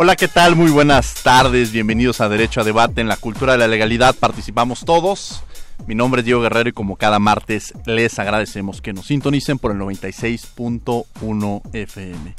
Hola, 0.00 0.14
¿qué 0.14 0.28
tal? 0.28 0.54
Muy 0.54 0.70
buenas 0.70 1.24
tardes. 1.24 1.72
Bienvenidos 1.72 2.20
a 2.20 2.28
Derecho 2.28 2.60
a 2.60 2.64
Debate 2.64 3.00
en 3.00 3.08
la 3.08 3.16
Cultura 3.16 3.54
de 3.54 3.58
la 3.58 3.66
Legalidad. 3.66 4.14
Participamos 4.14 4.84
todos. 4.84 5.42
Mi 5.88 5.96
nombre 5.96 6.20
es 6.20 6.24
Diego 6.24 6.40
Guerrero 6.40 6.68
y 6.68 6.72
como 6.72 6.94
cada 6.94 7.18
martes 7.18 7.74
les 7.84 8.16
agradecemos 8.20 8.80
que 8.80 8.92
nos 8.92 9.06
sintonicen 9.06 9.58
por 9.58 9.72
el 9.72 9.78
96.1 9.78 11.62
FM. 11.72 12.34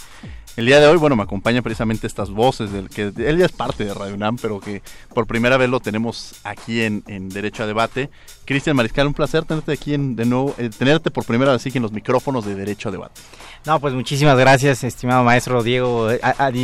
El 0.56 0.66
día 0.66 0.80
de 0.80 0.88
hoy, 0.88 0.98
bueno, 0.98 1.16
me 1.16 1.24
acompañan 1.24 1.64
precisamente 1.64 2.08
estas 2.08 2.32
voces 2.32 2.72
del 2.72 2.90
que 2.90 3.14
él 3.16 3.38
ya 3.38 3.46
es 3.46 3.52
parte 3.52 3.86
de 3.86 3.94
Radio 3.94 4.16
UNAM, 4.16 4.38
pero 4.38 4.60
que 4.60 4.82
por 5.14 5.28
primera 5.28 5.58
vez 5.58 5.70
lo 5.70 5.80
tenemos 5.80 6.36
aquí 6.44 6.82
en, 6.82 7.30
Derecho 7.30 7.64
a 7.64 7.66
Debate. 7.66 8.10
Cristian 8.46 8.76
Mariscal, 8.76 9.08
un 9.08 9.14
placer 9.14 9.46
tenerte 9.46 9.72
aquí 9.72 9.94
en, 9.94 10.16
de 10.16 10.26
nuevo, 10.26 10.56
eh, 10.58 10.70
tenerte 10.70 11.12
por 11.12 11.26
primera 11.26 11.52
vez 11.52 11.66
aquí 11.66 11.78
en 11.78 11.84
los 11.84 11.92
micrófonos 11.92 12.46
de 12.46 12.56
Derecho 12.56 12.90
a 12.90 12.92
Debate. 12.92 13.22
No, 13.70 13.80
pues 13.80 13.94
muchísimas 13.94 14.36
gracias, 14.36 14.84
estimado 14.84 15.24
maestro 15.24 15.62
Diego, 15.62 16.10
eh, 16.10 16.20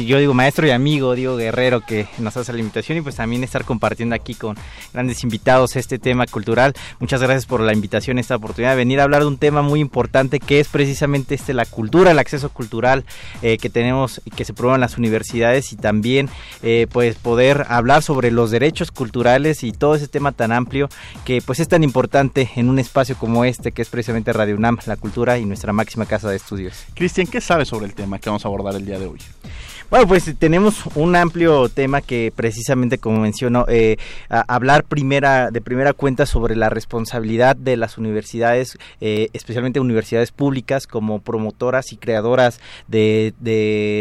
yo 0.08 0.18
digo 0.18 0.34
maestro 0.34 0.66
y 0.66 0.72
amigo 0.72 1.14
Diego 1.14 1.38
Guerrero 1.38 1.82
que 1.82 2.08
nos 2.18 2.36
hace 2.36 2.52
la 2.52 2.58
invitación 2.58 2.98
y 2.98 3.02
pues 3.02 3.14
también 3.14 3.44
estar 3.44 3.64
compartiendo 3.64 4.16
aquí 4.16 4.34
con 4.34 4.58
grandes 4.92 5.24
invitados 5.24 5.76
este 5.76 6.00
tema 6.00 6.26
cultural. 6.26 6.74
Muchas 7.00 7.22
gracias 7.22 7.46
por 7.46 7.62
la 7.62 7.74
invitación, 7.74 8.18
esta 8.18 8.38
oportunidad 8.38 8.72
de 8.72 8.78
venir 8.78 9.00
a 9.00 9.04
hablar 9.04 9.22
de 9.22 9.28
un 9.28 9.38
tema 9.38 9.62
muy 9.62 9.82
importante 9.82 10.40
que 10.40 10.60
es 10.60 10.68
precisamente 10.68 11.36
este 11.36 11.54
la 11.54 11.68
cultura, 11.68 12.10
el 12.10 12.18
acceso 12.18 12.50
cultural 12.50 13.06
eh, 13.44 13.60
que 13.60 13.70
tenemos 13.70 14.20
y 14.26 14.32
que 14.32 14.44
se 14.44 14.54
prueba 14.54 14.74
en 14.74 14.82
las 14.82 14.98
universidades 14.98 15.74
y 15.74 15.76
también 15.76 16.28
eh, 16.64 16.88
pues 16.92 17.18
poder 17.18 17.68
hablar 17.70 18.02
sobre 18.02 18.32
los 18.32 18.50
derechos 18.50 18.90
culturales 18.90 19.62
y 19.62 19.74
todo 19.74 19.94
ese 19.94 20.08
tema 20.08 20.32
tan 20.32 20.52
amplio 20.52 20.90
que 21.24 21.44
pues 21.44 21.60
es 21.60 21.68
tan 21.68 21.84
importante 21.84 22.50
en 22.56 22.68
un 22.68 22.80
espacio 22.80 23.16
como 23.16 23.46
este 23.46 23.72
que 23.72 23.84
es 23.84 23.90
precisamente 23.90 24.34
Radio 24.34 24.56
UNAM, 24.56 24.80
la 24.88 24.98
cultura 24.98 25.38
y 25.38 25.46
nuestra 25.46 25.72
máxima 25.72 26.08
casa 26.08 26.32
de 26.32 26.38
estudios. 26.38 26.84
Cristian, 26.96 27.28
¿qué 27.28 27.42
sabes 27.42 27.68
sobre 27.68 27.86
el 27.86 27.94
tema 27.94 28.20
que 28.20 28.30
vamos 28.30 28.46
a 28.46 28.48
abordar 28.48 28.74
el 28.76 28.86
día 28.86 28.98
de 28.98 29.06
hoy? 29.06 29.20
Bueno, 29.88 30.08
pues 30.08 30.34
tenemos 30.40 30.84
un 30.96 31.16
amplio 31.16 31.70
tema 31.70 32.02
que 32.02 32.34
precisamente, 32.36 32.98
como 32.98 33.20
menciono, 33.20 33.66
eh, 33.68 33.98
hablar 34.30 34.84
primera, 34.84 35.52
de 35.52 35.62
primera 35.62 35.94
cuenta 35.94 36.26
sobre 36.26 36.56
la 36.56 36.70
responsabilidad 36.70 37.56
de 37.56 37.78
las 37.78 38.00
universidades, 38.00 38.80
eh, 39.00 39.30
especialmente 39.34 39.80
universidades 39.80 40.32
públicas, 40.32 40.88
como 40.88 41.20
promotoras 41.20 41.94
y 41.94 41.98
creadoras 41.98 42.60
de, 42.88 43.34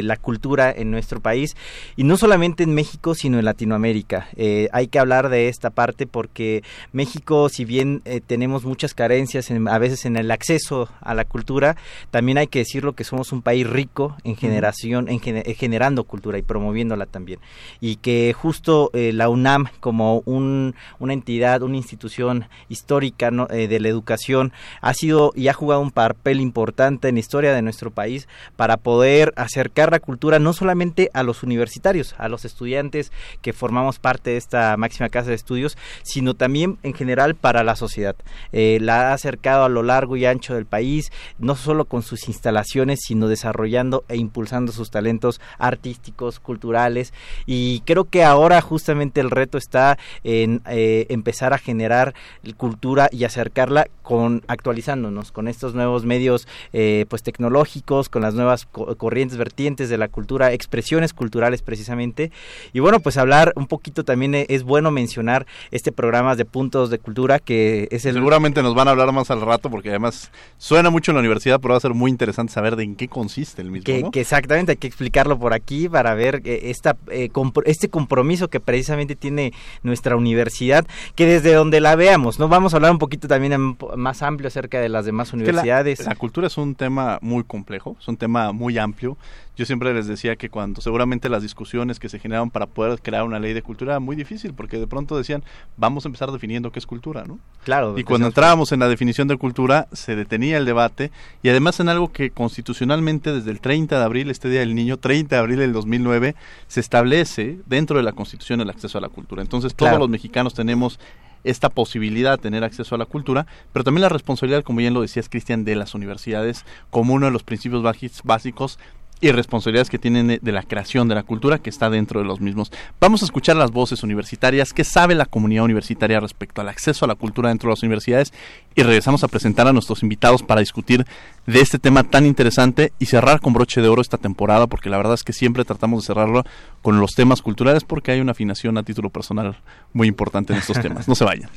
la 0.04 0.16
cultura 0.16 0.72
en 0.74 0.90
nuestro 0.90 1.20
país, 1.20 1.54
y 1.96 2.04
no 2.04 2.16
solamente 2.16 2.62
en 2.62 2.74
México, 2.74 3.14
sino 3.14 3.38
en 3.38 3.44
Latinoamérica. 3.44 4.28
Eh, 4.36 4.68
hay 4.72 4.88
que 4.88 4.98
hablar 4.98 5.28
de 5.28 5.48
esta 5.48 5.68
parte 5.68 6.06
porque 6.06 6.62
México, 6.92 7.50
si 7.50 7.66
bien 7.66 8.02
tenemos 8.26 8.64
muchas 8.64 8.94
carencias 8.94 9.50
a 9.50 9.78
veces 9.78 10.06
en 10.06 10.16
el 10.16 10.30
acceso 10.30 10.88
a 11.02 11.12
la 11.12 11.26
cultura, 11.26 11.76
también 12.10 12.38
hay 12.38 12.46
que 12.46 12.60
decirlo 12.60 12.94
que 12.94 13.04
somos 13.04 13.32
un 13.32 13.42
país 13.42 13.68
rico 13.68 14.16
en 14.24 14.36
generación, 14.36 15.08
en, 15.10 15.20
en 15.24 15.54
generando 15.74 16.04
cultura 16.04 16.38
y 16.38 16.42
promoviéndola 16.42 17.06
también. 17.06 17.40
Y 17.80 17.96
que 17.96 18.32
justo 18.32 18.90
eh, 18.92 19.12
la 19.12 19.28
UNAM 19.28 19.66
como 19.80 20.22
un, 20.24 20.76
una 21.00 21.14
entidad, 21.14 21.62
una 21.62 21.76
institución 21.76 22.46
histórica 22.68 23.32
eh, 23.50 23.66
de 23.66 23.80
la 23.80 23.88
educación 23.88 24.52
ha 24.80 24.94
sido 24.94 25.32
y 25.34 25.48
ha 25.48 25.52
jugado 25.52 25.80
un 25.80 25.90
papel 25.90 26.40
importante 26.40 27.08
en 27.08 27.16
la 27.16 27.20
historia 27.20 27.52
de 27.52 27.62
nuestro 27.62 27.90
país 27.90 28.28
para 28.54 28.76
poder 28.76 29.32
acercar 29.34 29.90
la 29.90 29.98
cultura 29.98 30.38
no 30.38 30.52
solamente 30.52 31.10
a 31.12 31.24
los 31.24 31.42
universitarios, 31.42 32.14
a 32.18 32.28
los 32.28 32.44
estudiantes 32.44 33.10
que 33.42 33.52
formamos 33.52 33.98
parte 33.98 34.30
de 34.30 34.36
esta 34.36 34.76
máxima 34.76 35.08
casa 35.08 35.30
de 35.30 35.34
estudios, 35.34 35.76
sino 36.04 36.34
también 36.34 36.78
en 36.84 36.94
general 36.94 37.34
para 37.34 37.64
la 37.64 37.74
sociedad. 37.74 38.14
Eh, 38.52 38.78
la 38.80 39.10
ha 39.10 39.14
acercado 39.14 39.64
a 39.64 39.68
lo 39.68 39.82
largo 39.82 40.16
y 40.16 40.24
ancho 40.24 40.54
del 40.54 40.66
país, 40.66 41.10
no 41.38 41.56
solo 41.56 41.86
con 41.86 42.02
sus 42.02 42.28
instalaciones, 42.28 43.00
sino 43.04 43.26
desarrollando 43.26 44.04
e 44.06 44.16
impulsando 44.16 44.70
sus 44.70 44.92
talentos 44.92 45.40
artísticos, 45.66 46.40
culturales 46.40 47.12
y 47.46 47.80
creo 47.80 48.04
que 48.04 48.24
ahora 48.24 48.60
justamente 48.60 49.20
el 49.20 49.30
reto 49.30 49.58
está 49.58 49.98
en 50.22 50.62
eh, 50.68 51.06
empezar 51.08 51.52
a 51.52 51.58
generar 51.58 52.14
cultura 52.56 53.08
y 53.12 53.24
acercarla 53.24 53.86
con 54.02 54.42
actualizándonos 54.48 55.32
con 55.32 55.48
estos 55.48 55.74
nuevos 55.74 56.04
medios 56.04 56.46
eh, 56.72 57.06
pues 57.08 57.22
tecnológicos, 57.22 58.08
con 58.08 58.22
las 58.22 58.34
nuevas 58.34 58.66
corrientes 58.66 59.38
vertientes 59.38 59.88
de 59.88 59.98
la 59.98 60.08
cultura, 60.08 60.52
expresiones 60.52 61.12
culturales 61.12 61.62
precisamente. 61.62 62.30
Y 62.72 62.80
bueno 62.80 63.00
pues 63.00 63.16
hablar 63.16 63.52
un 63.56 63.66
poquito 63.66 64.04
también 64.04 64.34
es 64.34 64.62
bueno 64.62 64.90
mencionar 64.90 65.46
este 65.70 65.92
programa 65.92 66.36
de 66.36 66.44
puntos 66.44 66.90
de 66.90 66.98
cultura 66.98 67.38
que 67.38 67.88
es 67.90 68.04
el 68.04 68.14
seguramente 68.14 68.62
nos 68.62 68.74
van 68.74 68.88
a 68.88 68.90
hablar 68.92 69.12
más 69.12 69.30
al 69.30 69.40
rato 69.40 69.70
porque 69.70 69.90
además 69.90 70.30
suena 70.58 70.90
mucho 70.90 71.10
en 71.10 71.16
la 71.16 71.20
universidad 71.20 71.60
pero 71.60 71.72
va 71.72 71.78
a 71.78 71.80
ser 71.80 71.94
muy 71.94 72.10
interesante 72.10 72.52
saber 72.52 72.76
de 72.76 72.84
en 72.84 72.96
qué 72.96 73.08
consiste 73.08 73.62
el 73.62 73.70
mismo 73.70 73.84
que, 73.84 74.04
que 74.12 74.20
exactamente 74.20 74.72
hay 74.72 74.76
que 74.76 74.86
explicarlo 74.86 75.38
por 75.38 75.53
aquí 75.54 75.88
para 75.88 76.14
ver 76.14 76.42
eh, 76.44 76.70
esta, 76.70 76.96
eh, 77.10 77.30
este 77.64 77.88
compromiso 77.88 78.48
que 78.48 78.60
precisamente 78.60 79.16
tiene 79.16 79.52
nuestra 79.82 80.16
universidad, 80.16 80.86
que 81.14 81.26
desde 81.26 81.54
donde 81.54 81.80
la 81.80 81.96
veamos, 81.96 82.38
¿no? 82.38 82.48
Vamos 82.48 82.74
a 82.74 82.76
hablar 82.76 82.92
un 82.92 82.98
poquito 82.98 83.28
también 83.28 83.76
más 83.96 84.22
amplio 84.22 84.48
acerca 84.48 84.80
de 84.80 84.88
las 84.88 85.04
demás 85.04 85.32
universidades. 85.32 86.04
la 86.06 86.14
cultura 86.14 86.46
es 86.46 86.56
un 86.58 86.74
tema 86.74 87.18
muy 87.22 87.44
complejo, 87.44 87.96
es 88.00 88.08
un 88.08 88.16
tema 88.16 88.52
muy 88.52 88.78
amplio 88.78 89.16
yo 89.56 89.66
siempre 89.66 89.94
les 89.94 90.06
decía 90.06 90.36
que 90.36 90.50
cuando 90.50 90.80
seguramente 90.80 91.28
las 91.28 91.42
discusiones 91.42 91.98
que 91.98 92.08
se 92.08 92.18
generaban 92.18 92.50
para 92.50 92.66
poder 92.66 93.00
crear 93.00 93.24
una 93.24 93.38
ley 93.38 93.52
de 93.52 93.62
cultura 93.62 93.92
era 93.92 94.00
muy 94.00 94.16
difícil, 94.16 94.52
porque 94.54 94.78
de 94.78 94.86
pronto 94.86 95.16
decían, 95.16 95.44
vamos 95.76 96.04
a 96.04 96.08
empezar 96.08 96.30
definiendo 96.32 96.72
qué 96.72 96.78
es 96.78 96.86
cultura, 96.86 97.24
¿no? 97.24 97.38
Claro. 97.64 97.98
Y 97.98 98.04
cuando 98.04 98.26
entrábamos 98.26 98.72
en 98.72 98.80
la 98.80 98.88
definición 98.88 99.28
de 99.28 99.36
cultura, 99.36 99.86
se 99.92 100.16
detenía 100.16 100.58
el 100.58 100.64
debate, 100.64 101.10
y 101.42 101.48
además 101.48 101.78
en 101.80 101.88
algo 101.88 102.12
que 102.12 102.30
constitucionalmente 102.30 103.32
desde 103.32 103.50
el 103.50 103.60
30 103.60 103.98
de 103.98 104.04
abril, 104.04 104.30
este 104.30 104.48
Día 104.48 104.60
del 104.60 104.74
Niño, 104.74 104.98
30 104.98 105.36
de 105.36 105.40
abril 105.40 105.58
del 105.58 105.72
2009, 105.72 106.34
se 106.66 106.80
establece 106.80 107.58
dentro 107.66 107.96
de 107.96 108.02
la 108.02 108.12
Constitución 108.12 108.60
el 108.60 108.70
acceso 108.70 108.98
a 108.98 109.00
la 109.00 109.08
cultura. 109.08 109.42
Entonces 109.42 109.74
todos 109.74 109.98
los 109.98 110.08
mexicanos 110.08 110.54
tenemos 110.54 110.98
esta 111.44 111.68
posibilidad 111.68 112.32
de 112.32 112.42
tener 112.42 112.64
acceso 112.64 112.94
a 112.94 112.98
la 112.98 113.04
cultura, 113.04 113.46
pero 113.72 113.84
también 113.84 114.02
la 114.02 114.08
responsabilidad, 114.08 114.64
como 114.64 114.78
bien 114.78 114.94
lo 114.94 115.02
decías 115.02 115.28
Cristian, 115.28 115.64
de 115.64 115.76
las 115.76 115.94
universidades 115.94 116.64
como 116.90 117.14
uno 117.14 117.26
de 117.26 117.32
los 117.32 117.42
principios 117.42 117.82
básicos 118.24 118.78
y 119.24 119.32
responsabilidades 119.32 119.88
que 119.88 119.98
tienen 119.98 120.38
de 120.42 120.52
la 120.52 120.62
creación 120.64 121.08
de 121.08 121.14
la 121.14 121.22
cultura 121.22 121.58
que 121.58 121.70
está 121.70 121.88
dentro 121.88 122.20
de 122.20 122.26
los 122.26 122.42
mismos. 122.42 122.70
Vamos 123.00 123.22
a 123.22 123.24
escuchar 123.24 123.56
las 123.56 123.70
voces 123.70 124.02
universitarias, 124.02 124.74
qué 124.74 124.84
sabe 124.84 125.14
la 125.14 125.24
comunidad 125.24 125.64
universitaria 125.64 126.20
respecto 126.20 126.60
al 126.60 126.68
acceso 126.68 127.06
a 127.06 127.08
la 127.08 127.14
cultura 127.14 127.48
dentro 127.48 127.68
de 127.68 127.72
las 127.72 127.82
universidades 127.82 128.34
y 128.74 128.82
regresamos 128.82 129.24
a 129.24 129.28
presentar 129.28 129.66
a 129.66 129.72
nuestros 129.72 130.02
invitados 130.02 130.42
para 130.42 130.60
discutir 130.60 131.06
de 131.46 131.60
este 131.62 131.78
tema 131.78 132.04
tan 132.04 132.26
interesante 132.26 132.92
y 132.98 133.06
cerrar 133.06 133.40
con 133.40 133.54
broche 133.54 133.80
de 133.80 133.88
oro 133.88 134.02
esta 134.02 134.18
temporada 134.18 134.66
porque 134.66 134.90
la 134.90 134.98
verdad 134.98 135.14
es 135.14 135.22
que 135.22 135.32
siempre 135.32 135.64
tratamos 135.64 136.02
de 136.02 136.08
cerrarlo 136.08 136.44
con 136.82 137.00
los 137.00 137.12
temas 137.12 137.40
culturales 137.40 137.82
porque 137.82 138.12
hay 138.12 138.20
una 138.20 138.32
afinación 138.32 138.76
a 138.76 138.82
título 138.82 139.08
personal 139.08 139.56
muy 139.94 140.06
importante 140.06 140.52
en 140.52 140.58
estos 140.58 140.78
temas. 140.80 141.08
No 141.08 141.14
se 141.14 141.24
vayan. 141.24 141.48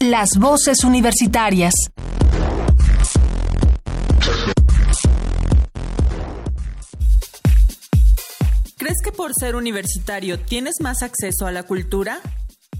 Las 0.00 0.36
voces 0.36 0.82
universitarias. 0.82 1.74
¿Crees 8.80 9.02
que 9.04 9.12
por 9.12 9.34
ser 9.34 9.56
universitario 9.56 10.38
tienes 10.38 10.76
más 10.80 11.02
acceso 11.02 11.46
a 11.46 11.52
la 11.52 11.64
cultura? 11.64 12.18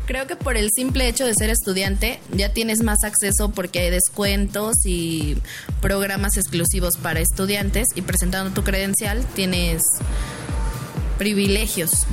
Creo 0.06 0.26
que 0.26 0.35
por 0.35 0.56
el 0.56 0.70
simple 0.75 1.06
hecho 1.06 1.26
de 1.26 1.35
ser 1.35 1.50
estudiante 1.50 2.20
ya 2.32 2.55
tienes 2.55 2.82
más 2.82 3.05
acceso 3.05 3.50
porque 3.50 3.81
hay 3.81 3.91
descuentos 3.91 4.76
y 4.87 5.37
programas 5.82 6.38
exclusivos 6.38 6.97
para 6.97 7.20
estudiantes 7.20 7.88
y 7.97 8.00
presentando 8.00 8.50
tu 8.55 8.64
credencial 8.64 9.26
tienes 9.35 9.82
privilegios. 11.19 12.06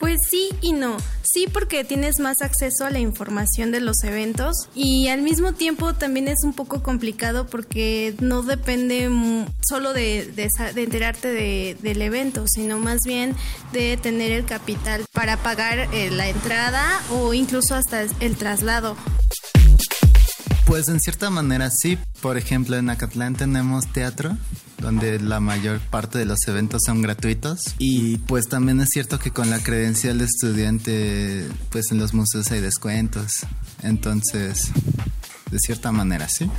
Pues 0.00 0.18
sí 0.28 0.48
y 0.60 0.72
no. 0.72 0.96
Sí, 1.32 1.46
porque 1.52 1.84
tienes 1.84 2.18
más 2.18 2.42
acceso 2.42 2.84
a 2.84 2.90
la 2.90 2.98
información 2.98 3.70
de 3.70 3.80
los 3.80 4.02
eventos 4.02 4.68
y 4.74 5.06
al 5.08 5.22
mismo 5.22 5.52
tiempo 5.52 5.94
también 5.94 6.26
es 6.26 6.42
un 6.42 6.52
poco 6.52 6.82
complicado 6.82 7.46
porque 7.46 8.16
no 8.18 8.42
depende 8.42 9.08
solo 9.62 9.92
de, 9.92 10.32
enterarte 10.74 11.76
del 11.80 12.02
evento, 12.02 12.46
sino 12.48 12.80
más 12.80 12.98
bien 13.04 13.36
de 13.72 13.96
tener 13.96 14.32
el 14.32 14.44
capital 14.44 15.04
para 15.12 15.36
pagar 15.36 15.88
eh, 15.92 16.10
la 16.10 16.28
entrada 16.28 16.84
o 17.12 17.32
incluso 17.32 17.76
hasta 17.76 18.02
el 18.02 18.36
traslado. 18.36 18.96
Pues 20.66 20.88
en 20.88 20.98
cierta 20.98 21.30
manera 21.30 21.70
sí. 21.70 21.96
Por 22.20 22.38
ejemplo, 22.38 22.76
en 22.76 22.90
Acatlán 22.90 23.34
tenemos 23.34 23.86
teatro 23.92 24.36
donde 24.80 25.20
la 25.20 25.40
mayor 25.40 25.80
parte 25.80 26.18
de 26.18 26.24
los 26.24 26.46
eventos 26.48 26.82
son 26.84 27.02
gratuitos. 27.02 27.74
Y 27.78 28.18
pues 28.18 28.48
también 28.48 28.80
es 28.80 28.88
cierto 28.90 29.18
que 29.18 29.30
con 29.30 29.50
la 29.50 29.58
credencial 29.58 30.18
de 30.18 30.24
estudiante, 30.24 31.48
pues 31.70 31.90
en 31.92 31.98
los 31.98 32.14
museos 32.14 32.50
hay 32.50 32.60
descuentos. 32.60 33.40
Entonces, 33.82 34.70
de 35.50 35.58
cierta 35.58 35.92
manera, 35.92 36.28
sí. 36.28 36.50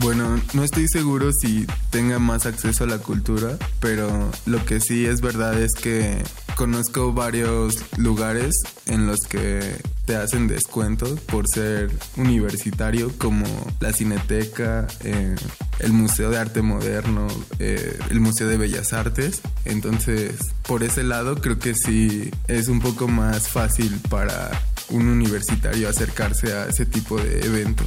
Bueno, 0.00 0.40
no 0.54 0.64
estoy 0.64 0.88
seguro 0.88 1.30
si 1.30 1.66
tenga 1.90 2.18
más 2.18 2.46
acceso 2.46 2.84
a 2.84 2.86
la 2.86 2.98
cultura, 2.98 3.58
pero 3.80 4.30
lo 4.46 4.64
que 4.64 4.80
sí 4.80 5.04
es 5.04 5.20
verdad 5.20 5.60
es 5.60 5.74
que 5.74 6.22
conozco 6.56 7.12
varios 7.12 7.74
lugares 7.98 8.54
en 8.86 9.06
los 9.06 9.18
que 9.28 9.76
te 10.06 10.16
hacen 10.16 10.48
descuentos 10.48 11.20
por 11.20 11.46
ser 11.46 11.90
universitario, 12.16 13.12
como 13.18 13.44
la 13.80 13.92
Cineteca, 13.92 14.86
eh, 15.04 15.36
el 15.80 15.92
Museo 15.92 16.30
de 16.30 16.38
Arte 16.38 16.62
Moderno, 16.62 17.28
eh, 17.58 17.98
el 18.08 18.20
Museo 18.20 18.48
de 18.48 18.56
Bellas 18.56 18.94
Artes. 18.94 19.42
Entonces, 19.66 20.32
por 20.66 20.82
ese 20.82 21.02
lado, 21.02 21.36
creo 21.36 21.58
que 21.58 21.74
sí 21.74 22.30
es 22.48 22.68
un 22.68 22.80
poco 22.80 23.06
más 23.06 23.48
fácil 23.48 24.00
para 24.08 24.50
un 24.88 25.08
universitario 25.08 25.90
acercarse 25.90 26.54
a 26.54 26.66
ese 26.68 26.86
tipo 26.86 27.18
de 27.18 27.40
eventos. 27.44 27.86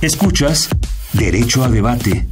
Escuchas 0.00 0.68
Derecho 1.12 1.64
a 1.64 1.68
Debate. 1.68 2.28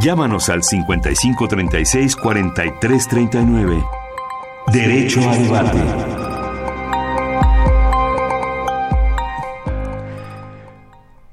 Llámanos 0.00 0.48
al 0.48 0.64
5536 0.64 2.16
4339. 2.16 3.84
Derecho 4.72 5.30
a 5.30 5.36
Debate. 5.36 5.78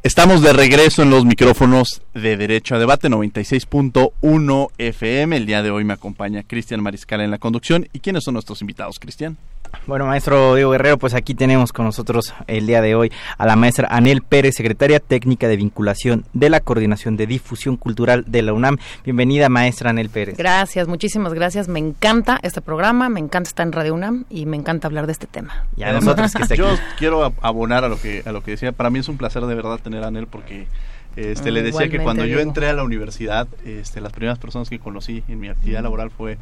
Estamos 0.03 0.43
de 0.43 0.53
regreso 0.53 1.01
en 1.01 1.09
los 1.09 1.25
micrófonos 1.25 2.03
de 2.13 2.37
Derecho 2.37 2.75
a 2.75 2.79
Debate 2.79 3.09
96.1 3.09 4.67
FM. 4.77 5.35
El 5.35 5.47
día 5.47 5.63
de 5.63 5.71
hoy 5.71 5.83
me 5.83 5.93
acompaña 5.93 6.43
Cristian 6.43 6.83
Mariscal 6.83 7.21
en 7.21 7.31
la 7.31 7.39
conducción. 7.39 7.87
¿Y 7.91 8.01
quiénes 8.01 8.23
son 8.23 8.35
nuestros 8.35 8.61
invitados, 8.61 8.99
Cristian? 8.99 9.37
Bueno, 9.87 10.05
maestro 10.05 10.55
Diego 10.55 10.71
Guerrero, 10.71 10.97
pues 10.97 11.13
aquí 11.13 11.33
tenemos 11.33 11.73
con 11.73 11.85
nosotros 11.85 12.33
el 12.47 12.67
día 12.67 12.81
de 12.81 12.95
hoy 12.95 13.11
a 13.37 13.45
la 13.45 13.55
maestra 13.55 13.87
Anel 13.89 14.21
Pérez, 14.21 14.55
secretaria 14.55 14.99
técnica 14.99 15.47
de 15.47 15.57
vinculación 15.57 16.25
de 16.33 16.49
la 16.49 16.59
Coordinación 16.59 17.17
de 17.17 17.27
Difusión 17.27 17.77
Cultural 17.77 18.23
de 18.27 18.41
la 18.41 18.53
UNAM. 18.53 18.77
Bienvenida, 19.03 19.49
maestra 19.49 19.89
Anel 19.89 20.09
Pérez. 20.09 20.37
Gracias, 20.37 20.87
muchísimas 20.87 21.33
gracias. 21.33 21.67
Me 21.67 21.79
encanta 21.79 22.39
este 22.43 22.61
programa, 22.61 23.09
me 23.09 23.19
encanta 23.19 23.47
estar 23.49 23.65
en 23.65 23.73
Radio 23.73 23.95
UNAM 23.95 24.25
y 24.29 24.45
me 24.45 24.57
encanta 24.57 24.87
hablar 24.87 25.07
de 25.07 25.13
este 25.13 25.27
tema. 25.27 25.65
Y 25.75 25.83
a 25.83 25.93
nosotros 25.93 26.33
que 26.33 26.55
Yo 26.55 26.75
quiero 26.97 27.33
abonar 27.41 27.83
a 27.83 27.89
lo 27.89 27.99
que 27.99 28.23
a 28.25 28.31
lo 28.31 28.43
que 28.43 28.51
decía. 28.51 28.71
Para 28.71 28.89
mí 28.89 28.99
es 28.99 29.09
un 29.09 29.17
placer 29.17 29.43
de 29.45 29.55
verdad 29.55 29.79
tener 29.79 30.03
a 30.03 30.07
Anel 30.07 30.27
porque 30.27 30.67
este, 31.15 31.51
le 31.51 31.61
decía 31.61 31.89
que 31.89 31.99
cuando 31.99 32.25
yo 32.25 32.39
entré 32.39 32.69
a 32.69 32.73
la 32.73 32.83
universidad, 32.83 33.47
este, 33.65 33.99
las 33.99 34.13
primeras 34.13 34.39
personas 34.39 34.69
que 34.69 34.79
conocí 34.79 35.23
en 35.27 35.39
mi 35.39 35.49
actividad 35.49 35.83
laboral 35.83 36.09
fue 36.09 36.37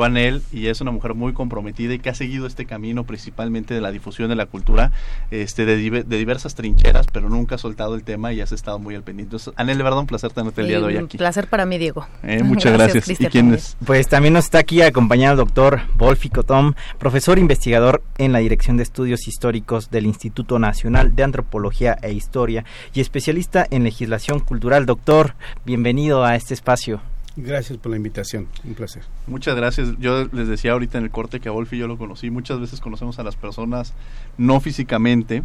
fue 0.00 0.06
Anel 0.06 0.40
y 0.50 0.68
es 0.68 0.80
una 0.80 0.92
mujer 0.92 1.12
muy 1.12 1.34
comprometida 1.34 1.92
y 1.92 1.98
que 1.98 2.08
ha 2.08 2.14
seguido 2.14 2.46
este 2.46 2.64
camino 2.64 3.04
principalmente 3.04 3.74
de 3.74 3.82
la 3.82 3.90
difusión 3.90 4.30
de 4.30 4.34
la 4.34 4.46
cultura 4.46 4.92
este 5.30 5.66
de, 5.66 5.76
diversas 6.04 6.54
trincheras, 6.54 7.06
pero 7.12 7.28
nunca 7.28 7.56
ha 7.56 7.58
soltado 7.58 7.94
el 7.94 8.02
tema 8.02 8.32
y 8.32 8.40
has 8.40 8.50
estado 8.50 8.78
muy 8.78 8.94
al 8.94 9.02
pendiente. 9.02 9.36
Entonces, 9.36 9.52
Anel, 9.58 9.76
de 9.76 9.84
verdad 9.84 9.98
un 9.98 10.06
placer 10.06 10.32
tenerte 10.32 10.62
el 10.62 10.68
día 10.68 10.78
de 10.78 10.86
hoy 10.86 10.96
aquí. 10.96 11.16
Un 11.16 11.18
placer 11.18 11.48
para 11.48 11.66
mí, 11.66 11.76
Diego. 11.76 12.06
Eh, 12.22 12.42
muchas 12.44 12.72
gracias. 12.72 13.10
¿Y 13.10 13.26
quién 13.26 13.52
es? 13.52 13.76
Pues 13.84 14.08
también 14.08 14.32
nos 14.32 14.44
está 14.44 14.60
aquí 14.60 14.80
acompañado 14.80 15.34
el 15.34 15.38
doctor 15.46 15.82
Wolfi 15.98 16.30
Cotom, 16.30 16.72
profesor 16.98 17.38
investigador 17.38 18.02
en 18.16 18.32
la 18.32 18.38
Dirección 18.38 18.78
de 18.78 18.84
Estudios 18.84 19.28
Históricos 19.28 19.90
del 19.90 20.06
Instituto 20.06 20.58
Nacional 20.58 21.14
de 21.14 21.24
Antropología 21.24 21.98
e 22.00 22.14
Historia 22.14 22.64
y 22.94 23.02
especialista 23.02 23.66
en 23.70 23.84
legislación 23.84 24.40
cultural. 24.40 24.86
Doctor, 24.86 25.34
bienvenido 25.66 26.24
a 26.24 26.36
este 26.36 26.54
espacio. 26.54 27.02
Gracias 27.36 27.78
por 27.78 27.90
la 27.90 27.96
invitación, 27.96 28.48
un 28.64 28.74
placer. 28.74 29.04
Muchas 29.26 29.54
gracias. 29.54 29.88
Yo 29.98 30.26
les 30.32 30.48
decía 30.48 30.72
ahorita 30.72 30.98
en 30.98 31.04
el 31.04 31.10
corte 31.10 31.40
que 31.40 31.48
a 31.48 31.52
Wolf 31.52 31.72
y 31.72 31.78
yo 31.78 31.86
lo 31.86 31.96
conocí. 31.96 32.30
Muchas 32.30 32.60
veces 32.60 32.80
conocemos 32.80 33.18
a 33.18 33.22
las 33.22 33.36
personas 33.36 33.94
no 34.36 34.60
físicamente, 34.60 35.42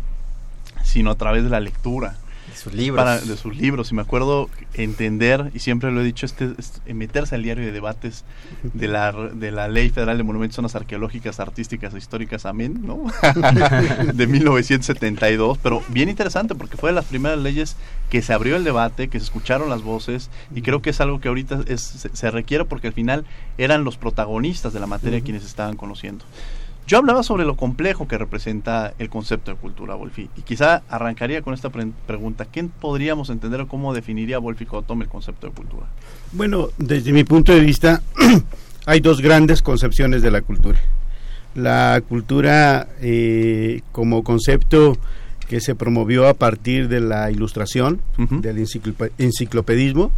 sino 0.83 1.11
a 1.11 1.15
través 1.15 1.43
de 1.43 1.49
la 1.49 1.59
lectura 1.59 2.17
sus 2.55 2.73
libros. 2.73 3.27
de 3.27 3.37
sus 3.37 3.55
libros. 3.55 3.91
Y 3.91 3.95
me 3.95 4.01
acuerdo 4.01 4.49
entender, 4.73 5.51
y 5.53 5.59
siempre 5.59 5.91
lo 5.91 6.01
he 6.01 6.03
dicho, 6.03 6.25
este, 6.25 6.53
meterse 6.93 7.35
al 7.35 7.43
diario 7.43 7.65
de 7.65 7.71
debates 7.71 8.23
de 8.63 8.87
la, 8.87 9.11
de 9.11 9.51
la 9.51 9.67
Ley 9.67 9.89
Federal 9.89 10.17
de 10.17 10.23
Monumentos, 10.23 10.55
Zonas 10.55 10.75
Arqueológicas, 10.75 11.39
Artísticas 11.39 11.93
e 11.93 11.97
Históricas, 11.97 12.45
amén, 12.45 12.81
¿no? 12.83 13.05
de 14.13 14.27
1972. 14.27 15.57
Pero 15.59 15.83
bien 15.89 16.09
interesante 16.09 16.55
porque 16.55 16.77
fue 16.77 16.89
de 16.89 16.95
las 16.95 17.05
primeras 17.05 17.39
leyes 17.39 17.75
que 18.09 18.21
se 18.21 18.33
abrió 18.33 18.55
el 18.55 18.63
debate, 18.63 19.07
que 19.07 19.19
se 19.19 19.25
escucharon 19.25 19.69
las 19.69 19.81
voces, 19.81 20.29
y 20.53 20.61
creo 20.61 20.81
que 20.81 20.91
es 20.91 21.01
algo 21.01 21.19
que 21.19 21.27
ahorita 21.27 21.61
es, 21.67 22.09
se, 22.13 22.31
requiere 22.31 22.65
porque 22.65 22.87
al 22.87 22.93
final 22.93 23.25
eran 23.57 23.83
los 23.83 23.97
protagonistas 23.97 24.73
de 24.73 24.79
la 24.79 24.87
materia 24.87 25.21
quienes 25.21 25.45
estaban 25.45 25.75
conociendo. 25.75 26.25
Yo 26.87 26.99
hablaba 26.99 27.23
sobre 27.23 27.45
lo 27.45 27.55
complejo 27.55 28.07
que 28.07 28.17
representa 28.17 28.93
el 28.99 29.09
concepto 29.09 29.49
de 29.49 29.57
cultura, 29.57 29.95
Wolfi, 29.95 30.29
y 30.37 30.41
quizá 30.41 30.83
arrancaría 30.87 31.41
con 31.41 31.55
esta 31.55 31.71
pregunta. 31.71 32.45
¿Qué 32.45 32.63
podríamos 32.63 33.31
entender 33.31 33.61
o 33.61 33.67
cómo 33.67 33.93
definiría 33.93 34.37
Wolfi 34.37 34.67
Cottom 34.67 35.01
el 35.01 35.07
concepto 35.07 35.47
de 35.47 35.53
cultura? 35.53 35.87
Bueno, 36.31 36.69
desde 36.77 37.11
mi 37.11 37.23
punto 37.23 37.53
de 37.53 37.61
vista, 37.61 38.03
hay 38.85 38.99
dos 38.99 39.19
grandes 39.19 39.63
concepciones 39.63 40.21
de 40.21 40.29
la 40.29 40.41
cultura. 40.41 40.79
La 41.55 42.03
cultura 42.07 42.87
eh, 43.01 43.81
como 43.91 44.23
concepto 44.23 44.95
que 45.47 45.61
se 45.61 45.73
promovió 45.73 46.27
a 46.27 46.35
partir 46.35 46.87
de 46.87 46.99
la 46.99 47.31
ilustración, 47.31 48.01
del 48.17 48.63
enciclopedismo, 49.17 50.11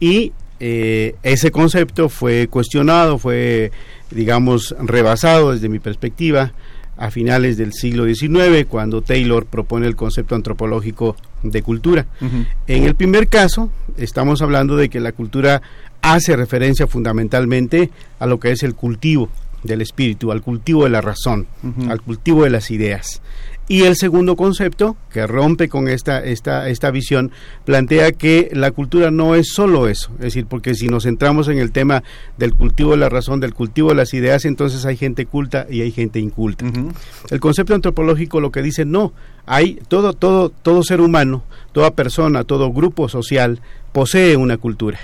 y 0.00 0.32
eh, 0.66 1.16
ese 1.22 1.50
concepto 1.50 2.08
fue 2.08 2.48
cuestionado, 2.48 3.18
fue 3.18 3.70
digamos, 4.10 4.74
rebasado 4.80 5.52
desde 5.52 5.68
mi 5.68 5.78
perspectiva 5.78 6.54
a 6.96 7.10
finales 7.10 7.58
del 7.58 7.74
siglo 7.74 8.06
XIX, 8.06 8.64
cuando 8.66 9.02
Taylor 9.02 9.44
propone 9.44 9.86
el 9.86 9.94
concepto 9.94 10.34
antropológico 10.34 11.16
de 11.42 11.60
cultura. 11.60 12.06
En 12.66 12.84
el 12.84 12.94
primer 12.94 13.28
caso, 13.28 13.68
estamos 13.98 14.40
hablando 14.40 14.74
de 14.74 14.88
que 14.88 15.00
la 15.00 15.12
cultura 15.12 15.60
hace 16.00 16.34
referencia 16.34 16.86
fundamentalmente 16.86 17.90
a 18.18 18.24
lo 18.24 18.40
que 18.40 18.52
es 18.52 18.62
el 18.62 18.74
cultivo 18.74 19.28
del 19.64 19.82
espíritu, 19.82 20.32
al 20.32 20.40
cultivo 20.40 20.84
de 20.84 20.90
la 20.90 21.02
razón, 21.02 21.46
al 21.90 22.00
cultivo 22.00 22.44
de 22.44 22.50
las 22.50 22.70
ideas. 22.70 23.20
Y 23.66 23.84
el 23.84 23.96
segundo 23.96 24.36
concepto, 24.36 24.96
que 25.10 25.26
rompe 25.26 25.70
con 25.70 25.88
esta, 25.88 26.22
esta, 26.22 26.68
esta 26.68 26.90
visión, 26.90 27.30
plantea 27.64 28.12
que 28.12 28.50
la 28.52 28.70
cultura 28.72 29.10
no 29.10 29.34
es 29.34 29.52
solo 29.54 29.88
eso. 29.88 30.10
Es 30.18 30.24
decir, 30.24 30.44
porque 30.46 30.74
si 30.74 30.88
nos 30.88 31.04
centramos 31.04 31.48
en 31.48 31.58
el 31.58 31.72
tema 31.72 32.02
del 32.36 32.52
cultivo 32.52 32.90
de 32.90 32.98
la 32.98 33.08
razón, 33.08 33.40
del 33.40 33.54
cultivo 33.54 33.88
de 33.88 33.94
las 33.94 34.12
ideas, 34.12 34.44
entonces 34.44 34.84
hay 34.84 34.98
gente 34.98 35.24
culta 35.24 35.66
y 35.70 35.80
hay 35.80 35.92
gente 35.92 36.18
inculta. 36.20 36.66
El 37.30 37.40
concepto 37.40 37.74
antropológico 37.74 38.40
lo 38.40 38.52
que 38.52 38.60
dice, 38.60 38.84
no, 38.84 39.14
hay 39.46 39.78
todo, 39.88 40.12
todo, 40.12 40.50
todo 40.50 40.82
ser 40.82 41.00
humano, 41.00 41.42
toda 41.72 41.92
persona, 41.92 42.44
todo 42.44 42.70
grupo 42.70 43.08
social 43.08 43.60
posee 43.92 44.36
una 44.36 44.58
cultura 44.58 44.98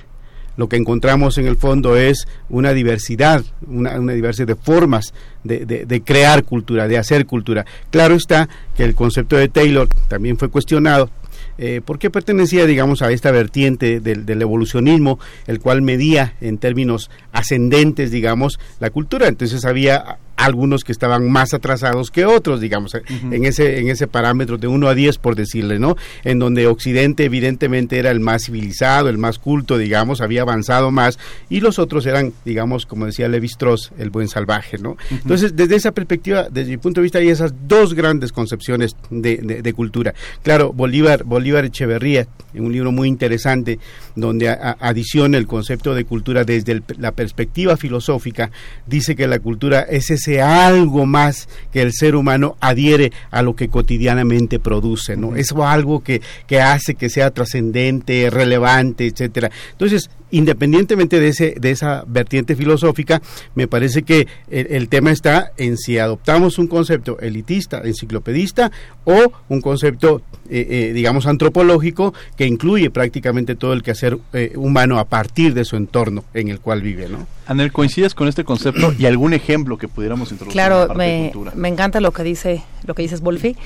lo 0.56 0.68
que 0.68 0.76
encontramos 0.76 1.38
en 1.38 1.46
el 1.46 1.56
fondo 1.56 1.96
es 1.96 2.26
una 2.48 2.72
diversidad, 2.72 3.44
una, 3.66 3.98
diversidad 3.98 4.48
de 4.48 4.56
formas 4.56 5.14
de, 5.44 6.02
crear 6.04 6.44
cultura, 6.44 6.88
de 6.88 6.98
hacer 6.98 7.26
cultura. 7.26 7.64
Claro 7.90 8.14
está 8.14 8.48
que 8.76 8.84
el 8.84 8.94
concepto 8.94 9.36
de 9.36 9.48
Taylor 9.48 9.88
también 10.08 10.36
fue 10.36 10.48
cuestionado, 10.48 11.10
eh, 11.58 11.80
porque 11.84 12.10
pertenecía, 12.10 12.66
digamos, 12.66 13.02
a 13.02 13.10
esta 13.10 13.30
vertiente 13.30 14.00
del, 14.00 14.26
del, 14.26 14.42
evolucionismo, 14.42 15.18
el 15.46 15.60
cual 15.60 15.82
medía 15.82 16.34
en 16.40 16.58
términos 16.58 17.10
ascendentes, 17.32 18.10
digamos, 18.10 18.58
la 18.80 18.90
cultura. 18.90 19.28
Entonces 19.28 19.64
había 19.64 20.18
algunos 20.40 20.84
que 20.84 20.92
estaban 20.92 21.30
más 21.30 21.54
atrasados 21.54 22.10
que 22.10 22.24
otros, 22.24 22.60
digamos, 22.60 22.94
en 22.94 23.44
ese 23.44 23.78
en 23.78 23.88
ese 23.88 24.06
parámetro 24.06 24.56
de 24.58 24.66
1 24.66 24.88
a 24.88 24.94
10 24.94 25.18
por 25.18 25.36
decirle, 25.36 25.78
¿no? 25.78 25.96
En 26.24 26.38
donde 26.38 26.66
Occidente 26.66 27.24
evidentemente 27.24 27.98
era 27.98 28.10
el 28.10 28.20
más 28.20 28.44
civilizado, 28.44 29.08
el 29.08 29.18
más 29.18 29.38
culto, 29.38 29.76
digamos, 29.78 30.20
había 30.20 30.42
avanzado 30.42 30.90
más 30.90 31.18
y 31.48 31.60
los 31.60 31.78
otros 31.78 32.06
eran, 32.06 32.32
digamos, 32.44 32.86
como 32.86 33.06
decía 33.06 33.28
Levi 33.28 33.46
Strauss, 33.46 33.92
el 33.98 34.10
buen 34.10 34.28
salvaje, 34.28 34.78
¿no? 34.78 34.96
Entonces, 35.10 35.54
desde 35.56 35.76
esa 35.76 35.92
perspectiva, 35.92 36.48
desde 36.50 36.70
mi 36.70 36.76
punto 36.78 37.00
de 37.00 37.04
vista 37.04 37.18
hay 37.18 37.28
esas 37.28 37.52
dos 37.66 37.94
grandes 37.94 38.32
concepciones 38.32 38.96
de, 39.10 39.36
de, 39.62 39.72
cultura. 39.72 40.14
Claro, 40.42 40.72
Bolívar 40.72 41.24
Bolívar 41.24 41.64
Echeverría, 41.64 42.26
en 42.54 42.64
un 42.64 42.72
libro 42.72 42.92
muy 42.92 43.08
interesante 43.08 43.78
donde 44.14 44.48
adiciona 44.48 45.38
el 45.38 45.46
concepto 45.46 45.94
de 45.94 46.04
cultura 46.04 46.44
desde 46.44 46.82
la 46.98 47.12
perspectiva 47.12 47.76
filosófica, 47.76 48.50
dice 48.86 49.14
que 49.16 49.26
la 49.26 49.38
cultura 49.38 49.80
es 49.80 50.10
ese 50.10 50.29
algo 50.38 51.06
más 51.06 51.48
que 51.72 51.82
el 51.82 51.92
ser 51.92 52.14
humano 52.14 52.56
adhiere 52.60 53.12
a 53.30 53.42
lo 53.42 53.56
que 53.56 53.68
cotidianamente 53.68 54.58
produce, 54.58 55.16
¿no? 55.16 55.36
Es 55.36 55.52
algo 55.52 56.02
que, 56.02 56.22
que 56.46 56.60
hace 56.60 56.94
que 56.94 57.08
sea 57.08 57.30
trascendente, 57.30 58.30
relevante, 58.30 59.06
etcétera. 59.06 59.50
Entonces, 59.72 60.10
independientemente 60.30 61.20
de 61.20 61.28
ese 61.28 61.54
de 61.58 61.70
esa 61.70 62.04
vertiente 62.06 62.56
filosófica, 62.56 63.20
me 63.54 63.66
parece 63.66 64.02
que 64.02 64.26
el, 64.48 64.88
tema 64.88 65.10
está 65.10 65.52
en 65.56 65.76
si 65.76 65.98
adoptamos 65.98 66.58
un 66.58 66.66
concepto 66.66 67.18
elitista, 67.20 67.80
enciclopedista 67.84 68.70
o 69.04 69.32
un 69.48 69.60
concepto, 69.60 70.22
eh, 70.48 70.66
eh, 70.70 70.92
digamos, 70.92 71.26
antropológico 71.26 72.14
que 72.36 72.46
incluye 72.46 72.90
prácticamente 72.90 73.54
todo 73.54 73.72
el 73.72 73.82
quehacer 73.82 74.18
eh, 74.32 74.52
humano 74.56 74.98
a 74.98 75.04
partir 75.04 75.54
de 75.54 75.64
su 75.64 75.76
entorno 75.76 76.24
en 76.34 76.48
el 76.48 76.60
cual 76.60 76.82
vive, 76.82 77.08
¿no? 77.08 77.26
Anel, 77.46 77.72
¿coincides 77.72 78.14
con 78.14 78.28
este 78.28 78.44
concepto 78.44 78.94
y 78.98 79.06
algún 79.06 79.32
ejemplo 79.32 79.76
que 79.76 79.88
pudiéramos 80.10 80.32
introducir? 80.32 80.52
Claro, 80.52 80.94
me, 80.94 81.32
me, 81.54 81.68
encanta 81.68 82.00
lo 82.00 82.12
que 82.12 82.22
dice, 82.22 82.62
lo 82.84 82.94
que 82.94 83.02
dices, 83.02 83.20
Wolfi. 83.20 83.56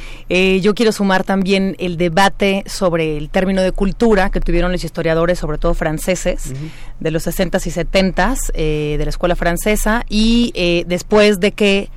yo 0.61 0.75
quiero 0.75 0.93
sumar 0.93 1.25
también 1.25 1.77
el 1.79 1.97
debate 1.97 2.65
sobre 2.67 3.17
el 3.17 3.31
término 3.31 3.63
de 3.63 3.73
cultura 3.73 4.31
que 4.31 4.41
tuvieron 4.41 4.73
los 4.73 4.85
historiadores, 4.85 5.39
sobre 5.39 5.59
todo 5.59 5.75
franceses, 5.75 6.53
de 7.01 7.11
los 7.11 7.27
60s 7.27 7.67
y 7.67 7.71
70s 7.71 8.53
de 8.53 9.05
la 9.05 9.11
escuela 9.11 9.37
francesa 9.37 10.05
y 10.09 10.85
después 10.87 11.41
de 11.41 11.53
que 11.53 11.89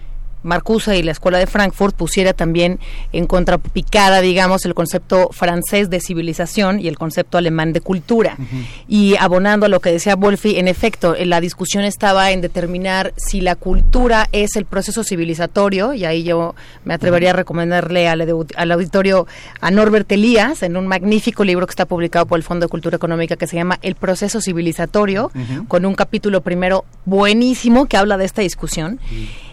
Marcuse 0.44 0.98
y 0.98 1.04
la 1.04 1.12
Escuela 1.12 1.38
de 1.38 1.48
Frankfurt 1.48 1.96
pusiera 1.96 2.34
también 2.34 2.80
en 3.14 3.26
contrapicada, 3.26 4.22
digamos, 4.22 4.66
el 4.66 4.74
concepto 4.74 5.30
francés 5.32 5.90
de 5.90 6.00
civilización 6.00 6.80
y 6.80 6.88
el 6.88 6.98
concepto 6.98 7.38
alemán 7.38 7.74
de 7.74 7.82
cultura. 7.82 8.38
Y 8.88 9.16
abonando 9.18 9.66
a 9.66 9.70
lo 9.70 9.80
que 9.80 9.92
decía 9.92 10.16
Wolfi, 10.16 10.58
en 10.58 10.68
efecto, 10.68 11.16
la 11.20 11.42
discusión 11.42 11.84
estaba 11.84 12.32
en 12.32 12.42
determinar 12.42 13.14
si 13.18 13.42
la 13.42 13.56
cultura 13.56 14.30
es 14.32 14.56
el 14.56 14.66
proceso 14.66 15.04
civilizatorio, 15.04 15.94
y 15.94 16.06
ahí 16.06 16.24
yo 16.24 16.56
me 16.86 16.94
atrevería 16.94 17.32
a 17.32 17.34
recomendarle 17.34 18.08
al, 18.08 18.22
al 18.56 18.72
auditorio 18.72 19.28
a 19.62 19.72
Norbert 19.72 20.12
Elías, 20.12 20.64
en 20.64 20.78
un 20.78 20.88
magnífico 20.88 21.44
libro 21.44 21.66
que 21.66 21.72
está 21.72 21.86
publicado 21.86 22.26
por 22.26 22.38
el 22.38 22.44
Fondo 22.44 22.66
de 22.66 22.70
Cultura 22.70 22.96
Económica 22.96 23.36
que 23.36 23.48
se 23.48 23.56
llama 23.56 23.80
El 23.82 23.96
proceso 23.96 24.42
civilizatorio, 24.42 25.32
con 25.68 25.86
un 25.86 25.96
capítulo 25.96 26.42
primero 26.42 26.86
buenísimo 27.06 27.88
que 27.88 27.98
habla 27.98 28.18
de 28.18 28.26
esta 28.26 28.42
discusión 28.42 29.00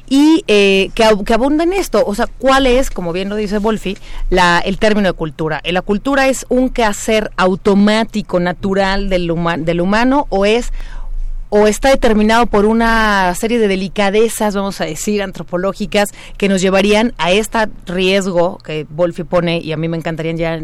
y 0.09 0.45
eh, 0.49 0.91
que, 0.95 1.05
que, 1.25 1.35
abunda 1.35 1.65
en 1.65 1.73
esto. 1.73 2.03
O 2.07 2.15
sea, 2.15 2.27
¿cuál 2.39 2.67
es, 2.67 2.91
como 2.91 3.13
bien 3.13 3.29
lo 3.29 3.37
dice 3.37 3.59
Wolfi, 3.59 3.97
la, 4.31 4.59
el 4.59 4.79
término 4.79 5.09
de 5.09 5.15
cultura? 5.15 5.61
¿La 5.65 5.83
cultura 5.83 6.29
es 6.29 6.47
un 6.49 6.71
quehacer 6.71 7.31
automático, 7.37 8.41
natural 8.41 9.09
del, 9.09 9.33
del 9.61 9.81
humano 9.81 10.27
o 10.29 10.45
es 10.47 10.73
o 11.49 11.67
está 11.67 11.91
determinado 11.91 12.47
por 12.47 12.65
una 12.65 13.35
serie 13.35 13.59
de 13.59 13.69
delicadezas, 13.69 14.55
vamos 14.55 14.81
a 14.81 14.85
decir, 14.85 15.23
antropológicas, 15.23 16.09
que 16.37 16.49
nos 16.49 16.61
llevarían 16.61 17.15
a 17.19 17.31
este 17.31 17.59
riesgo 17.87 18.59
que 18.59 18.87
Wolfi 18.91 19.25
pone, 19.25 19.59
y 19.59 19.73
a 19.73 19.77
mí 19.77 19.89
me 19.89 19.97
encantaría 19.97 20.33
ya, 20.33 20.61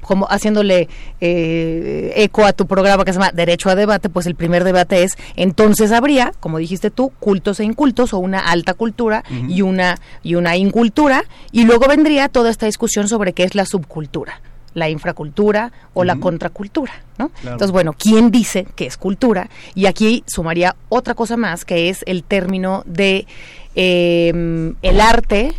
como 0.00 0.26
haciéndole 0.26 0.88
eh, 1.20 2.12
eco 2.16 2.44
a 2.44 2.52
tu 2.52 2.66
programa 2.66 3.04
que 3.04 3.12
se 3.12 3.18
llama 3.18 3.32
Derecho 3.32 3.70
a 3.70 3.74
Debate, 3.74 4.08
pues 4.08 4.26
el 4.26 4.34
primer 4.34 4.64
debate 4.64 5.02
es, 5.02 5.16
entonces 5.36 5.92
habría, 5.92 6.32
como 6.40 6.58
dijiste 6.58 6.90
tú, 6.90 7.10
cultos 7.18 7.60
e 7.60 7.64
incultos, 7.64 8.12
o 8.12 8.18
una 8.18 8.38
alta 8.38 8.74
cultura 8.74 9.24
y, 9.48 9.62
una, 9.62 9.96
y 10.22 10.36
una 10.36 10.56
incultura, 10.56 11.24
y 11.52 11.64
luego 11.64 11.88
vendría 11.88 12.28
toda 12.28 12.50
esta 12.50 12.66
discusión 12.66 13.08
sobre 13.08 13.32
qué 13.32 13.44
es 13.44 13.54
la 13.54 13.66
subcultura 13.66 14.40
la 14.78 14.88
infracultura 14.88 15.72
o 15.94 16.04
la 16.04 16.16
contracultura, 16.16 16.92
¿no? 17.18 17.30
Entonces, 17.42 17.70
bueno, 17.70 17.92
¿quién 17.92 18.30
dice 18.30 18.66
que 18.76 18.86
es 18.86 18.96
cultura? 18.96 19.50
Y 19.74 19.86
aquí 19.86 20.24
sumaría 20.26 20.76
otra 20.88 21.14
cosa 21.14 21.36
más, 21.36 21.64
que 21.64 21.88
es 21.88 22.02
el 22.06 22.24
término 22.24 22.82
de 22.86 23.26
eh, 23.74 24.74
el 24.82 25.00
arte 25.00 25.54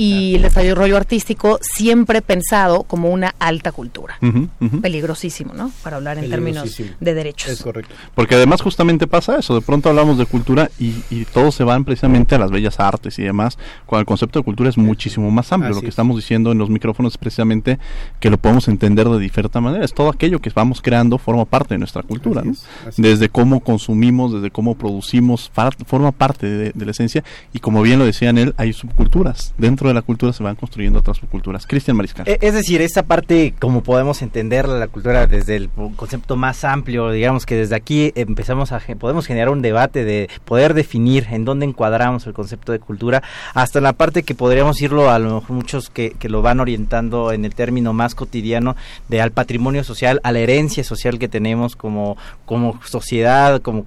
y 0.00 0.36
el 0.36 0.42
desarrollo 0.42 0.96
artístico 0.96 1.58
siempre 1.60 2.22
pensado 2.22 2.84
como 2.84 3.10
una 3.10 3.34
alta 3.38 3.70
cultura. 3.70 4.18
Peligrosísimo, 4.80 5.52
¿no? 5.52 5.70
Para 5.82 5.96
hablar 5.96 6.16
en 6.16 6.30
términos 6.30 6.74
de 7.00 7.14
derechos. 7.14 7.50
Es 7.50 7.62
correcto. 7.62 7.94
Porque 8.14 8.34
además 8.34 8.62
justamente 8.62 9.06
pasa 9.06 9.38
eso, 9.38 9.54
de 9.54 9.60
pronto 9.60 9.90
hablamos 9.90 10.16
de 10.16 10.24
cultura 10.24 10.70
y, 10.78 10.94
y 11.10 11.26
todos 11.26 11.54
se 11.54 11.64
van 11.64 11.84
precisamente 11.84 12.34
a 12.34 12.38
las 12.38 12.50
bellas 12.50 12.80
artes 12.80 13.18
y 13.18 13.22
demás, 13.24 13.58
cuando 13.84 14.00
el 14.00 14.06
concepto 14.06 14.38
de 14.38 14.44
cultura 14.44 14.70
es 14.70 14.78
muchísimo 14.78 15.30
más 15.30 15.52
amplio. 15.52 15.74
lo 15.74 15.82
que 15.82 15.88
estamos 15.88 16.16
diciendo 16.16 16.50
en 16.50 16.56
los 16.56 16.70
micrófonos 16.70 17.12
es 17.12 17.18
precisamente 17.18 17.78
que 18.20 18.30
lo 18.30 18.38
podemos 18.38 18.68
entender 18.68 19.06
de 19.06 19.18
diferente 19.18 19.60
manera. 19.60 19.84
Es 19.84 19.92
todo 19.92 20.08
aquello 20.08 20.38
que 20.38 20.50
vamos 20.54 20.80
creando 20.80 21.18
forma 21.18 21.44
parte 21.44 21.74
de 21.74 21.78
nuestra 21.78 22.02
cultura, 22.02 22.42
¿no? 22.42 22.54
Desde 22.96 23.28
cómo 23.28 23.60
consumimos, 23.60 24.32
desde 24.32 24.50
cómo 24.50 24.76
producimos, 24.76 25.50
forma 25.86 26.12
parte 26.12 26.46
de, 26.46 26.72
de 26.72 26.84
la 26.86 26.90
esencia 26.92 27.22
y 27.52 27.58
como 27.58 27.82
bien 27.82 27.98
lo 27.98 28.06
decían 28.06 28.38
él, 28.38 28.54
hay 28.56 28.72
subculturas 28.72 29.52
dentro 29.58 29.89
de 29.90 29.94
la 29.94 30.02
cultura 30.02 30.32
se 30.32 30.42
van 30.42 30.56
construyendo 30.56 30.98
otras 30.98 31.18
subculturas. 31.18 31.66
Cristian 31.66 31.96
Mariscal. 31.96 32.28
E, 32.28 32.38
es 32.40 32.54
decir, 32.54 32.82
esta 32.82 33.02
parte, 33.02 33.54
como 33.58 33.82
podemos 33.82 34.22
entender 34.22 34.68
la 34.68 34.88
cultura 34.88 35.26
desde 35.26 35.56
el 35.56 35.70
concepto 35.96 36.36
más 36.36 36.64
amplio, 36.64 37.10
digamos 37.10 37.46
que 37.46 37.56
desde 37.56 37.76
aquí 37.76 38.12
empezamos 38.14 38.72
a, 38.72 38.80
podemos 38.98 39.26
generar 39.26 39.50
un 39.50 39.62
debate 39.62 40.04
de 40.04 40.28
poder 40.44 40.74
definir 40.74 41.26
en 41.30 41.44
dónde 41.44 41.66
encuadramos 41.66 42.26
el 42.26 42.32
concepto 42.32 42.72
de 42.72 42.78
cultura, 42.78 43.22
hasta 43.54 43.80
la 43.80 43.92
parte 43.92 44.22
que 44.22 44.34
podríamos 44.34 44.80
irlo 44.82 45.10
a 45.10 45.18
lo 45.18 45.36
mejor 45.36 45.56
muchos 45.56 45.90
que, 45.90 46.10
que 46.10 46.28
lo 46.28 46.42
van 46.42 46.60
orientando 46.60 47.32
en 47.32 47.44
el 47.44 47.54
término 47.54 47.92
más 47.92 48.14
cotidiano 48.14 48.76
de 49.08 49.20
al 49.20 49.32
patrimonio 49.32 49.84
social, 49.84 50.20
a 50.22 50.32
la 50.32 50.40
herencia 50.40 50.84
social 50.84 51.18
que 51.18 51.28
tenemos 51.28 51.76
como, 51.76 52.16
como 52.44 52.80
sociedad, 52.84 53.60
como 53.60 53.86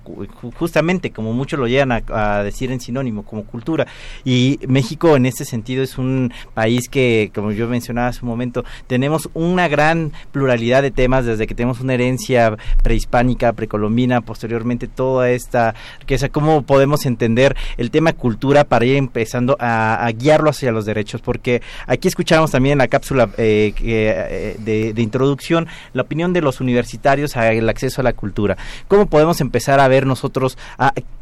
justamente 0.55 1.12
como 1.12 1.33
muchos 1.33 1.60
lo 1.60 1.67
llegan 1.67 1.91
a, 1.91 2.01
a 2.10 2.43
decir 2.43 2.72
en 2.72 2.79
sinónimo, 2.79 3.24
como 3.24 3.45
cultura. 3.45 3.88
Y 4.24 4.60
México 4.67 5.15
en 5.15 5.25
este 5.25 5.45
sentido 5.45 5.82
es 5.83 5.97
un 5.97 6.31
país 6.53 6.89
que, 6.89 7.31
como 7.33 7.51
yo 7.51 7.67
mencionaba 7.67 8.07
hace 8.07 8.21
un 8.23 8.29
momento, 8.29 8.63
tenemos 8.87 9.29
una 9.33 9.67
gran 9.67 10.11
pluralidad 10.31 10.81
de 10.81 10.91
temas, 10.91 11.25
desde 11.25 11.47
que 11.47 11.55
tenemos 11.55 11.79
una 11.79 11.93
herencia 11.93 12.57
prehispánica, 12.81 13.53
precolombina, 13.53 14.21
posteriormente 14.21 14.87
toda 14.87 15.29
esta 15.29 15.75
riqueza, 15.99 16.29
cómo 16.29 16.63
podemos 16.63 17.05
entender 17.05 17.55
el 17.77 17.91
tema 17.91 18.13
cultura 18.13 18.63
para 18.63 18.85
ir 18.85 18.95
empezando 18.95 19.57
a, 19.59 20.09
guiarlo 20.13 20.49
hacia 20.49 20.71
los 20.71 20.85
derechos, 20.85 21.21
porque 21.21 21.61
aquí 21.87 22.07
escuchamos 22.07 22.51
también 22.51 22.73
en 22.73 22.77
la 22.79 22.87
cápsula 22.87 23.29
eh, 23.37 23.73
eh, 23.81 24.55
de, 24.59 25.01
introducción 25.01 25.67
la 25.93 26.03
opinión 26.03 26.33
de 26.33 26.41
los 26.41 26.61
universitarios 26.61 27.35
al 27.35 27.67
acceso 27.69 28.01
a 28.01 28.03
la 28.03 28.13
cultura. 28.13 28.57
¿Cómo 28.87 29.07
podemos 29.07 29.41
empezar 29.41 29.79
a 29.79 29.87
ver 29.87 30.05
nosotros 30.05 30.57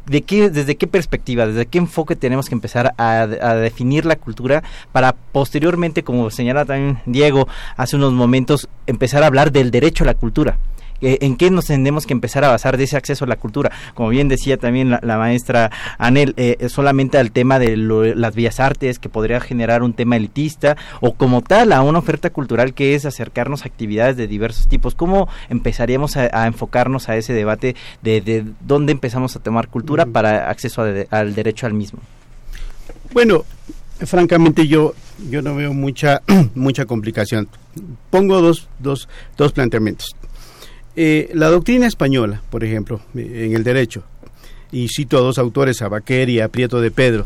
de 0.06 0.22
qué, 0.24 0.50
desde 0.50 0.76
qué 0.76 0.88
perspectiva, 0.88 1.46
desde 1.48 1.66
qué 1.66 1.78
enfoque 1.78 2.16
tenemos 2.16 2.50
que 2.50 2.56
empezar 2.56 2.94
a 2.98 3.28
definir 3.56 4.06
la 4.06 4.16
cultura 4.16 4.64
para 4.92 5.14
posteriormente, 5.14 6.04
como 6.04 6.30
señala 6.30 6.66
también 6.66 7.00
Diego 7.06 7.48
hace 7.78 7.96
unos 7.96 8.14
momentos, 8.14 8.70
empezar 8.88 9.24
a 9.24 9.28
hablar 9.28 9.52
del 9.52 9.72
derecho 9.72 10.04
a 10.04 10.08
la 10.08 10.14
cultura. 10.14 10.58
Eh, 11.02 11.20
¿En 11.22 11.36
qué 11.36 11.50
nos 11.50 11.66
tenemos 11.66 12.06
que 12.06 12.14
empezar 12.14 12.44
a 12.44 12.50
basar 12.50 12.78
de 12.78 12.84
ese 12.84 12.98
acceso 12.98 13.26
a 13.26 13.28
la 13.28 13.36
cultura? 13.36 13.72
Como 13.94 14.10
bien 14.10 14.28
decía 14.28 14.58
también 14.58 14.90
la, 14.90 15.18
maestra 15.18 15.72
Anel, 15.98 16.34
eh, 16.38 16.68
solamente 16.70 17.18
al 17.18 17.32
tema 17.32 17.60
de 17.60 17.76
las 17.78 18.36
vías 18.36 18.60
artes, 18.60 19.00
que 19.00 19.10
podría 19.10 19.40
generar 19.40 19.84
un 19.84 19.94
tema 19.94 20.16
elitista, 20.16 20.78
o 21.00 21.14
como 21.14 21.42
tal 21.42 21.74
a 21.74 21.82
una 21.82 22.00
oferta 22.00 22.30
cultural 22.30 22.74
que 22.74 22.96
es 22.96 23.06
acercarnos 23.06 23.64
a 23.64 23.66
actividades 23.66 24.18
de 24.18 24.28
diversos 24.28 24.68
tipos. 24.68 24.96
¿Cómo 24.96 25.28
empezaríamos 25.50 26.18
a, 26.18 26.48
enfocarnos 26.48 27.10
a 27.10 27.18
ese 27.18 27.34
debate 27.34 27.76
de, 28.02 28.46
dónde 28.62 28.92
empezamos 28.92 29.36
a 29.36 29.40
tomar 29.40 29.68
cultura 29.68 30.06
para 30.06 30.50
acceso 30.50 30.84
al 31.10 31.36
derecho 31.36 31.66
al 31.66 31.74
mismo? 31.74 32.00
Bueno, 33.14 33.44
francamente 34.00 34.68
yo 34.68 34.94
yo 35.30 35.42
no 35.42 35.56
veo 35.56 35.74
mucha 35.74 36.22
mucha 36.56 36.86
complicación. 36.86 37.48
Pongo 38.10 38.42
dos, 38.42 38.68
dos, 38.80 39.08
dos 39.38 39.52
planteamientos. 39.52 40.16
Eh, 40.96 41.30
la 41.34 41.48
doctrina 41.48 41.88
española, 41.88 42.42
por 42.50 42.64
ejemplo, 42.64 43.02
en 43.16 43.56
el 43.56 43.64
derecho, 43.64 44.04
y 44.72 44.88
cito 44.90 45.18
a 45.18 45.22
dos 45.22 45.38
autores, 45.38 45.82
a 45.82 45.90
Baquer 45.90 46.30
y 46.30 46.40
a 46.40 46.48
Prieto 46.48 46.82
de 46.82 46.92
Pedro, 46.92 47.26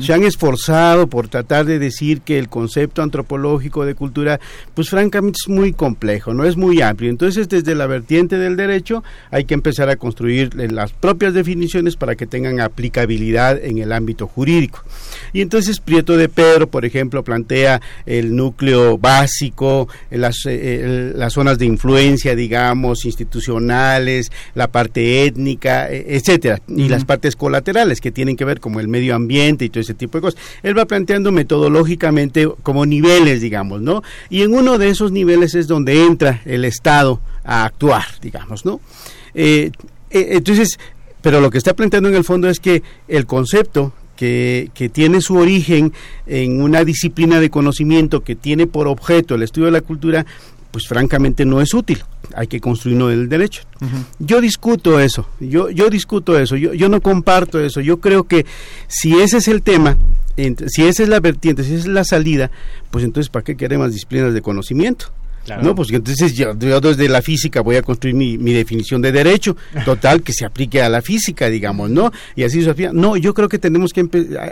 se 0.00 0.12
han 0.12 0.24
esforzado 0.24 1.06
por 1.06 1.28
tratar 1.28 1.64
de 1.64 1.78
decir 1.78 2.20
que 2.20 2.38
el 2.38 2.48
concepto 2.48 3.02
antropológico 3.02 3.84
de 3.84 3.94
cultura, 3.94 4.40
pues 4.74 4.90
francamente 4.90 5.38
es 5.42 5.48
muy 5.48 5.72
complejo, 5.72 6.34
no 6.34 6.44
es 6.44 6.56
muy 6.56 6.82
amplio. 6.82 7.10
Entonces, 7.10 7.48
desde 7.48 7.74
la 7.74 7.86
vertiente 7.86 8.36
del 8.38 8.56
derecho 8.56 9.02
hay 9.30 9.44
que 9.44 9.54
empezar 9.54 9.88
a 9.88 9.96
construir 9.96 10.54
las 10.54 10.92
propias 10.92 11.34
definiciones 11.34 11.96
para 11.96 12.14
que 12.14 12.26
tengan 12.26 12.60
aplicabilidad 12.60 13.62
en 13.62 13.78
el 13.78 13.92
ámbito 13.92 14.26
jurídico. 14.26 14.82
Y 15.32 15.40
entonces 15.40 15.80
Prieto 15.80 16.16
de 16.16 16.28
Pedro, 16.28 16.68
por 16.68 16.84
ejemplo, 16.84 17.24
plantea 17.24 17.80
el 18.06 18.36
núcleo 18.36 18.98
básico, 18.98 19.88
las, 20.10 20.44
eh, 20.46 21.12
las 21.14 21.32
zonas 21.32 21.58
de 21.58 21.66
influencia, 21.66 22.34
digamos, 22.34 23.04
institucionales, 23.04 24.30
la 24.54 24.68
parte 24.68 25.24
étnica, 25.24 25.90
e, 25.90 26.16
etcétera, 26.16 26.60
y 26.68 26.88
las 26.88 27.04
partes 27.04 27.36
colaterales 27.36 28.00
que 28.00 28.10
tienen 28.10 28.36
que 28.36 28.44
ver 28.44 28.60
como 28.60 28.80
el 28.80 28.88
medio 28.88 29.14
ambiente 29.14 29.64
y 29.64 29.69
ese 29.78 29.94
tipo 29.94 30.18
de 30.18 30.22
cosas. 30.22 30.40
Él 30.62 30.76
va 30.76 30.86
planteando 30.86 31.30
metodológicamente 31.30 32.48
como 32.62 32.86
niveles, 32.86 33.40
digamos, 33.40 33.80
¿no? 33.80 34.02
Y 34.28 34.42
en 34.42 34.54
uno 34.54 34.78
de 34.78 34.88
esos 34.88 35.12
niveles 35.12 35.54
es 35.54 35.68
donde 35.68 36.04
entra 36.04 36.42
el 36.44 36.64
Estado 36.64 37.20
a 37.44 37.64
actuar, 37.64 38.04
digamos, 38.20 38.64
¿no? 38.64 38.80
Eh, 39.34 39.70
eh, 40.10 40.28
entonces, 40.32 40.78
pero 41.20 41.40
lo 41.40 41.50
que 41.50 41.58
está 41.58 41.74
planteando 41.74 42.08
en 42.08 42.16
el 42.16 42.24
fondo 42.24 42.48
es 42.48 42.58
que 42.58 42.82
el 43.06 43.26
concepto 43.26 43.92
que, 44.16 44.70
que, 44.74 44.88
tiene 44.88 45.20
su 45.20 45.36
origen 45.36 45.92
en 46.26 46.60
una 46.60 46.84
disciplina 46.84 47.40
de 47.40 47.48
conocimiento 47.48 48.22
que 48.22 48.34
tiene 48.34 48.66
por 48.66 48.88
objeto 48.88 49.34
el 49.34 49.42
estudio 49.42 49.66
de 49.66 49.72
la 49.72 49.80
cultura, 49.80 50.26
pues 50.72 50.86
francamente 50.86 51.44
no 51.44 51.60
es 51.60 51.72
útil. 51.72 52.02
Hay 52.34 52.46
que 52.46 52.60
construirlo 52.60 53.08
del 53.08 53.28
derecho. 53.28 53.62
Yo 54.18 54.40
discuto 54.40 55.00
eso, 55.00 55.26
yo, 55.40 55.70
yo 55.70 55.90
discuto 55.90 56.38
eso, 56.38 56.56
yo, 56.56 56.74
yo 56.74 56.88
no 56.88 57.00
comparto 57.00 57.60
eso. 57.60 57.80
Yo 57.80 58.00
creo 58.00 58.24
que 58.24 58.46
si 58.88 59.20
ese 59.20 59.38
es 59.38 59.48
el 59.48 59.62
tema, 59.62 59.96
si 60.36 60.82
esa 60.82 61.02
es 61.02 61.08
la 61.08 61.20
vertiente, 61.20 61.64
si 61.64 61.74
esa 61.74 61.80
es 61.80 61.86
la 61.86 62.04
salida, 62.04 62.50
pues 62.90 63.04
entonces 63.04 63.30
¿para 63.30 63.44
qué 63.44 63.56
queremos 63.56 63.92
disciplinas 63.92 64.34
de 64.34 64.42
conocimiento? 64.42 65.12
No, 65.62 65.74
pues 65.74 65.90
entonces 65.90 66.34
yo, 66.34 66.54
desde 66.54 67.08
la 67.08 67.22
física 67.22 67.60
voy 67.60 67.76
a 67.76 67.82
construir 67.82 68.14
mi, 68.14 68.52
definición 68.52 69.02
de 69.02 69.10
derecho 69.10 69.56
total 69.84 70.22
que 70.22 70.32
se 70.32 70.44
aplique 70.44 70.82
a 70.82 70.88
la 70.88 71.02
física, 71.02 71.48
digamos, 71.48 71.90
¿no? 71.90 72.12
Y 72.36 72.44
así 72.44 72.62
Sofía. 72.62 72.92
No, 72.92 73.16
yo 73.16 73.34
creo 73.34 73.48
que 73.48 73.58
tenemos 73.58 73.92
que 73.92 74.06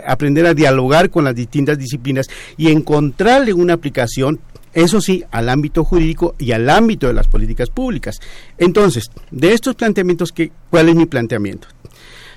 aprender 0.05 0.45
a 0.45 0.53
dialogar 0.53 1.09
con 1.09 1.23
las 1.23 1.35
distintas 1.35 1.77
disciplinas 1.77 2.27
y 2.57 2.69
encontrarle 2.69 3.53
una 3.53 3.73
aplicación 3.73 4.39
eso 4.73 5.01
sí, 5.01 5.23
al 5.31 5.49
ámbito 5.49 5.83
jurídico 5.83 6.35
y 6.37 6.51
al 6.51 6.69
ámbito 6.69 7.07
de 7.07 7.13
las 7.13 7.27
políticas 7.27 7.69
públicas. 7.69 8.19
Entonces, 8.57 9.11
de 9.31 9.53
estos 9.53 9.75
planteamientos, 9.75 10.33
¿cuál 10.69 10.89
es 10.89 10.95
mi 10.95 11.05
planteamiento? 11.05 11.67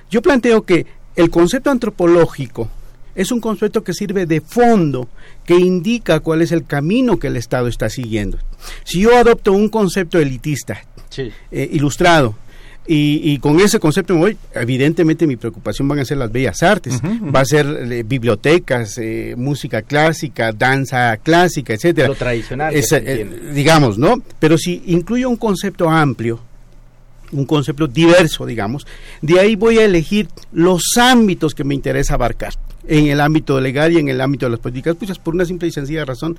Yo 0.09 0.21
planteo 0.21 0.63
que 0.63 0.85
el 1.15 1.29
concepto 1.29 1.69
antropológico 1.69 2.69
es 3.15 3.31
un 3.31 3.39
concepto 3.39 3.83
que 3.83 3.93
sirve 3.93 4.25
de 4.25 4.41
fondo, 4.41 5.07
que 5.45 5.55
indica 5.55 6.19
cuál 6.19 6.41
es 6.41 6.51
el 6.51 6.65
camino 6.65 7.17
que 7.17 7.27
el 7.27 7.37
Estado 7.37 7.67
está 7.67 7.89
siguiendo. 7.89 8.39
Si 8.83 9.01
yo 9.01 9.15
adopto 9.15 9.53
un 9.53 9.69
concepto 9.69 10.19
elitista, 10.19 10.83
eh, 11.17 11.69
ilustrado, 11.71 12.35
y, 12.85 13.37
con 13.39 13.59
ese 13.61 13.79
concepto 13.79 14.15
voy, 14.15 14.37
evidentemente 14.53 15.25
mi 15.25 15.37
preocupación 15.37 15.87
van 15.87 15.99
a 15.99 16.05
ser 16.05 16.17
las 16.17 16.31
bellas 16.31 16.61
artes, 16.63 16.99
va 17.01 17.39
a 17.39 17.45
ser 17.45 17.65
eh, 17.65 18.03
bibliotecas, 18.03 18.97
eh, 18.97 19.35
música 19.37 19.83
clásica, 19.83 20.51
danza 20.51 21.15
clásica, 21.17 21.73
etcétera. 21.73 22.09
Lo 22.09 22.15
tradicional. 22.15 22.73
digamos, 23.53 23.97
¿no? 23.97 24.21
Pero 24.39 24.57
si 24.57 24.83
incluyo 24.87 25.29
un 25.29 25.37
concepto 25.37 25.89
amplio, 25.89 26.41
un 27.31 27.45
concepto 27.45 27.87
diverso, 27.87 28.45
digamos, 28.45 28.85
de 29.21 29.39
ahí 29.39 29.55
voy 29.55 29.79
a 29.79 29.85
elegir 29.85 30.27
los 30.51 30.83
ámbitos 30.97 31.55
que 31.55 31.63
me 31.63 31.73
interesa 31.75 32.15
abarcar 32.15 32.53
en 32.87 33.07
el 33.07 33.21
ámbito 33.21 33.59
legal 33.61 33.93
y 33.93 33.97
en 33.97 34.09
el 34.09 34.19
ámbito 34.21 34.45
de 34.45 34.51
las 34.51 34.59
políticas 34.59 34.95
públicas, 34.95 35.19
por 35.19 35.33
una 35.33 35.45
simple 35.45 35.67
y 35.67 35.71
sencilla 35.71 36.05
razón, 36.05 36.37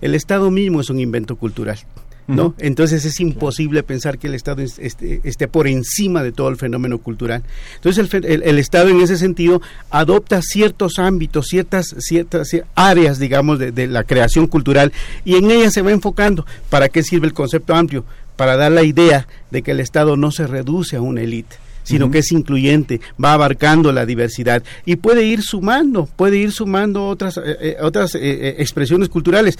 el 0.00 0.14
Estado 0.14 0.50
mismo 0.50 0.80
es 0.80 0.90
un 0.90 1.00
invento 1.00 1.36
cultural. 1.36 1.78
¿No? 2.26 2.54
Entonces 2.58 3.04
es 3.04 3.20
imposible 3.20 3.82
pensar 3.82 4.18
que 4.18 4.26
el 4.26 4.34
Estado 4.34 4.62
esté, 4.62 5.48
por 5.48 5.68
encima 5.68 6.22
de 6.22 6.32
todo 6.32 6.48
el 6.48 6.56
fenómeno 6.56 6.98
cultural. 6.98 7.42
Entonces 7.76 8.12
el, 8.12 8.58
Estado 8.58 8.88
en 8.88 9.00
ese 9.00 9.16
sentido 9.16 9.62
adopta 9.90 10.40
ciertos 10.42 10.98
ámbitos, 10.98 11.46
ciertas, 11.46 11.94
ciertas 11.98 12.50
áreas, 12.74 13.18
digamos, 13.18 13.58
de, 13.58 13.72
de, 13.72 13.86
la 13.86 14.04
creación 14.04 14.46
cultural 14.46 14.92
y 15.24 15.36
en 15.36 15.50
ellas 15.50 15.72
se 15.72 15.82
va 15.82 15.92
enfocando. 15.92 16.46
¿Para 16.70 16.88
qué 16.88 17.02
sirve 17.02 17.26
el 17.26 17.34
concepto 17.34 17.74
amplio? 17.74 18.04
Para 18.36 18.56
dar 18.56 18.72
la 18.72 18.82
idea 18.82 19.26
de 19.50 19.62
que 19.62 19.70
el 19.70 19.80
Estado 19.80 20.16
no 20.16 20.30
se 20.30 20.46
reduce 20.46 20.96
a 20.96 21.00
una 21.00 21.22
élite 21.22 21.56
sino 21.86 22.10
que 22.10 22.18
es 22.18 22.32
incluyente, 22.32 23.00
va 23.22 23.32
abarcando 23.32 23.92
la 23.92 24.04
diversidad 24.04 24.62
y 24.84 24.96
puede 24.96 25.24
ir 25.24 25.42
sumando, 25.42 26.06
puede 26.06 26.36
ir 26.36 26.50
sumando 26.50 27.06
otras, 27.06 27.36
eh, 27.36 27.42
eh, 27.60 27.76
otras 27.80 28.16
eh, 28.16 28.56
expresiones 28.58 29.08
culturales 29.08 29.56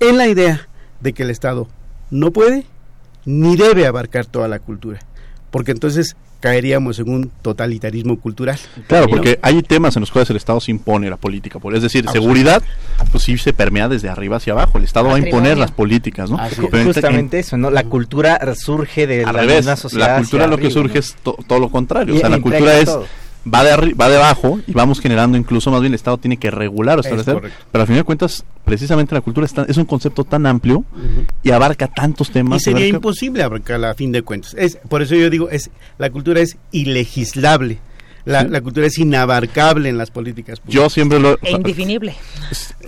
en 0.00 0.16
la 0.16 0.26
idea 0.26 0.68
de 1.00 1.12
que 1.12 1.22
el 1.22 1.30
Estado 1.30 1.68
no 2.10 2.30
puede 2.30 2.66
ni 3.24 3.56
debe 3.56 3.86
abarcar 3.86 4.26
toda 4.26 4.48
la 4.48 4.58
cultura, 4.58 5.00
porque 5.50 5.72
entonces 5.72 6.16
caeríamos 6.40 6.98
en 6.98 7.08
un 7.08 7.30
totalitarismo 7.42 8.20
cultural. 8.20 8.58
Claro, 8.86 9.08
porque 9.08 9.38
hay 9.42 9.62
temas 9.62 9.96
en 9.96 10.00
los 10.00 10.10
cuales 10.10 10.30
el 10.30 10.36
Estado 10.36 10.60
se 10.60 10.70
impone 10.70 11.10
la 11.10 11.16
política, 11.16 11.58
es 11.74 11.82
decir, 11.82 12.08
seguridad, 12.10 12.62
pues 13.10 13.24
sí 13.24 13.36
se 13.38 13.52
permea 13.52 13.88
desde 13.88 14.08
arriba 14.08 14.36
hacia 14.36 14.52
abajo, 14.52 14.78
el 14.78 14.84
Estado 14.84 15.08
va 15.08 15.16
a 15.16 15.18
imponer 15.18 15.58
las 15.58 15.72
políticas, 15.72 16.30
¿no? 16.30 16.38
justamente 16.84 17.40
eso, 17.40 17.56
¿no? 17.56 17.70
La 17.70 17.84
cultura 17.84 18.38
surge 18.54 19.06
de 19.06 19.24
la 19.24 19.32
revés, 19.32 19.66
sociedad. 19.78 20.08
La 20.08 20.16
cultura 20.18 20.46
lo 20.46 20.58
que 20.58 20.70
surge 20.70 20.98
es 20.98 21.16
todo 21.22 21.58
lo 21.58 21.68
contrario, 21.70 22.14
o 22.14 22.18
sea, 22.18 22.28
la 22.28 22.40
cultura 22.40 22.78
es 22.78 22.96
va 23.52 23.64
de 23.64 23.94
va 23.94 24.08
de 24.08 24.16
abajo 24.16 24.60
y 24.66 24.72
vamos 24.72 25.00
generando 25.00 25.38
incluso 25.38 25.70
más 25.70 25.80
bien 25.80 25.92
el 25.92 25.96
Estado 25.96 26.18
tiene 26.18 26.36
que 26.36 26.50
regular 26.50 26.98
o 26.98 27.00
establecer, 27.00 27.40
pero 27.70 27.82
al 27.82 27.86
final 27.86 28.00
de 28.00 28.04
cuentas 28.04 28.44
precisamente 28.64 29.14
la 29.14 29.20
cultura 29.20 29.46
es 29.68 29.76
un 29.76 29.84
concepto 29.84 30.24
tan 30.24 30.46
amplio 30.46 30.84
y 31.42 31.50
abarca 31.50 31.86
tantos 31.86 32.30
temas. 32.30 32.60
Y 32.60 32.64
sería 32.64 32.86
imposible 32.86 33.42
abarcarla 33.42 33.90
a 33.90 33.94
fin 33.94 34.12
de 34.12 34.22
cuentas. 34.22 34.54
Es, 34.58 34.76
por 34.88 35.02
eso 35.02 35.14
yo 35.14 35.30
digo, 35.30 35.48
es 35.50 35.70
la 35.98 36.10
cultura 36.10 36.40
es 36.40 36.56
ilegislable 36.72 37.78
la, 38.26 38.60
cultura 38.60 38.86
es 38.86 38.98
inabarcable 38.98 39.88
en 39.88 39.98
las 39.98 40.10
políticas 40.10 40.60
públicas. 40.60 40.82
Yo 40.82 40.90
siempre 40.90 41.20
lo... 41.20 41.38
E 41.42 41.52
indefinible. 41.52 42.14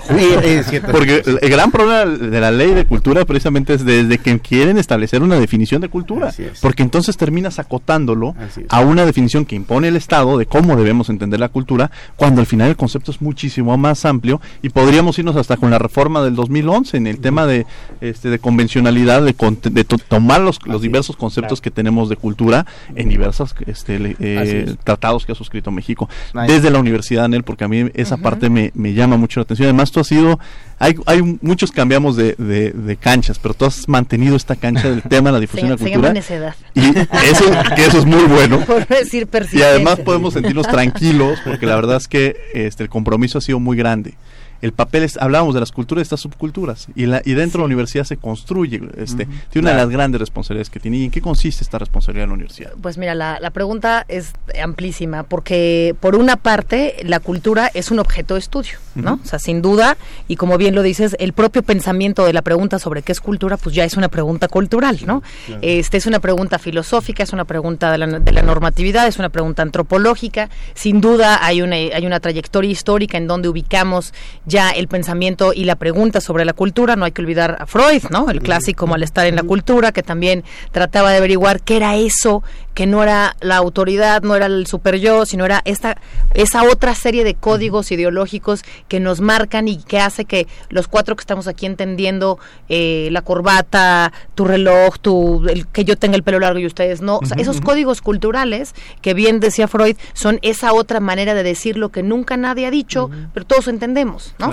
porque 0.90 1.22
el 1.40 1.50
gran 1.50 1.70
problema 1.70 2.04
de 2.06 2.40
la 2.40 2.50
ley 2.50 2.72
de 2.74 2.86
cultura 2.86 3.24
precisamente 3.24 3.74
es 3.74 3.84
desde 3.84 4.18
que 4.18 4.38
quieren 4.40 4.78
establecer 4.78 5.22
una 5.22 5.38
definición 5.38 5.80
de 5.80 5.88
cultura. 5.88 6.34
Porque 6.60 6.82
entonces 6.82 7.16
terminas 7.16 7.58
acotándolo 7.58 8.34
a 8.68 8.80
una 8.80 9.06
definición 9.06 9.44
que 9.44 9.56
impone 9.56 9.88
el 9.88 9.96
Estado 9.96 10.38
de 10.38 10.46
cómo 10.46 10.76
debemos 10.76 11.08
entender 11.08 11.40
la 11.40 11.48
cultura, 11.48 11.90
cuando 12.16 12.40
al 12.40 12.46
final 12.46 12.68
el 12.68 12.76
concepto 12.76 13.10
es 13.10 13.22
muchísimo 13.22 13.76
más 13.78 14.04
amplio 14.04 14.40
y 14.62 14.70
podríamos 14.70 15.18
irnos 15.18 15.36
hasta 15.36 15.56
con 15.56 15.70
la 15.70 15.78
reforma 15.78 16.22
del 16.22 16.34
2011 16.34 16.96
en 16.96 17.06
el 17.06 17.18
tema 17.18 17.46
de, 17.46 17.66
este, 18.00 18.28
de 18.28 18.38
convencionalidad, 18.38 19.22
de, 19.22 19.34
de 19.70 19.84
tomar 19.84 20.40
los, 20.40 20.58
los 20.66 20.82
diversos 20.82 21.16
conceptos 21.16 21.60
que 21.60 21.70
tenemos 21.70 22.08
de 22.08 22.16
cultura 22.16 22.66
en 22.94 23.08
diversos 23.08 23.54
este, 23.66 24.16
eh, 24.18 24.74
tratados 24.84 25.27
que 25.28 25.32
ha 25.32 25.34
suscrito 25.34 25.70
México 25.70 26.08
desde 26.46 26.70
la 26.70 26.78
universidad, 26.78 27.26
Anel, 27.26 27.42
porque 27.42 27.64
a 27.64 27.68
mí 27.68 27.90
esa 27.92 28.16
parte 28.16 28.48
me, 28.48 28.72
llama 28.94 29.18
mucho 29.18 29.40
la 29.40 29.42
atención. 29.42 29.66
Además, 29.66 29.92
tú 29.92 30.00
has 30.00 30.06
sido, 30.06 30.40
hay, 30.78 30.94
hay 31.04 31.22
muchos 31.42 31.70
cambiamos 31.70 32.16
de, 32.16 32.34
de, 32.34 32.96
canchas, 32.96 33.38
pero 33.38 33.52
tú 33.52 33.66
has 33.66 33.86
mantenido 33.88 34.36
esta 34.36 34.56
cancha 34.56 34.88
del 34.88 35.02
tema 35.08 35.28
de 35.28 35.34
la 35.34 35.40
difusión 35.40 35.68
de 35.68 35.76
la 35.76 35.90
cultura. 35.90 36.54
Y 36.74 36.80
eso, 37.28 37.44
que 37.76 37.84
eso 37.84 37.98
es 37.98 38.06
muy 38.06 38.24
bueno. 38.24 38.64
y 39.52 39.62
además 39.62 40.00
podemos 40.00 40.32
sentirnos 40.32 40.66
tranquilos, 40.70 41.38
porque 41.44 41.66
la 41.66 41.76
verdad 41.76 41.98
es 41.98 42.08
que 42.08 42.36
este, 42.54 42.84
el 42.84 42.88
compromiso 42.88 43.36
ha 43.36 43.42
sido 43.42 43.60
muy 43.60 43.76
grande 43.76 44.14
el 44.60 44.72
papel 44.72 45.04
es, 45.04 45.16
hablábamos 45.16 45.54
de 45.54 45.60
las 45.60 45.72
culturas 45.72 46.00
de 46.00 46.02
estas 46.04 46.20
subculturas 46.20 46.88
y, 46.94 47.06
la, 47.06 47.22
y 47.24 47.34
dentro 47.34 47.58
de 47.58 47.62
la 47.62 47.66
universidad 47.66 48.04
se 48.04 48.16
construye, 48.16 48.80
este, 48.96 49.26
tiene 49.50 49.68
una 49.68 49.70
de 49.72 49.76
las 49.76 49.88
grandes 49.88 50.20
responsabilidades 50.20 50.70
que 50.70 50.80
tiene. 50.80 50.98
¿Y 50.98 51.04
en 51.04 51.10
qué 51.10 51.20
consiste 51.20 51.62
esta 51.62 51.78
responsabilidad 51.78 52.24
de 52.24 52.28
la 52.28 52.34
universidad? 52.34 52.72
Pues 52.80 52.98
mira, 52.98 53.14
la, 53.14 53.50
pregunta 53.50 54.04
es 54.08 54.32
amplísima, 54.62 55.22
porque 55.22 55.94
por 56.00 56.16
una 56.16 56.36
parte 56.36 56.96
la 57.02 57.20
cultura 57.20 57.70
es 57.72 57.90
un 57.90 57.98
objeto 57.98 58.34
de 58.34 58.40
estudio, 58.40 58.78
¿no? 58.94 59.20
O 59.22 59.26
sea, 59.26 59.38
sin 59.38 59.62
duda, 59.62 59.96
y 60.28 60.36
como 60.36 60.58
bien 60.58 60.74
lo 60.74 60.82
dices, 60.82 61.16
el 61.18 61.32
propio 61.32 61.62
pensamiento 61.62 62.24
de 62.24 62.32
la 62.32 62.42
pregunta 62.42 62.78
sobre 62.78 63.02
qué 63.02 63.12
es 63.12 63.20
cultura, 63.20 63.56
pues 63.56 63.74
ya 63.74 63.84
es 63.84 63.96
una 63.96 64.08
pregunta 64.08 64.48
cultural, 64.48 64.98
¿no? 65.06 65.22
Este 65.62 65.96
es 65.96 66.06
una 66.06 66.20
pregunta 66.20 66.58
filosófica, 66.58 67.22
es 67.22 67.32
una 67.32 67.44
pregunta 67.44 67.90
de 67.92 67.98
la, 67.98 68.06
de 68.06 68.32
la 68.32 68.42
normatividad, 68.42 69.06
es 69.06 69.18
una 69.18 69.28
pregunta 69.28 69.62
antropológica, 69.62 70.50
sin 70.74 71.00
duda 71.00 71.44
hay 71.44 71.62
una, 71.62 71.76
hay 71.76 72.06
una 72.06 72.20
trayectoria 72.20 72.70
histórica 72.70 73.18
en 73.18 73.26
donde 73.26 73.48
ubicamos 73.48 74.12
ya 74.48 74.70
el 74.70 74.88
pensamiento 74.88 75.52
y 75.52 75.64
la 75.64 75.76
pregunta 75.76 76.20
sobre 76.20 76.44
la 76.44 76.54
cultura. 76.54 76.96
No 76.96 77.04
hay 77.04 77.12
que 77.12 77.22
olvidar 77.22 77.56
a 77.60 77.66
Freud, 77.66 78.04
¿no? 78.10 78.30
El 78.30 78.40
clásico 78.40 78.86
malestar 78.86 79.26
en 79.26 79.36
la 79.36 79.42
cultura, 79.42 79.92
que 79.92 80.02
también 80.02 80.42
trataba 80.72 81.10
de 81.10 81.18
averiguar 81.18 81.60
qué 81.60 81.76
era 81.76 81.96
eso 81.96 82.42
que 82.78 82.86
no 82.86 83.02
era 83.02 83.34
la 83.40 83.56
autoridad, 83.56 84.22
no 84.22 84.36
era 84.36 84.46
el 84.46 84.68
super 84.68 85.00
yo, 85.00 85.26
sino 85.26 85.44
era 85.44 85.62
esta 85.64 86.00
esa 86.34 86.62
otra 86.62 86.94
serie 86.94 87.24
de 87.24 87.34
códigos 87.34 87.90
ideológicos 87.90 88.62
que 88.86 89.00
nos 89.00 89.20
marcan 89.20 89.66
y 89.66 89.78
que 89.78 89.98
hace 89.98 90.26
que 90.26 90.46
los 90.68 90.86
cuatro 90.86 91.16
que 91.16 91.22
estamos 91.22 91.48
aquí 91.48 91.66
entendiendo 91.66 92.38
eh, 92.68 93.08
la 93.10 93.22
corbata, 93.22 94.12
tu 94.36 94.44
reloj, 94.44 94.96
tu 95.00 95.44
el, 95.48 95.66
que 95.66 95.84
yo 95.84 95.96
tenga 95.96 96.14
el 96.14 96.22
pelo 96.22 96.38
largo 96.38 96.60
y 96.60 96.66
ustedes 96.66 97.00
no, 97.00 97.18
o 97.18 97.26
sea, 97.26 97.36
esos 97.38 97.60
códigos 97.60 98.00
culturales 98.00 98.76
que 99.02 99.12
bien 99.12 99.40
decía 99.40 99.66
Freud 99.66 99.96
son 100.12 100.38
esa 100.42 100.72
otra 100.72 101.00
manera 101.00 101.34
de 101.34 101.42
decir 101.42 101.76
lo 101.76 101.88
que 101.88 102.04
nunca 102.04 102.36
nadie 102.36 102.64
ha 102.64 102.70
dicho, 102.70 103.10
pero 103.34 103.44
todos 103.44 103.66
entendemos, 103.66 104.36
¿no? 104.38 104.52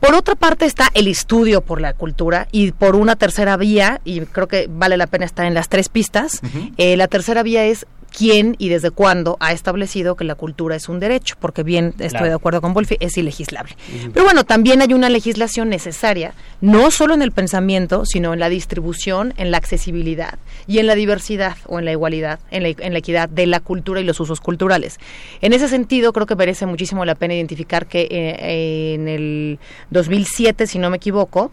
Por 0.00 0.14
otra 0.14 0.34
parte 0.34 0.64
está 0.64 0.88
el 0.94 1.06
estudio 1.08 1.60
por 1.60 1.80
la 1.80 1.92
cultura 1.92 2.48
y 2.52 2.72
por 2.72 2.96
una 2.96 3.16
tercera 3.16 3.56
vía, 3.58 4.00
y 4.04 4.20
creo 4.20 4.48
que 4.48 4.66
vale 4.68 4.96
la 4.96 5.06
pena 5.06 5.26
estar 5.26 5.44
en 5.44 5.54
las 5.54 5.68
tres 5.68 5.90
pistas, 5.90 6.40
eh, 6.78 6.96
la 6.96 7.06
tercera 7.06 7.42
vía 7.42 7.66
es 7.66 7.86
quién 8.16 8.56
y 8.58 8.68
desde 8.68 8.90
cuándo 8.90 9.36
ha 9.40 9.52
establecido 9.52 10.16
que 10.16 10.24
la 10.24 10.34
cultura 10.34 10.76
es 10.76 10.88
un 10.88 11.00
derecho, 11.00 11.36
porque 11.40 11.62
bien 11.62 11.88
estoy 11.98 12.08
Claro. 12.10 12.26
de 12.26 12.34
acuerdo 12.34 12.60
con 12.60 12.74
Wolfi, 12.74 12.96
es 13.00 13.16
ilegislable. 13.16 13.76
Pero 14.12 14.24
bueno, 14.24 14.44
también 14.44 14.82
hay 14.82 14.92
una 14.92 15.08
legislación 15.08 15.68
necesaria, 15.68 16.34
no 16.60 16.90
solo 16.90 17.14
en 17.14 17.22
el 17.22 17.32
pensamiento, 17.32 18.04
sino 18.04 18.32
en 18.34 18.40
la 18.40 18.48
distribución, 18.48 19.32
en 19.36 19.50
la 19.50 19.56
accesibilidad 19.58 20.38
y 20.66 20.78
en 20.78 20.86
la 20.86 20.94
diversidad 20.94 21.56
o 21.66 21.78
en 21.78 21.84
la 21.84 21.92
igualdad, 21.92 22.40
en 22.50 22.62
la, 22.64 22.68
en 22.70 22.92
la 22.92 22.98
equidad 22.98 23.28
de 23.28 23.46
la 23.46 23.60
cultura 23.60 24.00
y 24.00 24.04
los 24.04 24.18
usos 24.20 24.40
culturales. 24.40 24.98
En 25.40 25.52
ese 25.52 25.68
sentido, 25.68 26.12
creo 26.12 26.26
que 26.26 26.34
merece 26.36 26.66
muchísimo 26.66 27.04
la 27.04 27.14
pena 27.14 27.34
identificar 27.34 27.86
que 27.86 28.08
eh, 28.10 28.94
en 28.94 29.06
el 29.08 29.58
2007, 29.90 30.66
si 30.66 30.78
no 30.78 30.90
me 30.90 30.96
equivoco, 30.96 31.52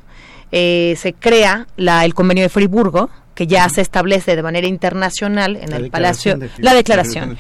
eh, 0.52 0.96
se 0.98 1.14
crea 1.14 1.68
la, 1.76 2.06
el 2.06 2.14
convenio 2.14 2.44
de 2.44 2.50
Friburgo, 2.50 3.10
que 3.38 3.46
ya 3.46 3.70
se 3.70 3.82
establece 3.82 4.36
de 4.36 4.42
manera 4.42 4.66
internacional 4.66 5.58
en 5.58 5.70
La 5.70 5.78
el 5.78 5.92
Palacio, 5.92 6.38
de 6.40 6.50
la 6.58 6.74
declaración. 6.74 7.38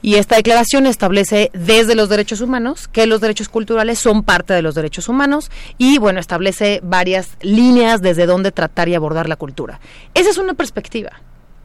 Y 0.00 0.14
esta 0.14 0.36
declaración 0.36 0.86
establece 0.86 1.50
desde 1.52 1.96
los 1.96 2.08
derechos 2.08 2.40
humanos 2.40 2.86
que 2.86 3.04
los 3.08 3.20
derechos 3.20 3.48
culturales 3.48 3.98
son 3.98 4.22
parte 4.22 4.54
de 4.54 4.62
los 4.62 4.76
derechos 4.76 5.08
humanos 5.08 5.50
y 5.76 5.98
bueno, 5.98 6.20
establece 6.20 6.78
varias 6.84 7.30
líneas 7.42 8.00
desde 8.00 8.26
donde 8.26 8.52
tratar 8.52 8.88
y 8.88 8.94
abordar 8.94 9.28
la 9.28 9.34
cultura. 9.34 9.80
Esa 10.14 10.30
es 10.30 10.38
una 10.38 10.54
perspectiva 10.54 11.10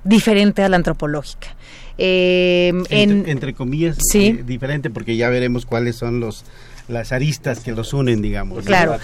diferente 0.03 0.63
a 0.63 0.69
la 0.69 0.77
antropológica. 0.77 1.55
Eh, 1.99 2.69
entre, 2.89 3.03
en, 3.03 3.29
entre 3.29 3.53
comillas 3.53 3.97
Sí. 4.11 4.25
eh, 4.39 4.43
diferente 4.43 4.89
porque 4.89 5.15
ya 5.15 5.29
veremos 5.29 5.67
cuáles 5.67 5.95
son 5.95 6.19
los 6.19 6.43
las 6.87 7.11
aristas 7.11 7.59
que 7.61 7.71
los 7.71 7.93
unen 7.93 8.21
digamos 8.21 8.57
¿no? 8.57 8.63
Claro. 8.63 8.97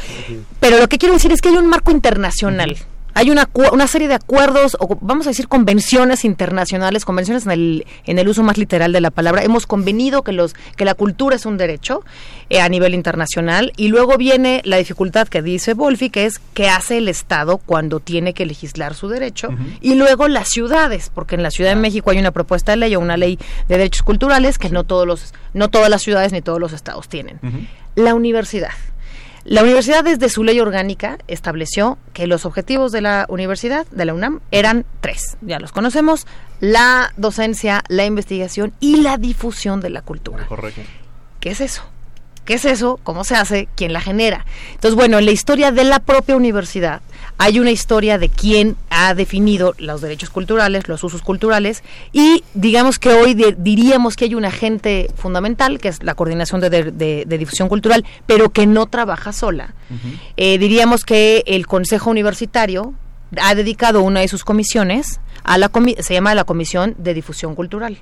Pero 0.59 0.77
lo 0.79 0.89
que 0.89 0.97
quiero 0.97 1.13
decir 1.13 1.31
es 1.31 1.39
que 1.39 1.49
hay 1.49 1.55
un 1.55 1.67
marco 1.67 1.91
internacional. 1.91 2.75
Hay 3.13 3.29
una, 3.29 3.49
una 3.71 3.87
serie 3.87 4.07
de 4.07 4.13
acuerdos, 4.13 4.77
o 4.79 4.97
vamos 5.01 5.27
a 5.27 5.31
decir 5.31 5.47
convenciones 5.47 6.23
internacionales, 6.23 7.05
convenciones 7.05 7.45
en 7.45 7.51
el, 7.51 7.85
en 8.05 8.19
el 8.19 8.27
uso 8.27 8.43
más 8.43 8.57
literal 8.57 8.91
de 8.93 9.01
la 9.01 9.11
palabra. 9.11 9.43
Hemos 9.43 9.67
convenido 9.67 10.21
que, 10.23 10.31
los, 10.31 10.53
que 10.75 10.85
la 10.85 10.93
cultura 10.93 11.35
es 11.35 11.45
un 11.45 11.57
derecho 11.57 12.03
eh, 12.49 12.61
a 12.61 12.69
nivel 12.69 12.93
internacional. 12.93 13.73
Y 13.75 13.89
luego 13.89 14.17
viene 14.17 14.61
la 14.63 14.77
dificultad 14.77 15.27
que 15.27 15.41
dice 15.41 15.73
Wolfi, 15.73 16.09
que 16.09 16.25
es 16.25 16.39
qué 16.53 16.69
hace 16.69 16.97
el 16.97 17.07
Estado 17.07 17.57
cuando 17.57 17.99
tiene 17.99 18.33
que 18.33 18.45
legislar 18.45 18.93
su 18.93 19.09
derecho. 19.09 19.49
Y 19.81 19.95
luego 19.95 20.27
las 20.27 20.49
ciudades, 20.49 21.11
porque 21.13 21.35
en 21.35 21.43
la 21.43 21.51
Ciudad 21.51 21.71
de 21.71 21.75
México 21.75 22.11
hay 22.11 22.19
una 22.19 22.31
propuesta 22.31 22.71
de 22.71 22.77
ley 22.77 22.95
o 22.95 22.99
una 22.99 23.17
ley 23.17 23.37
de 23.67 23.77
derechos 23.77 24.03
culturales 24.03 24.57
que 24.57 24.69
no, 24.69 24.83
todos 24.83 25.05
los, 25.05 25.33
no 25.53 25.69
todas 25.69 25.89
las 25.89 26.01
ciudades 26.01 26.31
ni 26.31 26.41
todos 26.41 26.59
los 26.59 26.73
estados 26.73 27.09
tienen. 27.09 27.39
La 27.95 28.15
universidad. 28.15 28.71
La 29.43 29.63
universidad 29.63 30.03
desde 30.03 30.29
su 30.29 30.43
ley 30.43 30.59
orgánica 30.59 31.17
estableció 31.27 31.97
que 32.13 32.27
los 32.27 32.45
objetivos 32.45 32.91
de 32.91 33.01
la 33.01 33.25
universidad, 33.27 33.87
de 33.87 34.05
la 34.05 34.13
UNAM, 34.13 34.39
eran 34.51 34.85
tres. 34.99 35.37
Ya 35.41 35.59
los 35.59 35.71
conocemos, 35.71 36.27
la 36.59 37.11
docencia, 37.17 37.83
la 37.87 38.05
investigación 38.05 38.73
y 38.79 38.97
la 38.97 39.17
difusión 39.17 39.81
de 39.81 39.89
la 39.89 40.03
cultura. 40.03 40.45
Correcto. 40.45 40.81
¿Qué 41.39 41.51
es 41.51 41.61
eso? 41.61 41.83
¿Qué 42.45 42.55
es 42.55 42.65
eso? 42.65 42.99
¿Cómo 43.03 43.23
se 43.23 43.35
hace? 43.35 43.67
¿Quién 43.75 43.93
la 43.93 44.01
genera? 44.01 44.45
Entonces, 44.73 44.95
bueno, 44.95 45.17
en 45.17 45.25
la 45.25 45.31
historia 45.31 45.71
de 45.71 45.85
la 45.85 45.99
propia 45.99 46.35
universidad 46.35 47.01
hay 47.43 47.59
una 47.59 47.71
historia 47.71 48.19
de 48.19 48.29
quién 48.29 48.75
ha 48.91 49.15
definido 49.15 49.73
los 49.79 49.99
derechos 50.01 50.29
culturales, 50.29 50.87
los 50.87 51.03
usos 51.03 51.23
culturales, 51.23 51.83
y 52.13 52.43
digamos 52.53 52.99
que 52.99 53.09
hoy 53.13 53.33
di- 53.33 53.55
diríamos 53.57 54.15
que 54.15 54.25
hay 54.25 54.35
un 54.35 54.45
agente 54.45 55.09
fundamental, 55.15 55.79
que 55.79 55.87
es 55.87 56.03
la 56.03 56.13
coordinación 56.13 56.61
de, 56.61 56.69
de- 56.69 56.91
de- 56.91 57.23
de 57.25 57.37
difusión 57.39 57.67
cultural, 57.67 58.05
pero 58.27 58.49
que 58.51 58.67
no 58.67 58.85
trabaja 58.85 59.33
sola. 59.33 59.73
Eh, 60.37 60.59
diríamos 60.59 61.03
que 61.03 61.43
el 61.47 61.65
Consejo 61.65 62.11
Universitario 62.11 62.93
ha 63.41 63.55
dedicado 63.55 64.03
una 64.03 64.19
de 64.19 64.27
sus 64.27 64.43
comisiones 64.43 65.19
a 65.43 65.57
la 65.57 65.71
comi- 65.71 65.99
se 65.99 66.13
llama 66.13 66.35
la 66.35 66.43
Comisión 66.43 66.93
de 66.99 67.13
Difusión 67.15 67.55
Cultural. 67.55 67.97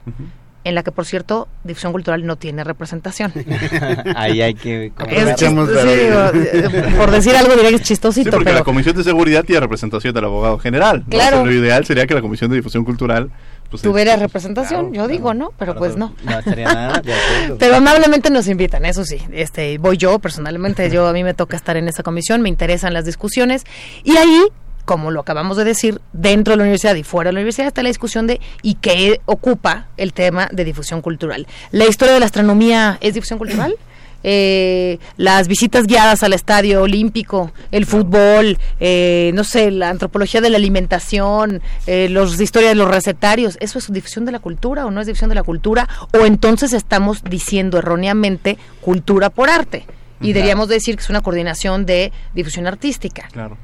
En 0.65 0.75
la 0.75 0.83
que, 0.83 0.91
por 0.91 1.05
cierto, 1.05 1.47
difusión 1.63 1.93
cultural 1.93 2.25
no 2.25 2.35
tiene 2.35 2.63
representación. 2.65 3.31
Ahí 4.15 4.41
hay 4.41 4.53
que 4.55 4.87
Es 5.07 5.35
chist- 5.37 5.55
para- 5.55 5.81
sí, 5.83 5.95
digo, 5.97 6.75
eh, 6.83 6.93
por 6.97 7.11
decir 7.11 7.35
algo 7.35 7.53
diría 7.55 7.69
que 7.69 7.75
es 7.77 7.81
chistosito, 7.83 8.25
Sí, 8.25 8.31
porque 8.31 8.45
pero 8.45 8.57
la 8.57 8.63
Comisión 8.65 8.95
de 8.95 9.03
Seguridad 9.03 9.43
tiene 9.45 9.61
representación 9.61 10.13
del 10.13 10.25
abogado 10.25 10.59
general. 10.59 11.03
¿no? 11.05 11.09
Claro. 11.09 11.37
O 11.37 11.39
sea, 11.43 11.45
lo 11.45 11.53
ideal 11.53 11.85
sería 11.85 12.05
que 12.07 12.13
la 12.13 12.21
Comisión 12.21 12.49
de 12.49 12.57
Difusión 12.57 12.83
Cultural 12.83 13.31
pues, 13.69 13.81
tuviera 13.83 14.15
es- 14.15 14.19
representación, 14.19 14.93
yo 14.93 15.07
digo, 15.07 15.33
¿no? 15.33 15.53
Pero 15.57 15.75
pues 15.75 15.95
no. 15.95 16.13
No 16.25 16.39
estaría 16.39 16.65
nada. 16.73 17.01
Pero 17.57 17.75
amablemente 17.77 18.29
nos 18.29 18.47
invitan, 18.49 18.83
eso 18.83 19.05
sí. 19.05 19.17
Este, 19.31 19.77
voy 19.77 19.95
yo 19.97 20.19
personalmente, 20.19 20.89
yo 20.89 21.07
a 21.07 21.13
mí 21.13 21.23
me 21.23 21.33
toca 21.33 21.55
estar 21.55 21.77
en 21.77 21.87
esa 21.87 22.03
comisión, 22.03 22.41
me 22.41 22.49
interesan 22.49 22.93
las 22.93 23.05
discusiones 23.05 23.63
y 24.03 24.17
ahí, 24.17 24.41
como 24.89 25.11
lo 25.11 25.19
acabamos 25.19 25.55
de 25.55 25.65
decir, 25.65 26.01
dentro 26.13 26.53
de 26.53 26.57
la 26.57 26.63
universidad 26.63 26.95
y 26.95 27.03
fuera 27.03 27.29
de 27.29 27.33
la 27.33 27.41
universidad 27.41 27.67
está 27.67 27.83
la 27.83 27.89
discusión 27.89 28.25
de 28.25 28.41
y 28.63 28.73
qué 28.73 29.21
ocupa 29.25 29.85
el 29.97 30.13
tema 30.13 30.49
de 30.51 30.63
difusión 30.65 31.03
cultural. 31.03 31.45
La 31.69 31.85
historia 31.85 32.15
de 32.15 32.19
la 32.19 32.25
astronomía 32.25 32.97
es 32.99 33.13
difusión 33.13 33.37
cultural. 33.37 33.75
Eh, 34.21 34.99
las 35.15 35.47
visitas 35.47 35.87
guiadas 35.87 36.23
al 36.23 36.33
estadio 36.33 36.81
olímpico, 36.81 37.53
el 37.71 37.85
fútbol, 37.85 38.57
eh, 38.81 39.31
no 39.33 39.45
sé, 39.45 39.71
la 39.71 39.89
antropología 39.89 40.41
de 40.41 40.49
la 40.49 40.57
alimentación, 40.57 41.61
eh, 41.87 42.09
los 42.09 42.37
historia 42.41 42.67
de 42.67 42.75
los 42.75 42.89
recetarios, 42.89 43.57
¿eso 43.61 43.79
es 43.79 43.89
difusión 43.89 44.25
de 44.25 44.33
la 44.33 44.39
cultura 44.39 44.85
o 44.85 44.91
no 44.91 44.99
es 44.99 45.07
difusión 45.07 45.29
de 45.29 45.35
la 45.35 45.43
cultura? 45.43 45.87
O 46.13 46.25
entonces 46.25 46.73
estamos 46.73 47.23
diciendo 47.23 47.77
erróneamente 47.77 48.57
cultura 48.81 49.29
por 49.29 49.49
arte 49.49 49.77
y 49.77 49.85
Claro. 49.85 50.33
deberíamos 50.33 50.67
decir 50.67 50.97
que 50.97 51.03
es 51.03 51.09
una 51.09 51.21
coordinación 51.21 51.85
de 51.85 52.11
difusión 52.33 52.67
artística. 52.67 53.29
Claro. 53.31 53.55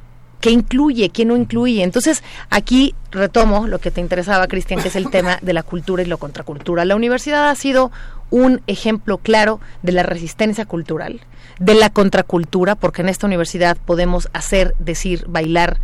¿Qué 0.46 0.52
incluye? 0.52 1.10
¿Qué 1.10 1.26
no 1.26 1.36
incluye? 1.36 1.82
Entonces, 1.82 2.24
aquí 2.52 2.94
retomo 3.10 3.66
lo 3.66 3.80
que 3.80 3.90
te 3.90 4.00
interesaba, 4.00 4.46
Cristian, 4.48 4.80
que 4.80 4.90
es 4.90 4.96
el 4.96 5.10
tema 5.10 5.40
de 5.42 5.54
la 5.54 5.64
cultura 5.64 6.04
y 6.04 6.06
la 6.06 6.18
contracultura. 6.18 6.86
La 6.86 6.96
universidad 6.96 7.50
ha 7.50 7.56
sido 7.56 7.92
un 8.30 8.62
ejemplo 8.68 9.18
claro 9.18 9.60
de 9.82 9.94
la 9.94 10.04
resistencia 10.04 10.68
cultural, 10.68 11.22
de 11.58 11.74
la 11.74 11.90
contracultura, 11.90 12.76
porque 12.76 13.02
en 13.02 13.10
esta 13.10 13.26
universidad 13.26 13.76
podemos 13.88 14.30
hacer, 14.34 14.76
decir, 14.78 15.26
bailar, 15.28 15.80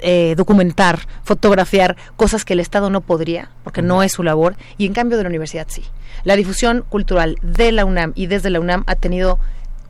eh, 0.00 0.34
documentar, 0.36 1.06
fotografiar 1.22 1.96
cosas 2.16 2.44
que 2.44 2.54
el 2.54 2.60
Estado 2.60 2.90
no 2.90 3.02
podría, 3.02 3.50
porque 3.62 3.82
no 3.82 4.02
es 4.02 4.10
su 4.10 4.24
labor, 4.24 4.56
y 4.78 4.86
en 4.86 4.94
cambio 4.94 5.16
de 5.16 5.22
la 5.22 5.28
universidad 5.28 5.68
sí. 5.68 5.84
La 6.24 6.34
difusión 6.34 6.84
cultural 6.88 7.36
de 7.40 7.70
la 7.70 7.84
UNAM 7.84 8.14
y 8.16 8.26
desde 8.26 8.50
la 8.50 8.58
UNAM 8.58 8.82
ha 8.88 8.96
tenido 8.96 9.38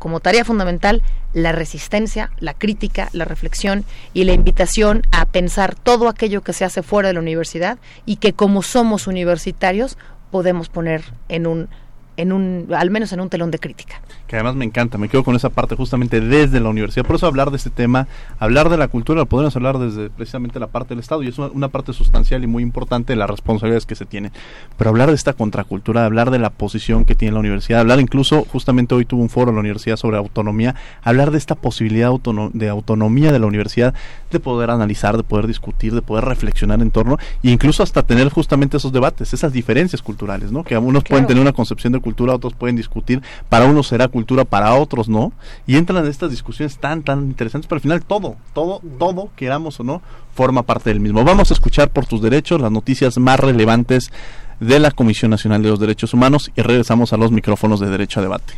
como 0.04 0.20
tarea 0.20 0.44
fundamental 0.44 1.00
la 1.32 1.52
resistencia, 1.52 2.30
la 2.38 2.52
crítica, 2.52 3.08
la 3.14 3.24
reflexión 3.24 3.86
y 4.12 4.24
la 4.24 4.34
invitación 4.34 5.00
a 5.12 5.24
pensar 5.24 5.74
todo 5.74 6.10
aquello 6.10 6.42
que 6.42 6.52
se 6.52 6.66
hace 6.66 6.82
fuera 6.82 7.08
de 7.08 7.14
la 7.14 7.20
universidad 7.20 7.78
y 8.04 8.16
que 8.16 8.34
como 8.34 8.62
somos 8.62 9.06
universitarios 9.06 9.96
podemos 10.30 10.68
poner 10.68 11.04
en 11.30 11.46
un 11.46 11.70
en 12.16 12.32
un 12.32 12.68
al 12.76 12.90
menos 12.90 13.12
en 13.12 13.20
un 13.20 13.28
telón 13.28 13.50
de 13.50 13.58
crítica. 13.58 14.00
que 14.26 14.36
además 14.36 14.54
me 14.54 14.64
encanta, 14.64 14.98
me 14.98 15.08
quedo 15.08 15.22
con 15.24 15.36
esa 15.36 15.50
parte 15.50 15.76
justamente 15.76 16.20
desde 16.20 16.60
la 16.60 16.68
universidad. 16.68 17.04
Por 17.06 17.16
eso 17.16 17.26
hablar 17.26 17.50
de 17.50 17.56
este 17.56 17.70
tema, 17.70 18.06
hablar 18.38 18.68
de 18.68 18.76
la 18.76 18.88
cultura, 18.88 19.20
lo 19.20 19.26
podemos 19.26 19.54
hablar 19.56 19.78
desde 19.78 20.10
precisamente 20.10 20.58
la 20.58 20.66
parte 20.68 20.90
del 20.90 21.00
Estado 21.00 21.22
y 21.22 21.28
es 21.28 21.38
una, 21.38 21.48
una 21.48 21.68
parte 21.68 21.92
sustancial 21.92 22.42
y 22.42 22.46
muy 22.46 22.62
importante 22.62 23.12
de 23.12 23.16
las 23.16 23.28
responsabilidades 23.30 23.86
que 23.86 23.94
se 23.94 24.06
tienen. 24.06 24.32
Pero 24.76 24.90
hablar 24.90 25.08
de 25.08 25.14
esta 25.14 25.32
contracultura, 25.34 26.04
hablar 26.04 26.30
de 26.30 26.38
la 26.38 26.50
posición 26.50 27.04
que 27.04 27.14
tiene 27.14 27.32
la 27.34 27.40
universidad, 27.40 27.80
hablar 27.80 28.00
incluso, 28.00 28.44
justamente 28.44 28.94
hoy 28.94 29.04
tuvo 29.04 29.22
un 29.22 29.28
foro 29.28 29.50
en 29.50 29.56
la 29.56 29.60
universidad 29.60 29.96
sobre 29.96 30.16
autonomía, 30.16 30.74
hablar 31.02 31.30
de 31.30 31.38
esta 31.38 31.54
posibilidad 31.54 32.08
autono- 32.08 32.50
de 32.52 32.68
autonomía 32.68 33.32
de 33.32 33.38
la 33.38 33.46
universidad, 33.46 33.94
de 34.30 34.40
poder 34.40 34.70
analizar, 34.70 35.16
de 35.16 35.22
poder 35.22 35.46
discutir, 35.46 35.94
de 35.94 36.02
poder 36.02 36.24
reflexionar 36.24 36.80
en 36.80 36.90
torno 36.90 37.18
e 37.42 37.50
incluso 37.50 37.82
hasta 37.82 38.02
tener 38.02 38.28
justamente 38.30 38.76
esos 38.78 38.92
debates, 38.92 39.32
esas 39.32 39.52
diferencias 39.52 40.02
culturales, 40.02 40.50
¿no? 40.50 40.64
Que 40.64 40.76
unos 40.78 41.04
pueden 41.04 41.26
tener 41.26 41.40
una 41.40 41.52
concepción 41.52 41.92
de 41.92 42.00
cultura, 42.04 42.34
otros 42.34 42.52
pueden 42.54 42.76
discutir, 42.76 43.22
para 43.48 43.64
unos 43.64 43.88
será 43.88 44.08
cultura, 44.08 44.44
para 44.44 44.74
otros 44.74 45.08
no, 45.08 45.32
y 45.66 45.76
entran 45.76 46.04
en 46.04 46.10
estas 46.10 46.30
discusiones 46.30 46.76
tan, 46.76 47.02
tan 47.02 47.24
interesantes, 47.24 47.66
pero 47.66 47.78
al 47.78 47.82
final 47.82 48.04
todo, 48.04 48.36
todo, 48.52 48.82
todo, 48.98 49.30
queramos 49.34 49.80
o 49.80 49.84
no, 49.84 50.02
forma 50.34 50.62
parte 50.62 50.90
del 50.90 51.00
mismo. 51.00 51.24
Vamos 51.24 51.50
a 51.50 51.54
escuchar 51.54 51.88
por 51.88 52.04
tus 52.04 52.20
derechos 52.20 52.60
las 52.60 52.70
noticias 52.70 53.16
más 53.16 53.40
relevantes 53.40 54.12
de 54.60 54.78
la 54.78 54.90
Comisión 54.90 55.30
Nacional 55.30 55.62
de 55.62 55.70
los 55.70 55.80
Derechos 55.80 56.12
Humanos 56.12 56.52
y 56.54 56.60
regresamos 56.60 57.12
a 57.12 57.16
los 57.16 57.32
micrófonos 57.32 57.80
de 57.80 57.88
Derecho 57.88 58.20
a 58.20 58.22
Debate. 58.22 58.54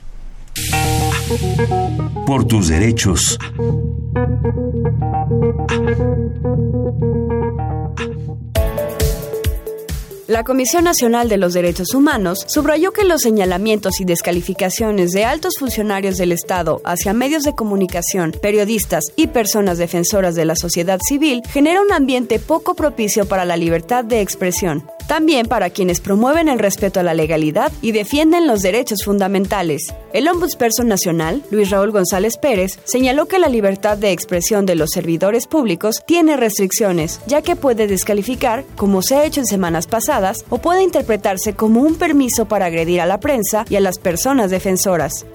Por 2.26 2.44
tus 2.44 2.68
derechos. 2.68 3.38
La 10.28 10.42
Comisión 10.42 10.82
Nacional 10.82 11.28
de 11.28 11.36
los 11.36 11.54
Derechos 11.54 11.94
Humanos 11.94 12.44
subrayó 12.48 12.92
que 12.92 13.04
los 13.04 13.20
señalamientos 13.20 14.00
y 14.00 14.04
descalificaciones 14.04 15.12
de 15.12 15.24
altos 15.24 15.54
funcionarios 15.56 16.16
del 16.16 16.32
Estado 16.32 16.80
hacia 16.84 17.12
medios 17.12 17.44
de 17.44 17.54
comunicación, 17.54 18.32
periodistas 18.42 19.04
y 19.14 19.28
personas 19.28 19.78
defensoras 19.78 20.34
de 20.34 20.44
la 20.44 20.56
sociedad 20.56 20.98
civil 21.00 21.42
genera 21.48 21.80
un 21.80 21.92
ambiente 21.92 22.40
poco 22.40 22.74
propicio 22.74 23.26
para 23.26 23.44
la 23.44 23.56
libertad 23.56 24.04
de 24.04 24.20
expresión. 24.20 24.90
También 25.06 25.46
para 25.46 25.70
quienes 25.70 26.00
promueven 26.00 26.48
el 26.48 26.58
respeto 26.58 26.98
a 26.98 27.04
la 27.04 27.14
legalidad 27.14 27.70
y 27.80 27.92
defienden 27.92 28.48
los 28.48 28.62
derechos 28.62 29.04
fundamentales. 29.04 29.94
El 30.12 30.26
Ombudsperson 30.26 30.88
Nacional, 30.88 31.44
Luis 31.52 31.70
Raúl 31.70 31.92
González 31.92 32.36
Pérez, 32.36 32.80
señaló 32.82 33.26
que 33.26 33.38
la 33.38 33.48
libertad 33.48 33.96
de 33.96 34.10
expresión 34.10 34.66
de 34.66 34.74
los 34.74 34.90
servidores 34.90 35.46
públicos 35.46 36.02
tiene 36.04 36.36
restricciones, 36.36 37.20
ya 37.28 37.42
que 37.42 37.54
puede 37.54 37.86
descalificar, 37.86 38.64
como 38.74 39.00
se 39.00 39.14
ha 39.14 39.24
hecho 39.24 39.38
en 39.38 39.46
semanas 39.46 39.86
pasadas, 39.86 40.15
o 40.48 40.58
puede 40.58 40.82
interpretarse 40.82 41.54
como 41.54 41.82
un 41.82 41.96
permiso 41.96 42.46
para 42.46 42.66
agredir 42.66 43.02
a 43.02 43.06
la 43.06 43.20
prensa 43.20 43.66
y 43.68 43.76
a 43.76 43.80
las 43.80 43.98
personas 43.98 44.50
defensoras. 44.50 45.26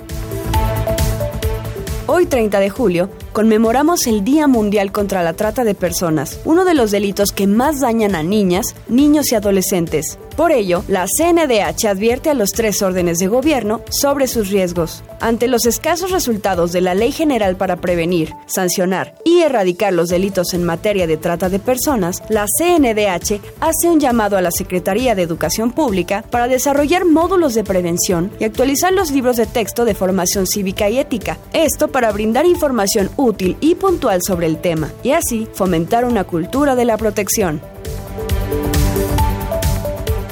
Hoy 2.07 2.25
30 2.25 2.59
de 2.59 2.69
julio, 2.69 3.09
conmemoramos 3.33 4.07
el 4.07 4.23
Día 4.23 4.47
Mundial 4.47 4.91
contra 4.91 5.23
la 5.23 5.33
Trata 5.33 5.63
de 5.63 5.75
Personas, 5.75 6.39
uno 6.45 6.65
de 6.65 6.73
los 6.73 6.91
delitos 6.91 7.31
que 7.31 7.47
más 7.47 7.79
dañan 7.79 8.15
a 8.15 8.23
niñas, 8.23 8.75
niños 8.87 9.31
y 9.31 9.35
adolescentes. 9.35 10.17
Por 10.35 10.51
ello, 10.51 10.83
la 10.87 11.05
CNDH 11.05 11.87
advierte 11.87 12.29
a 12.29 12.33
los 12.33 12.51
tres 12.51 12.81
órdenes 12.81 13.19
de 13.19 13.27
gobierno 13.27 13.81
sobre 13.89 14.27
sus 14.27 14.49
riesgos. 14.49 15.03
Ante 15.19 15.47
los 15.47 15.65
escasos 15.65 16.11
resultados 16.11 16.71
de 16.71 16.81
la 16.81 16.95
Ley 16.95 17.11
General 17.11 17.55
para 17.57 17.75
prevenir, 17.75 18.33
sancionar 18.47 19.13
y 19.23 19.41
erradicar 19.41 19.93
los 19.93 20.09
delitos 20.09 20.53
en 20.53 20.63
materia 20.63 21.05
de 21.05 21.17
trata 21.17 21.49
de 21.49 21.59
personas, 21.59 22.23
la 22.29 22.45
CNDH 22.47 23.39
hace 23.59 23.89
un 23.89 23.99
llamado 23.99 24.37
a 24.37 24.41
la 24.41 24.51
Secretaría 24.51 25.15
de 25.15 25.21
Educación 25.21 25.71
Pública 25.71 26.23
para 26.31 26.47
desarrollar 26.47 27.05
módulos 27.05 27.53
de 27.53 27.63
prevención 27.63 28.31
y 28.39 28.45
actualizar 28.45 28.93
los 28.93 29.11
libros 29.11 29.35
de 29.35 29.45
texto 29.45 29.85
de 29.85 29.95
formación 29.95 30.47
cívica 30.47 30.89
y 30.89 30.97
ética. 30.97 31.37
Esto 31.53 31.89
para 31.89 32.11
brindar 32.11 32.45
información 32.45 33.11
útil 33.21 33.57
y 33.61 33.75
puntual 33.75 34.21
sobre 34.25 34.47
el 34.47 34.59
tema 34.59 34.91
y 35.03 35.11
así 35.11 35.47
fomentar 35.53 36.05
una 36.05 36.23
cultura 36.23 36.75
de 36.75 36.85
la 36.85 36.97
protección. 36.97 37.61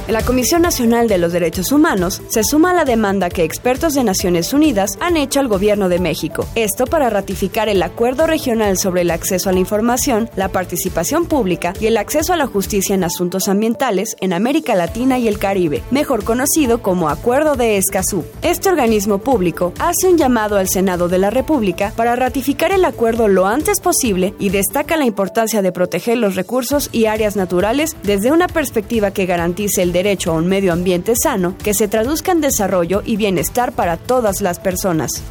La 0.10 0.24
Comisión 0.24 0.64
Nacional 0.64 1.08
de 1.08 1.20
los 1.20 1.34
Derechos 1.34 1.72
Humanos 1.72 2.24
se 2.30 2.44
suma 2.44 2.72
a 2.72 2.74
la 2.74 2.84
demanda 2.84 3.30
que 3.30 3.44
expertos 3.44 3.94
de 3.94 4.04
Naciones 4.04 4.54
Unidas 4.54 4.98
han 5.00 5.18
hecho 5.18 5.40
al 5.40 5.48
Gobierno 5.48 5.88
de 5.88 6.00
México. 6.00 6.48
Esto 6.56 6.88
para 6.88 7.12
ratificar 7.12 7.70
el 7.70 7.84
Acuerdo 7.84 8.26
Regional 8.26 8.80
sobre 8.80 9.02
el 9.02 9.12
Acceso 9.12 9.52
a 9.52 9.54
la 9.54 9.60
Información, 9.60 10.28
la 10.36 10.48
Participación 10.48 11.28
Pública 11.28 11.74
y 11.80 11.86
el 11.86 11.96
Acceso 11.96 12.34
a 12.34 12.38
la 12.38 12.48
Justicia 12.48 12.96
en 12.96 13.04
Asuntos 13.04 13.48
Ambientales 13.48 14.16
en 14.20 14.34
América 14.34 14.74
Latina 14.74 15.20
y 15.20 15.28
el 15.28 15.38
Caribe, 15.38 15.84
mejor 15.92 16.24
conocido 16.24 16.82
como 16.82 17.08
Acuerdo 17.08 17.54
de 17.54 17.78
Escazú. 17.78 18.26
Este 18.42 18.70
organismo 18.70 19.20
público 19.20 19.74
hace 19.78 20.08
un 20.08 20.18
llamado 20.18 20.58
al 20.58 20.70
Senado 20.70 21.08
de 21.08 21.20
la 21.20 21.30
República 21.30 21.94
para 21.96 22.16
ratificar 22.16 22.72
el 22.72 22.84
acuerdo 22.84 23.28
lo 23.28 23.46
antes 23.46 23.80
posible 23.80 24.34
y 24.40 24.50
destaca 24.50 24.98
la 24.98 25.06
importancia 25.06 25.62
de 25.62 25.72
proteger 25.72 26.18
los 26.18 26.36
recursos 26.36 26.90
y 26.92 27.06
áreas 27.06 27.36
naturales 27.36 27.96
desde 28.02 28.32
una 28.32 28.48
perspectiva 28.48 29.12
que 29.12 29.28
garantice 29.28 29.84
el 29.84 29.92
derecho 29.92 29.99
a 30.00 30.32
un 30.32 30.48
medio 30.48 30.72
ambiente 30.72 31.14
sano 31.22 31.56
que 31.62 31.74
se 31.74 31.90
traduzca 31.90 32.32
en 32.32 32.40
desarrollo 32.40 33.02
y 33.06 33.18
bienestar 33.18 33.74
para 33.74 33.98
todas 33.98 34.40
las 34.40 34.58
personas. 34.58 35.22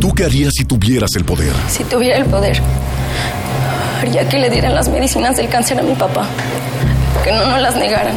¿Tú 0.00 0.12
qué 0.14 0.24
harías 0.24 0.54
si 0.56 0.64
tuvieras 0.64 1.10
el 1.16 1.24
poder? 1.24 1.52
Si 1.68 1.82
tuviera 1.82 2.16
el 2.16 2.26
poder, 2.26 2.60
haría 4.00 4.28
que 4.28 4.38
le 4.38 4.50
dieran 4.50 4.72
las 4.72 4.88
medicinas 4.88 5.36
del 5.36 5.48
cáncer 5.48 5.80
a 5.80 5.82
mi 5.82 5.94
papá, 5.94 6.26
que 7.24 7.32
no 7.32 7.44
nos 7.46 7.60
las 7.60 7.74
negaran. 7.74 8.14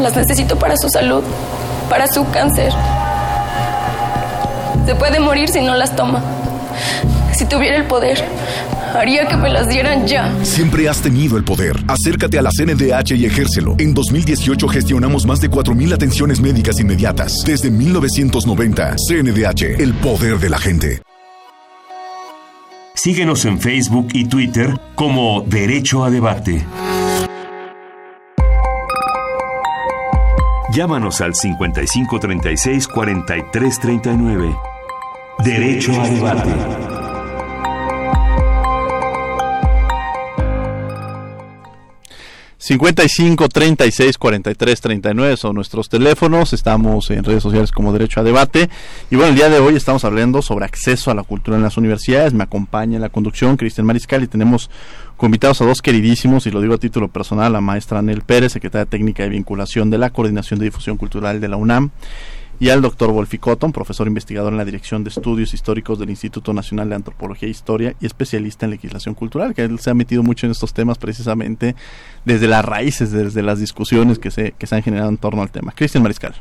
Las 0.00 0.16
necesito 0.16 0.58
para 0.58 0.74
su 0.78 0.88
salud, 0.88 1.22
para 1.90 2.06
su 2.06 2.26
cáncer. 2.30 2.72
Se 4.86 4.94
puede 4.94 5.20
morir 5.20 5.50
si 5.50 5.60
no 5.60 5.74
las 5.74 5.94
toma. 5.94 6.22
Si 7.34 7.44
tuviera 7.44 7.76
el 7.76 7.84
poder, 7.84 8.24
haría 8.94 9.26
que 9.26 9.36
me 9.36 9.50
las 9.50 9.68
dieran 9.68 10.06
ya. 10.06 10.32
Siempre 10.42 10.88
has 10.88 11.00
tenido 11.00 11.36
el 11.36 11.44
poder. 11.44 11.76
Acércate 11.88 12.38
a 12.38 12.42
la 12.42 12.50
CNDH 12.50 13.12
y 13.16 13.26
ejércelo. 13.26 13.74
En 13.78 13.94
2018 13.94 14.68
gestionamos 14.68 15.26
más 15.26 15.40
de 15.40 15.50
4.000 15.50 15.94
atenciones 15.94 16.40
médicas 16.40 16.78
inmediatas. 16.80 17.42
Desde 17.44 17.70
1990, 17.70 18.96
CNDH, 19.08 19.80
el 19.80 19.94
poder 19.94 20.38
de 20.38 20.50
la 20.50 20.58
gente. 20.58 21.02
Síguenos 22.94 23.44
en 23.44 23.60
Facebook 23.60 24.08
y 24.12 24.26
Twitter 24.26 24.80
como 24.94 25.42
Derecho 25.42 26.04
a 26.04 26.10
Debate. 26.10 26.64
Llámanos 30.72 31.20
al 31.20 31.34
5536 31.34 32.88
4339. 32.88 34.56
Derecho 35.44 36.00
a 36.00 36.08
Debate. 36.08 36.93
55 42.64 43.50
36 43.50 44.16
43 44.16 44.80
39 44.80 45.36
son 45.36 45.54
nuestros 45.54 45.90
teléfonos. 45.90 46.54
Estamos 46.54 47.10
en 47.10 47.22
redes 47.22 47.42
sociales 47.42 47.70
como 47.70 47.92
Derecho 47.92 48.20
a 48.20 48.22
Debate. 48.22 48.70
Y 49.10 49.16
bueno, 49.16 49.32
el 49.32 49.36
día 49.36 49.50
de 49.50 49.58
hoy 49.58 49.76
estamos 49.76 50.02
hablando 50.06 50.40
sobre 50.40 50.64
acceso 50.64 51.10
a 51.10 51.14
la 51.14 51.24
cultura 51.24 51.58
en 51.58 51.62
las 51.62 51.76
universidades. 51.76 52.32
Me 52.32 52.44
acompaña 52.44 52.96
en 52.96 53.02
la 53.02 53.10
conducción 53.10 53.58
Cristian 53.58 53.86
Mariscal 53.86 54.22
y 54.22 54.28
tenemos 54.28 54.70
invitados 55.26 55.60
a 55.60 55.64
dos 55.64 55.80
queridísimos, 55.80 56.46
y 56.46 56.50
lo 56.50 56.60
digo 56.60 56.74
a 56.74 56.78
título 56.78 57.08
personal, 57.08 57.52
la 57.52 57.60
maestra 57.60 57.98
Anel 57.98 58.22
Pérez, 58.22 58.52
secretaria 58.52 58.86
técnica 58.86 59.22
de 59.22 59.30
vinculación 59.30 59.90
de 59.90 59.98
la 59.98 60.10
Coordinación 60.10 60.58
de 60.58 60.66
Difusión 60.66 60.96
Cultural 60.96 61.40
de 61.40 61.48
la 61.48 61.56
UNAM 61.56 61.90
y 62.60 62.68
al 62.68 62.82
doctor 62.82 63.10
Wolfi 63.10 63.38
Cotton, 63.38 63.72
profesor 63.72 64.06
investigador 64.06 64.52
en 64.52 64.58
la 64.58 64.64
Dirección 64.64 65.04
de 65.04 65.10
Estudios 65.10 65.54
Históricos 65.54 65.98
del 65.98 66.10
Instituto 66.10 66.52
Nacional 66.52 66.88
de 66.88 66.94
Antropología 66.94 67.48
e 67.48 67.50
Historia 67.50 67.94
y 68.00 68.06
especialista 68.06 68.66
en 68.66 68.70
legislación 68.70 69.14
cultural, 69.14 69.54
que 69.54 69.62
él 69.62 69.78
se 69.78 69.90
ha 69.90 69.94
metido 69.94 70.22
mucho 70.22 70.46
en 70.46 70.52
estos 70.52 70.72
temas 70.72 70.98
precisamente 70.98 71.74
desde 72.24 72.48
las 72.48 72.64
raíces, 72.64 73.10
desde 73.12 73.42
las 73.42 73.58
discusiones 73.58 74.18
que 74.18 74.30
se, 74.30 74.52
que 74.52 74.66
se 74.66 74.76
han 74.76 74.82
generado 74.82 75.08
en 75.10 75.16
torno 75.16 75.42
al 75.42 75.50
tema. 75.50 75.72
Cristian 75.72 76.02
Mariscal. 76.02 76.34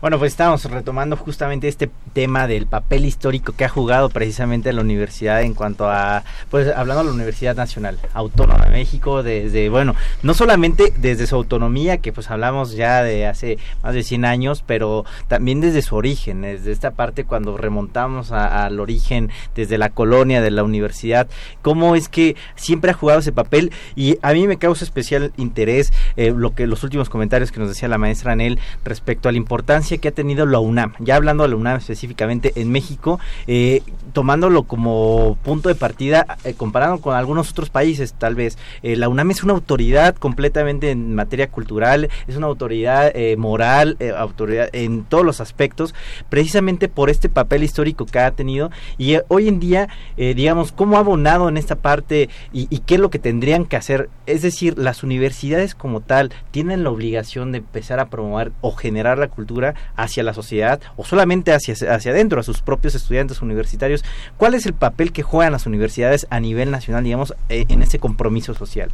Bueno, 0.00 0.20
pues 0.20 0.30
estamos 0.30 0.64
retomando 0.66 1.16
justamente 1.16 1.66
este 1.66 1.90
tema 2.12 2.46
del 2.46 2.68
papel 2.68 3.04
histórico 3.04 3.54
que 3.54 3.64
ha 3.64 3.68
jugado 3.68 4.10
precisamente 4.10 4.72
la 4.72 4.82
universidad 4.82 5.42
en 5.42 5.54
cuanto 5.54 5.90
a, 5.90 6.22
pues 6.52 6.68
hablando 6.68 7.02
de 7.02 7.08
la 7.08 7.14
Universidad 7.16 7.56
Nacional 7.56 7.98
Autónoma 8.14 8.66
de 8.66 8.70
México, 8.70 9.24
desde, 9.24 9.68
bueno, 9.68 9.96
no 10.22 10.34
solamente 10.34 10.92
desde 10.98 11.26
su 11.26 11.34
autonomía, 11.34 11.98
que 11.98 12.12
pues 12.12 12.30
hablamos 12.30 12.76
ya 12.76 13.02
de 13.02 13.26
hace 13.26 13.58
más 13.82 13.92
de 13.92 14.04
100 14.04 14.24
años, 14.24 14.62
pero 14.64 15.04
también 15.26 15.60
desde 15.60 15.82
su 15.82 15.96
origen, 15.96 16.42
desde 16.42 16.70
esta 16.70 16.92
parte 16.92 17.24
cuando 17.24 17.56
remontamos 17.56 18.30
al 18.30 18.78
origen, 18.78 19.32
desde 19.56 19.78
la 19.78 19.90
colonia 19.90 20.40
de 20.40 20.52
la 20.52 20.62
universidad, 20.62 21.26
cómo 21.60 21.96
es 21.96 22.08
que 22.08 22.36
siempre 22.54 22.92
ha 22.92 22.94
jugado 22.94 23.18
ese 23.18 23.32
papel 23.32 23.72
y 23.96 24.16
a 24.22 24.32
mí 24.32 24.46
me 24.46 24.58
causa 24.58 24.84
especial 24.84 25.32
interés 25.38 25.92
eh, 26.16 26.30
lo 26.30 26.54
que 26.54 26.68
los 26.68 26.84
últimos 26.84 27.10
comentarios 27.10 27.50
que 27.50 27.58
nos 27.58 27.68
decía 27.68 27.88
la 27.88 27.98
maestra 27.98 28.30
Anel 28.30 28.60
respecto 28.84 29.28
a 29.28 29.32
la 29.32 29.38
importancia 29.38 29.87
que 29.96 30.08
ha 30.08 30.12
tenido 30.12 30.44
la 30.44 30.58
UNAM, 30.58 30.92
ya 30.98 31.16
hablando 31.16 31.44
de 31.44 31.48
la 31.48 31.56
UNAM 31.56 31.78
específicamente 31.78 32.52
en 32.56 32.70
México, 32.70 33.18
eh, 33.46 33.82
tomándolo 34.12 34.64
como 34.64 35.38
punto 35.42 35.70
de 35.70 35.74
partida, 35.74 36.36
eh, 36.44 36.52
comparando 36.54 37.00
con 37.00 37.14
algunos 37.16 37.50
otros 37.50 37.70
países 37.70 38.12
tal 38.12 38.34
vez. 38.34 38.58
Eh, 38.82 38.96
la 38.96 39.08
UNAM 39.08 39.30
es 39.30 39.42
una 39.42 39.54
autoridad 39.54 40.14
completamente 40.16 40.90
en 40.90 41.14
materia 41.14 41.48
cultural, 41.48 42.10
es 42.26 42.36
una 42.36 42.46
autoridad 42.46 43.12
moral, 43.38 43.96
autoridad 44.16 44.68
en 44.72 45.04
todos 45.04 45.24
los 45.24 45.40
aspectos, 45.40 45.94
precisamente 46.28 46.88
por 46.88 47.08
este 47.08 47.28
papel 47.28 47.62
histórico 47.62 48.04
que 48.04 48.18
ha 48.18 48.30
tenido 48.32 48.70
y 48.98 49.16
hoy 49.28 49.48
en 49.48 49.60
día, 49.60 49.88
digamos, 50.16 50.72
cómo 50.72 50.96
ha 50.96 51.00
abonado 51.00 51.48
en 51.48 51.56
esta 51.56 51.76
parte 51.76 52.28
y 52.52 52.78
qué 52.80 52.96
es 52.96 53.00
lo 53.00 53.10
que 53.10 53.18
tendrían 53.18 53.64
que 53.64 53.76
hacer. 53.76 54.10
Es 54.26 54.42
decir, 54.42 54.76
las 54.76 55.02
universidades 55.02 55.74
como 55.74 56.00
tal 56.00 56.32
tienen 56.50 56.82
la 56.84 56.90
obligación 56.90 57.52
de 57.52 57.58
empezar 57.58 58.00
a 58.00 58.08
promover 58.08 58.52
o 58.60 58.72
generar 58.72 59.18
la 59.18 59.28
cultura 59.28 59.74
hacia 59.96 60.22
la 60.22 60.34
sociedad 60.34 60.80
o 60.96 61.04
solamente 61.04 61.52
hacia, 61.52 61.74
hacia 61.94 62.12
adentro, 62.12 62.40
a 62.40 62.42
sus 62.42 62.62
propios 62.62 62.94
estudiantes 62.94 63.42
universitarios. 63.42 64.04
¿Cuál 64.36 64.54
es 64.54 64.66
el 64.66 64.74
papel 64.74 65.12
que 65.12 65.22
juegan 65.22 65.52
las 65.52 65.66
universidades 65.66 66.26
a 66.30 66.40
nivel 66.40 66.70
nacional, 66.70 67.04
digamos, 67.04 67.34
eh, 67.48 67.64
en 67.68 67.82
ese 67.82 67.98
compromiso 67.98 68.54
social? 68.54 68.90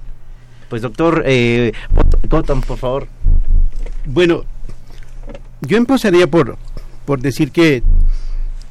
Pues 0.68 0.82
doctor 0.82 1.22
eh, 1.26 1.72
por 2.28 2.78
favor. 2.78 3.06
Bueno, 4.06 4.44
yo 5.60 5.76
empezaría 5.76 6.26
por, 6.26 6.56
por 7.04 7.20
decir 7.20 7.52
que 7.52 7.82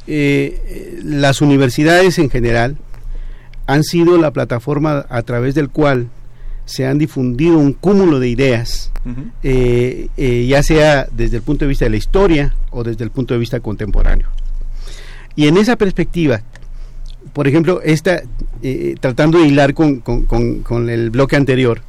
eh, 0.08 0.99
las 1.04 1.41
universidades 1.41 2.19
en 2.19 2.30
general 2.30 2.78
han 3.67 3.84
sido 3.84 4.17
la 4.17 4.32
plataforma 4.32 5.06
a 5.10 5.21
través 5.21 5.56
del 5.56 5.69
cual 5.69 6.10
se 6.65 6.86
han 6.86 6.97
difundido 6.97 7.58
un 7.58 7.73
cúmulo 7.73 8.19
de 8.19 8.30
ideas, 8.30 8.91
eh, 9.43 10.08
eh, 10.15 10.45
ya 10.47 10.63
sea 10.63 11.08
desde 11.12 11.38
el 11.38 11.43
punto 11.43 11.65
de 11.65 11.69
vista 11.69 11.86
de 11.86 11.91
la 11.91 11.97
historia 11.97 12.56
o 12.71 12.84
desde 12.84 13.04
el 13.04 13.12
punto 13.12 13.34
de 13.34 13.39
vista 13.39 13.60
contemporáneo. 13.60 14.28
Y 15.36 15.47
en 15.47 15.58
esa 15.58 15.76
perspectiva, 15.76 16.41
por 17.34 17.47
ejemplo, 17.47 17.82
esta, 17.82 18.21
eh, 18.62 18.95
tratando 18.99 19.39
de 19.39 19.47
hilar 19.47 19.73
con, 19.73 19.99
con, 19.99 20.89
el 20.89 21.10
bloque 21.10 21.36
anterior, 21.36 21.82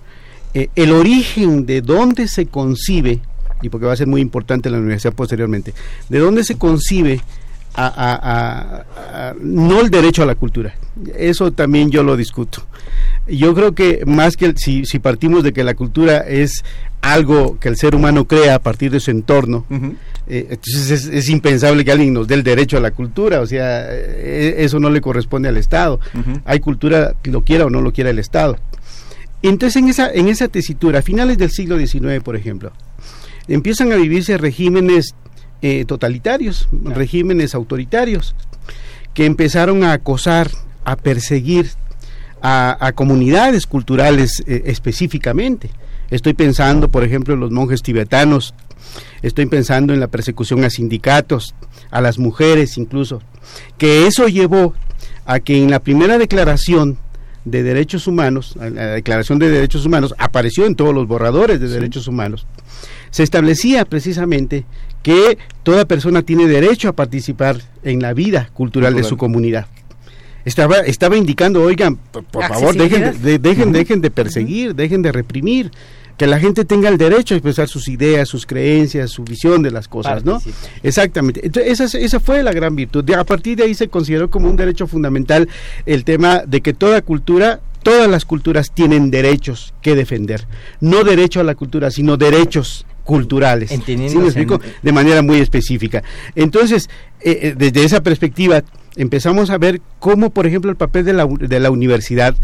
el 0.53 0.93
origen 0.93 1.67
de 1.67 1.81
dónde 1.81 2.29
se 2.29 2.47
concibe, 2.47 3.21
y 3.63 3.69
porque 3.69 3.87
va 3.87 3.93
a 3.93 3.97
ser 3.97 4.07
muy 4.07 4.21
importante 4.21 4.69
en 4.69 4.75
la 4.75 4.79
universidad 4.79 5.15
posteriormente, 5.15 5.75
de 6.09 6.19
dónde 6.19 6.45
se 6.45 6.57
concibe 6.57 7.21
a, 7.77 9.35
no 9.41 9.81
el 9.81 9.91
derecho 9.91 10.23
a 10.23 10.27
la 10.27 10.35
cultura. 10.35 10.75
Eso 11.17 11.53
también 11.53 11.91
yo 11.91 12.03
lo 12.03 12.17
discuto. 12.17 12.67
Yo 13.27 13.55
creo 13.55 13.75
que 13.75 14.05
más 14.07 14.37
que 14.37 14.55
si, 14.57 14.85
si 14.85 14.99
partimos 14.99 15.43
de 15.43 15.53
que 15.53 15.65
la 15.65 15.75
cultura 15.75 16.19
es 16.19 16.65
algo 17.01 17.59
que 17.59 17.69
el 17.69 17.77
ser 17.77 17.95
humano 17.95 18.27
crea 18.27 18.57
a 18.57 18.59
partir 18.59 18.91
de 18.91 19.01
su 19.01 19.11
entorno, 19.11 19.67
eh, 20.27 20.47
entonces 20.51 21.07
es, 21.07 21.29
impensable 21.29 21.85
que 21.85 21.93
alguien 21.93 22.15
nos 22.15 22.27
dé 22.27 22.35
el 22.35 22.43
derecho 22.43 22.77
a 22.77 22.81
la 22.81 22.93
cultura, 22.93 23.41
o 23.41 23.47
sea, 23.47 23.87
eh, 23.91 24.57
eso 24.59 24.79
no 24.79 24.91
le 24.91 25.01
corresponde 25.01 25.49
al 25.49 25.57
Estado. 25.57 26.01
Hay 26.45 26.61
cultura, 26.61 27.15
lo 27.25 27.43
quiera 27.43 27.67
o 27.67 27.71
no 27.71 27.81
lo 27.81 27.93
quiera 27.93 28.11
el 28.11 28.19
Estado. 28.19 28.59
Entonces 29.43 29.77
en 29.77 29.89
esa, 29.89 30.11
en 30.11 30.29
esa 30.29 30.49
tesitura, 30.49 31.01
a 31.01 31.03
finales 31.03 31.37
del 31.37 31.51
siglo 31.51 31.79
XIX, 31.79 32.23
por 32.23 32.37
ejemplo, 32.37 32.73
empiezan 33.49 33.93
a 33.93 33.97
vivirse 33.97 34.39
regímenes 34.39 35.15
eh, 35.63 35.85
totalitarios, 35.87 36.69
regímenes 36.85 37.55
autoritarios, 37.55 38.35
que 39.15 39.27
empezaron 39.27 39.85
a 39.85 39.93
acosar, 39.93 40.51
a 40.85 40.97
perseguir 40.97 41.71
a, 42.43 42.93
comunidades 42.95 43.67
culturales 43.67 44.43
eh, 44.47 44.65
específicamente. 44.67 45.71
Estoy 46.11 46.35
pensando, 46.35 46.91
por 46.91 47.03
ejemplo, 47.03 47.33
en 47.33 47.41
los 47.41 47.51
monjes 47.51 47.83
tibetanos, 47.83 48.55
estoy 49.23 49.47
pensando 49.47 49.95
en 49.95 50.01
la 50.01 50.09
persecución 50.09 50.63
a 50.65 50.71
sindicatos, 50.71 51.55
a 51.91 52.03
las 52.03 52.19
mujeres 52.19 52.77
incluso, 52.77 53.23
que 53.79 54.07
eso 54.07 54.29
llevó 54.29 54.75
a 55.25 55.41
que 55.41 55.57
en 55.57 55.71
la 55.71 55.81
primera 55.81 56.19
declaración 56.19 56.99
de 57.45 57.63
derechos 57.63 58.07
humanos, 58.07 58.57
la 58.57 58.89
declaración 58.89 59.39
de 59.39 59.51
derechos 59.51 59.87
humanos 59.87 60.15
apareció 60.19 60.67
en 60.67 60.75
todos 60.75 60.95
los 60.95 61.07
borradores 61.07 61.61
de 61.61 61.69
derechos 61.69 62.09
humanos, 62.09 62.47
se 63.11 63.23
establecía 63.23 63.85
precisamente 63.85 64.67
que 65.05 65.39
toda 65.63 65.85
persona 65.85 66.23
tiene 66.23 66.49
derecho 66.49 66.89
a 66.89 66.95
participar 66.95 67.61
en 67.85 68.01
la 68.01 68.15
vida 68.15 68.49
cultural 68.55 68.95
de 68.95 69.05
su 69.05 69.17
comunidad. 69.17 69.67
Estaba, 70.47 70.79
estaba 70.79 71.17
indicando, 71.17 71.63
oigan, 71.63 71.97
por, 71.97 72.25
favor, 72.49 72.75
dejen 72.75 73.23
de, 73.23 73.39
dejen, 73.39 73.71
dejen 73.71 74.01
de 74.01 74.11
perseguir, 74.11 74.75
dejen 74.75 75.03
de 75.03 75.13
reprimir, 75.13 75.71
que 76.17 76.27
la 76.27 76.41
gente 76.41 76.65
tenga 76.65 76.89
el 76.89 76.97
derecho 76.97 77.35
a 77.35 77.37
expresar 77.37 77.69
sus 77.69 77.89
ideas, 77.89 78.29
sus 78.29 78.47
creencias, 78.47 79.11
su 79.11 79.25
visión 79.25 79.63
de 79.63 79.71
las 79.71 79.89
cosas, 79.89 80.25
¿no? 80.25 80.41
Exactamente. 80.83 81.45
Entonces, 81.45 81.81
esa, 81.81 81.99
esa 81.99 82.21
fue 82.21 82.43
la 82.43 82.53
gran 82.53 82.75
virtud. 82.75 83.09
a 83.11 83.25
partir 83.25 83.59
de 83.59 83.65
ahí 83.65 83.75
se 83.75 83.89
consideró 83.89 84.31
como 84.31 84.49
un 84.49 84.57
derecho 84.57 84.87
fundamental 84.87 85.49
el 85.85 86.05
tema 86.05 86.45
de 86.47 86.63
que 86.63 86.73
toda 86.73 87.03
cultura 87.03 87.61
todas 87.83 88.09
las 88.09 88.25
culturas 88.25 88.73
tienen 88.73 89.11
derechos 89.11 89.75
que 89.83 89.95
defender. 89.95 90.47
No 90.81 91.05
derecho 91.05 91.41
a 91.41 91.45
la 91.45 91.55
cultura, 91.55 91.91
sino 91.91 92.17
derechos 92.17 92.87
culturales. 93.05 93.71
¿Sí 93.71 93.97
me 93.97 94.25
explico? 94.25 94.61
De 94.83 94.93
manera 94.93 95.23
muy 95.23 95.39
específica. 95.39 96.03
Entonces, 96.35 96.89
eh, 97.21 97.39
eh, 97.43 97.55
desde 97.57 97.85
esa 97.85 98.03
perspectiva, 98.03 98.63
empezamos 98.97 99.51
a 99.51 99.59
ver 99.59 99.81
cómo, 99.99 100.31
por 100.31 100.47
ejemplo, 100.47 100.71
el 100.71 100.77
papel 100.77 101.05
de 101.05 101.13
la, 101.13 101.27
de 101.27 101.61
la 101.61 101.71
universidad 101.71 102.37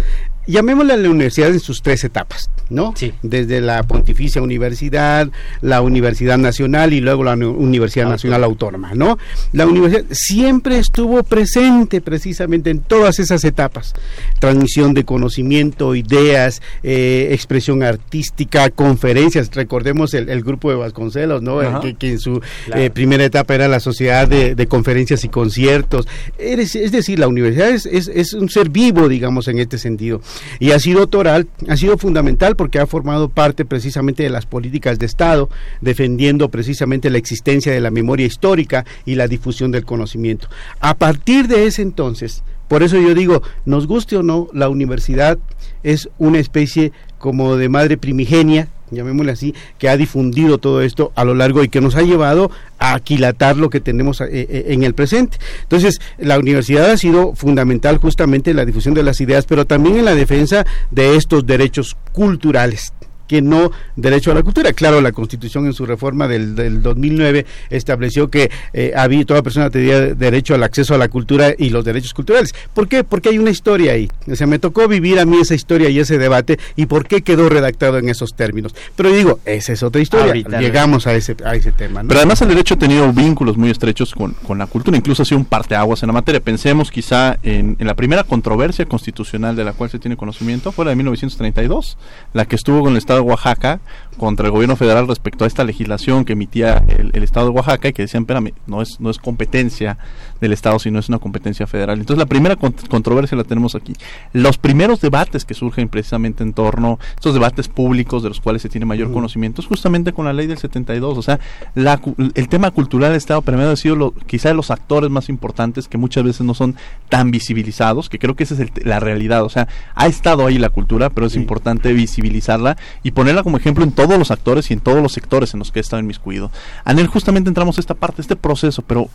llamémosle 0.51 0.95
a 0.95 0.97
la 0.97 1.09
universidad 1.09 1.51
en 1.51 1.61
sus 1.61 1.83
tres 1.83 2.03
etapas, 2.05 2.51
¿no? 2.69 2.93
Sí. 2.97 3.13
Desde 3.23 3.61
la 3.61 3.83
Pontificia 3.83 4.43
Universidad, 4.43 5.29
la 5.61 5.81
Universidad 5.81 6.39
Nacional 6.39 6.93
y 6.93 7.01
luego 7.01 7.25
la 7.25 7.35
Universidad 7.35 8.09
Nacional 8.09 8.45
Autónoma, 8.45 8.93
¿no? 8.95 9.19
La 9.53 9.67
universidad 9.67 10.05
siempre 10.11 10.79
estuvo 10.79 11.23
presente 11.23 12.01
precisamente 12.01 12.71
en 12.71 12.81
todas 12.81 13.19
esas 13.19 13.45
etapas. 13.45 13.95
Transmisión 14.39 14.95
de 14.95 15.05
conocimiento, 15.05 15.95
ideas, 15.95 16.63
eh, 16.83 17.29
expresión 17.33 17.83
artística, 17.83 18.71
conferencias. 18.71 19.51
Recordemos 19.55 20.15
el, 20.15 20.41
grupo 20.43 20.71
de 20.71 20.77
Vasconcelos, 20.77 21.43
¿no? 21.43 21.61
Que, 21.81 21.97
en 22.01 22.19
su 22.19 22.41
eh, 22.75 22.91
primera 22.91 23.25
etapa 23.25 23.55
era 23.55 23.69
la 23.69 23.79
Sociedad 23.79 24.27
de, 24.27 24.67
Conferencias 24.67 25.25
y 25.25 25.29
Conciertos. 25.29 26.07
Es, 26.41 26.93
decir, 26.93 27.19
la 27.19 27.29
universidad 27.29 27.71
es, 27.71 27.87
es 27.87 28.33
un 28.33 28.49
ser 28.49 28.71
vivo, 28.71 29.09
digamos, 29.09 29.49
en 29.49 29.59
este 29.59 29.79
sentido. 29.79 30.21
Y 30.59 30.71
ha 30.71 30.79
sido 30.81 31.07
toral, 31.07 31.49
ha 31.69 31.77
sido 31.77 31.99
fundamental 31.99 32.57
porque 32.57 32.79
ha 32.79 32.87
formado 32.87 33.29
parte 33.29 33.65
precisamente 33.65 34.23
de 34.23 34.31
las 34.31 34.47
políticas 34.47 34.99
de 34.99 35.07
Estado, 35.07 35.49
defendiendo 35.81 36.49
precisamente 36.49 37.11
la 37.11 37.19
existencia 37.19 37.73
de 37.73 37.81
la 37.81 37.91
memoria 37.91 38.27
histórica 38.27 38.85
y 39.05 39.15
la 39.15 39.29
difusión 39.29 39.71
del 39.71 39.85
conocimiento. 39.85 40.49
A 40.81 40.97
partir 40.97 41.49
de 41.49 41.67
ese 41.67 41.83
entonces, 41.83 42.43
por 42.69 42.83
eso 42.83 43.01
yo 43.01 43.15
digo, 43.15 43.43
nos 43.65 43.87
guste 43.87 44.17
o 44.17 44.23
no, 44.23 44.49
la 44.53 44.69
universidad 44.69 45.39
es 45.83 46.09
una 46.19 46.39
especie 46.39 46.93
como 47.19 47.57
de 47.57 47.69
madre 47.69 47.97
primigenia 47.97 48.69
llamémosle 48.91 49.33
así, 49.33 49.55
que 49.79 49.89
ha 49.89 49.97
difundido 49.97 50.59
todo 50.59 50.83
esto 50.83 51.13
a 51.15 51.25
lo 51.25 51.35
largo 51.35 51.63
y 51.63 51.69
que 51.69 51.81
nos 51.81 51.97
ha 51.97 52.03
llevado 52.03 52.51
a 52.79 52.95
aquilatar 52.95 53.57
lo 53.57 53.71
que 53.71 53.81
tenemos 53.81 54.21
eh, 54.21 54.29
eh, 54.31 54.65
en 54.69 54.83
el 54.83 54.95
presente. 54.95 55.39
Entonces, 55.63 56.01
la 56.19 56.39
universidad 56.39 56.91
ha 56.91 56.97
sido 56.97 57.35
fundamental 57.35 57.99
justamente 57.99 58.51
en 58.51 58.57
la 58.57 58.65
difusión 58.65 58.95
de 58.95 59.03
las 59.03 59.21
ideas, 59.21 59.47
pero 59.47 59.67
también 59.67 59.97
en 59.97 60.05
la 60.05 60.15
defensa 60.15 60.67
de 60.91 61.17
estos 61.17 61.47
derechos 61.47 61.97
culturales 62.13 62.93
que 63.31 63.41
no 63.41 63.71
derecho 63.95 64.33
a 64.33 64.35
la 64.35 64.43
cultura. 64.43 64.73
Claro, 64.73 65.01
la 65.01 65.13
Constitución 65.13 65.65
en 65.67 65.73
su 65.73 65.87
reforma 65.87 66.27
del, 66.27 66.57
del 66.57 66.83
2009 66.83 67.47
estableció 67.71 68.29
que 68.29 68.51
eh, 68.73 68.93
había, 68.97 69.25
toda 69.25 69.41
persona 69.41 69.71
tenía 69.71 70.01
derecho 70.01 70.57
al 70.57 70.65
acceso 70.65 70.97
a 70.97 70.99
la 70.99 71.07
cultura 71.07 71.55
y 71.57 71.71
los 71.71 71.85
derechos 71.85 72.13
culturales. 72.13 72.53
¿Por 72.75 72.89
qué? 72.89 73.05
Porque 73.05 73.29
hay 73.29 73.39
una 73.39 73.51
historia 73.51 73.93
ahí. 73.93 74.11
O 74.27 74.35
sea, 74.35 74.49
me 74.49 74.59
tocó 74.59 74.89
vivir 74.89 75.21
a 75.21 75.27
mí 75.27 75.39
esa 75.41 75.55
historia 75.55 75.91
y 75.91 76.01
ese 76.01 76.19
debate 76.19 76.59
y 76.75 76.87
por 76.87 77.07
qué 77.07 77.23
quedó 77.23 77.49
redactado 77.49 77.99
en 77.99 78.09
esos 78.09 78.35
términos. 78.35 78.75
Pero 78.97 79.13
digo, 79.13 79.39
esa 79.45 79.75
es 79.75 79.85
otra 79.85 80.03
historia. 80.03 80.35
Llegamos 80.35 81.07
a 81.07 81.15
ese, 81.15 81.37
a 81.45 81.55
ese 81.55 81.71
tema. 81.71 82.03
Pero 82.09 82.19
además 82.19 82.43
el 82.43 82.49
derecho 82.49 82.75
ha 82.75 82.79
tenido 82.79 83.13
vínculos 83.13 83.57
muy 83.57 83.71
estrechos 83.71 84.13
con, 84.13 84.33
con 84.33 84.59
la 84.59 84.67
cultura, 84.67 84.97
incluso 84.97 85.23
ha 85.23 85.25
sido 85.25 85.39
un 85.39 85.45
parteaguas 85.45 86.03
en 86.03 86.09
la 86.09 86.15
materia. 86.15 86.41
Pensemos 86.41 86.91
quizá 86.91 87.39
en, 87.45 87.77
en 87.79 87.87
la 87.87 87.95
primera 87.95 88.25
controversia 88.25 88.87
constitucional 88.87 89.55
de 89.55 89.63
la 89.63 89.73
cual 89.73 89.89
se 89.89 90.01
tiene 90.01 90.17
conocimiento, 90.17 90.73
fue 90.73 90.85
la 90.85 90.91
de 90.91 90.97
1932, 90.97 91.97
la 92.33 92.45
que 92.45 92.57
estuvo 92.57 92.81
con 92.83 92.91
el 92.91 92.99
Estado 92.99 93.20
Oaxaca 93.23 93.81
contra 94.17 94.47
el 94.47 94.53
gobierno 94.53 94.77
federal 94.77 95.09
respecto 95.09 95.45
a 95.45 95.47
esta 95.47 95.65
legislación 95.65 96.25
que 96.25 96.35
emitía 96.35 96.83
el, 96.89 97.23
Estado 97.23 97.47
de 97.47 97.53
Oaxaca 97.53 97.89
y 97.89 97.93
que 97.93 98.03
decían, 98.03 98.25
espérame, 98.25 98.53
no 98.67 98.83
es, 98.83 99.01
no 99.01 99.11
es 99.11 99.19
competencia 99.19 99.99
del 100.41 100.53
Estado, 100.53 100.79
sino 100.79 100.99
es 100.99 101.09
una 101.09 101.19
competencia 101.19 101.67
federal. 101.67 101.99
Entonces 101.99 102.19
la 102.19 102.27
primera 102.27 102.57
controversia 102.57 103.37
la 103.37 103.45
tenemos 103.45 103.75
aquí. 103.75 103.95
Los 104.33 104.59
primeros 104.59 105.01
debates 105.01 105.45
que 105.45 105.55
surgen 105.55 105.89
precisamente 105.89 106.43
en 106.43 106.53
torno, 106.53 106.99
estos 107.15 107.35
debates 107.35 107.69
públicos 107.69 108.23
de 108.23 108.29
los 108.31 108.41
cuales 108.41 108.63
se 108.63 108.69
tiene 108.69 108.87
mayor 108.87 109.13
conocimiento, 109.13 109.61
es 109.61 109.67
justamente 109.67 110.13
con 110.13 110.25
la 110.25 110.33
ley 110.33 110.47
del 110.47 110.59
72. 110.59 111.19
O 111.19 111.23
sea, 111.23 111.41
la, 111.75 112.01
el 112.35 112.49
tema 112.49 112.71
cultural 112.71 113.11
del 113.11 113.19
Estado 113.19 113.43
primero 113.43 113.71
ha 113.71 113.77
sido 113.77 113.97
lo, 113.97 114.13
quizá 114.13 114.49
de 114.49 114.55
los 114.55 114.71
actores 114.71 115.11
más 115.11 115.29
importantes 115.29 115.89
que 115.89 115.99
muchas 115.99 116.25
veces 116.25 116.43
no 116.43 116.55
son 116.55 116.77
tan 117.09 117.31
visibilizados, 117.31 118.09
que 118.09 118.19
creo 118.19 118.37
que 118.37 118.45
esa 118.45 118.63
es 118.63 118.71
la 118.85 119.01
realidad. 119.01 119.45
O 119.45 119.49
sea, 119.49 119.69
ha 119.95 120.07
estado 120.07 120.47
ahí 120.47 120.59
la 120.59 120.71
cultura, 120.71 121.11
pero 121.11 121.27
es 121.27 121.37
importante 121.37 121.93
visibilizarla 121.93 122.77
y 123.03 123.13
ponerla 123.13 123.43
como 123.43 123.57
ejemplo 123.57 123.85
en 123.85 123.93
todos 123.93 124.19
los 124.19 124.31
actores 124.31 124.71
y 124.71 124.75
en 124.75 124.81
todos 124.81 125.03
los 125.03 125.13
sectores 125.13 125.55
en 125.55 125.59
los 125.59 125.73
que 125.73 125.81
he 125.81 125.83
estado 125.83 126.01
inmiscuido. 126.01 126.51
En 126.87 126.99
él 126.99 127.07
justamente 127.07 127.49
entramos 127.49 127.79
a 127.79 127.81
esta 127.81 127.95
parte, 127.95 128.23
este 128.23 128.37
proceso, 128.37 128.83
pero 128.83 129.09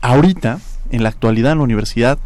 ahorita, 0.00 0.60
en 0.90 1.02
la 1.02 1.08
actualidad 1.08 1.52
en 1.52 1.58
la 1.58 1.64
universidad, 1.64 2.18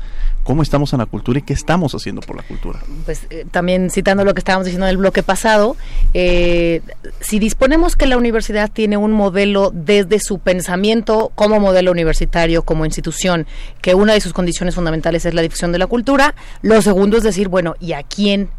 cómo 0.45 0.63
estamos 0.63 0.93
en 0.93 1.01
la 1.01 1.07
cultura 1.07 1.39
y 1.39 1.43
qué 1.43 1.55
estamos 1.55 1.95
haciendo 1.95 2.21
por 2.21 2.37
la 2.37 2.43
cultura. 2.43 2.79
Pues 3.05 3.27
eh, 3.31 3.47
también 3.51 3.91
citando 3.91 4.25
lo 4.25 4.35
que 4.35 4.41
estábamos 4.41 4.67
diciendo 4.67 4.87
en 4.87 4.91
el 4.91 4.99
bloque 4.99 5.23
pasado, 5.23 5.77
eh, 6.13 6.83
si 7.21 7.39
disponemos 7.39 7.97
que 7.97 8.07
la 8.07 8.17
universidad 8.17 8.71
tiene 8.71 8.97
un 8.97 9.13
modelo 9.13 9.71
desde 9.75 10.21
su 10.21 10.39
pensamiento 10.39 11.33
como 11.35 11.59
modelo 11.61 11.91
universitario, 11.91 12.63
como 12.63 12.85
institución, 12.85 13.47
que 13.81 13.95
una 13.95 14.13
de 14.13 14.21
sus 14.21 14.33
condiciones 14.33 14.75
fundamentales 14.75 15.25
es 15.25 15.35
la 15.35 15.43
difusión 15.43 15.73
de 15.73 15.79
la 15.79 15.87
cultura, 15.87 16.35
lo 16.63 16.81
segundo 16.83 17.17
es 17.17 17.23
decir, 17.23 17.49
bueno, 17.49 17.75
¿y 17.81 17.93
a 17.95 18.03
quién 18.03 18.51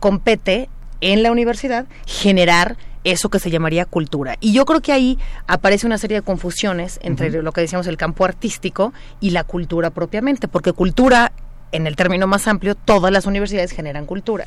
compete 0.00 0.68
en 1.00 1.22
la 1.22 1.30
universidad 1.30 1.86
generar 2.06 2.76
eso 3.04 3.28
que 3.28 3.38
se 3.38 3.50
llamaría 3.50 3.84
cultura. 3.84 4.36
Y 4.40 4.52
yo 4.52 4.64
creo 4.64 4.80
que 4.80 4.92
ahí 4.92 5.18
aparece 5.46 5.86
una 5.86 5.98
serie 5.98 6.18
de 6.18 6.22
confusiones 6.22 6.98
entre 7.02 7.30
lo 7.42 7.52
que 7.52 7.60
decíamos 7.60 7.86
el 7.86 7.96
campo 7.96 8.24
artístico 8.24 8.92
y 9.20 9.30
la 9.30 9.44
cultura 9.44 9.90
propiamente, 9.90 10.48
porque 10.48 10.72
cultura 10.72 11.32
en 11.72 11.86
el 11.86 11.96
término 11.96 12.26
más 12.26 12.46
amplio, 12.46 12.76
todas 12.76 13.12
las 13.12 13.26
universidades 13.26 13.72
generan 13.72 14.06
cultura. 14.06 14.46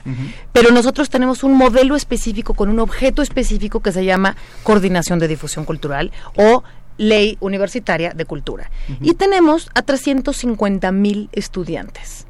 Pero 0.54 0.72
nosotros 0.72 1.10
tenemos 1.10 1.44
un 1.44 1.56
modelo 1.56 1.96
específico 1.96 2.54
con 2.54 2.70
un 2.70 2.80
objeto 2.80 3.22
específico 3.22 3.82
que 3.82 3.92
se 3.92 4.06
llama 4.06 4.38
coordinación 4.64 5.20
de 5.20 5.28
difusión 5.28 5.66
cultural 5.66 6.12
o 6.38 6.64
ley 6.98 7.38
universitaria 7.42 8.12
de 8.14 8.24
cultura. 8.24 8.72
Y 9.02 9.16
tenemos 9.16 9.70
a 9.76 9.82
350 9.82 10.92
mil 10.94 11.30
estudiantes 11.34 12.28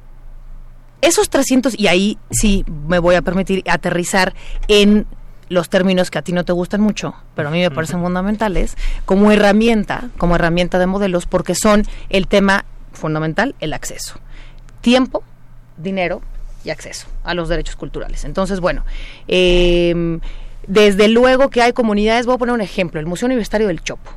esos 1.01 1.29
300, 1.29 1.79
y 1.79 1.87
ahí 1.87 2.17
sí 2.31 2.65
me 2.87 2.99
voy 2.99 3.15
a 3.15 3.21
permitir 3.21 3.63
aterrizar 3.69 4.33
en 4.67 5.05
los 5.49 5.69
términos 5.69 6.11
que 6.11 6.17
a 6.17 6.21
ti 6.21 6.33
no 6.33 6.45
te 6.45 6.51
gustan 6.53 6.81
mucho, 6.81 7.15
pero 7.35 7.49
a 7.49 7.51
mí 7.51 7.61
me 7.61 7.71
parecen 7.71 8.01
fundamentales, 8.01 8.75
como 9.05 9.31
herramienta, 9.31 10.09
como 10.17 10.35
herramienta 10.35 10.79
de 10.79 10.87
modelos, 10.87 11.25
porque 11.25 11.55
son 11.55 11.83
el 12.09 12.27
tema 12.27 12.65
fundamental, 12.93 13.55
el 13.59 13.73
acceso. 13.73 14.19
Tiempo, 14.81 15.23
dinero 15.77 16.21
y 16.63 16.69
acceso 16.69 17.07
a 17.23 17.33
los 17.33 17.49
derechos 17.49 17.75
culturales. 17.75 18.25
Entonces, 18.25 18.59
bueno, 18.59 18.83
eh, 19.27 20.19
desde 20.67 21.07
luego 21.07 21.49
que 21.49 21.61
hay 21.61 21.71
comunidades, 21.71 22.25
voy 22.25 22.35
a 22.35 22.37
poner 22.37 22.53
un 22.53 22.61
ejemplo, 22.61 22.99
el 22.99 23.05
Museo 23.05 23.27
Universitario 23.27 23.67
del 23.67 23.81
Chopo. 23.81 24.11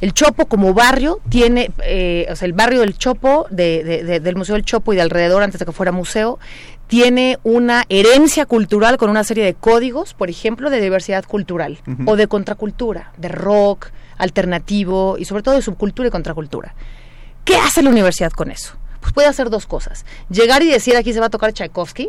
El 0.00 0.14
Chopo 0.14 0.46
como 0.46 0.72
barrio 0.72 1.18
tiene, 1.28 1.72
eh, 1.82 2.28
o 2.30 2.36
sea, 2.36 2.46
el 2.46 2.52
barrio 2.52 2.80
del 2.80 2.96
Chopo, 2.96 3.46
de, 3.50 3.82
de, 3.82 4.04
de, 4.04 4.20
del 4.20 4.36
Museo 4.36 4.54
del 4.54 4.64
Chopo 4.64 4.92
y 4.92 4.96
de 4.96 5.02
alrededor, 5.02 5.42
antes 5.42 5.58
de 5.58 5.66
que 5.66 5.72
fuera 5.72 5.90
museo, 5.90 6.38
tiene 6.86 7.38
una 7.42 7.84
herencia 7.88 8.46
cultural 8.46 8.96
con 8.96 9.10
una 9.10 9.24
serie 9.24 9.44
de 9.44 9.54
códigos, 9.54 10.14
por 10.14 10.30
ejemplo, 10.30 10.70
de 10.70 10.80
diversidad 10.80 11.24
cultural 11.24 11.78
uh 11.86 11.90
-huh. 11.90 12.10
o 12.10 12.16
de 12.16 12.28
contracultura, 12.28 13.12
de 13.16 13.28
rock 13.28 13.88
alternativo 14.18 15.16
y 15.18 15.24
sobre 15.24 15.42
todo 15.42 15.54
de 15.54 15.62
subcultura 15.62 16.08
y 16.08 16.10
contracultura. 16.10 16.74
¿Qué 17.44 17.56
hace 17.56 17.82
la 17.82 17.90
universidad 17.90 18.32
con 18.32 18.50
eso? 18.50 18.74
Pues 19.00 19.12
puede 19.12 19.28
hacer 19.28 19.50
dos 19.50 19.66
cosas. 19.66 20.04
Llegar 20.30 20.62
y 20.62 20.68
decir 20.68 20.96
aquí 20.96 21.12
se 21.12 21.20
va 21.20 21.26
a 21.26 21.30
tocar 21.30 21.52
Tchaikovsky, 21.52 22.08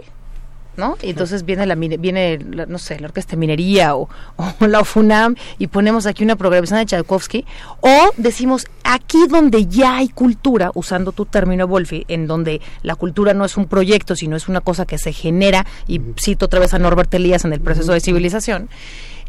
¿no? 0.78 0.98
Y 1.02 1.10
entonces 1.10 1.44
viene 1.44 1.66
la 1.66 1.76
viene 1.76 2.40
la, 2.52 2.66
no 2.68 2.78
sé, 2.78 3.00
la 3.00 3.08
orquesta 3.08 3.32
de 3.32 3.38
minería 3.38 3.96
o, 3.96 4.10
o, 4.38 4.68
la 4.68 4.82
UFUNAM 4.82 5.36
y 5.58 5.68
ponemos 5.68 6.06
aquí 6.06 6.24
una 6.24 6.36
programación 6.36 6.80
de 6.80 6.86
Tchaikovsky 6.86 7.46
o 7.82 8.12
decimos 8.18 8.68
aquí 8.84 9.28
donde 9.28 9.66
ya 9.66 9.98
hay 9.98 10.10
cultura, 10.10 10.72
usando 10.76 11.12
tu 11.12 11.26
término 11.26 11.68
Wolfi, 11.68 12.06
en 12.08 12.28
donde 12.28 12.62
la 12.84 12.96
cultura 12.96 13.34
no 13.34 13.44
es 13.44 13.58
un 13.58 13.68
proyecto, 13.68 14.16
sino 14.16 14.36
es 14.36 14.48
una 14.48 14.62
cosa 14.62 14.86
que 14.86 14.98
se 14.98 15.12
genera 15.12 15.66
y 15.88 16.00
cito 16.20 16.46
otra 16.46 16.60
vez 16.60 16.74
a 16.74 16.80
Norbert 16.80 17.14
Elias 17.14 17.44
en 17.44 17.54
el 17.54 17.60
proceso 17.60 17.92
de 17.92 18.00
civilización. 18.00 18.70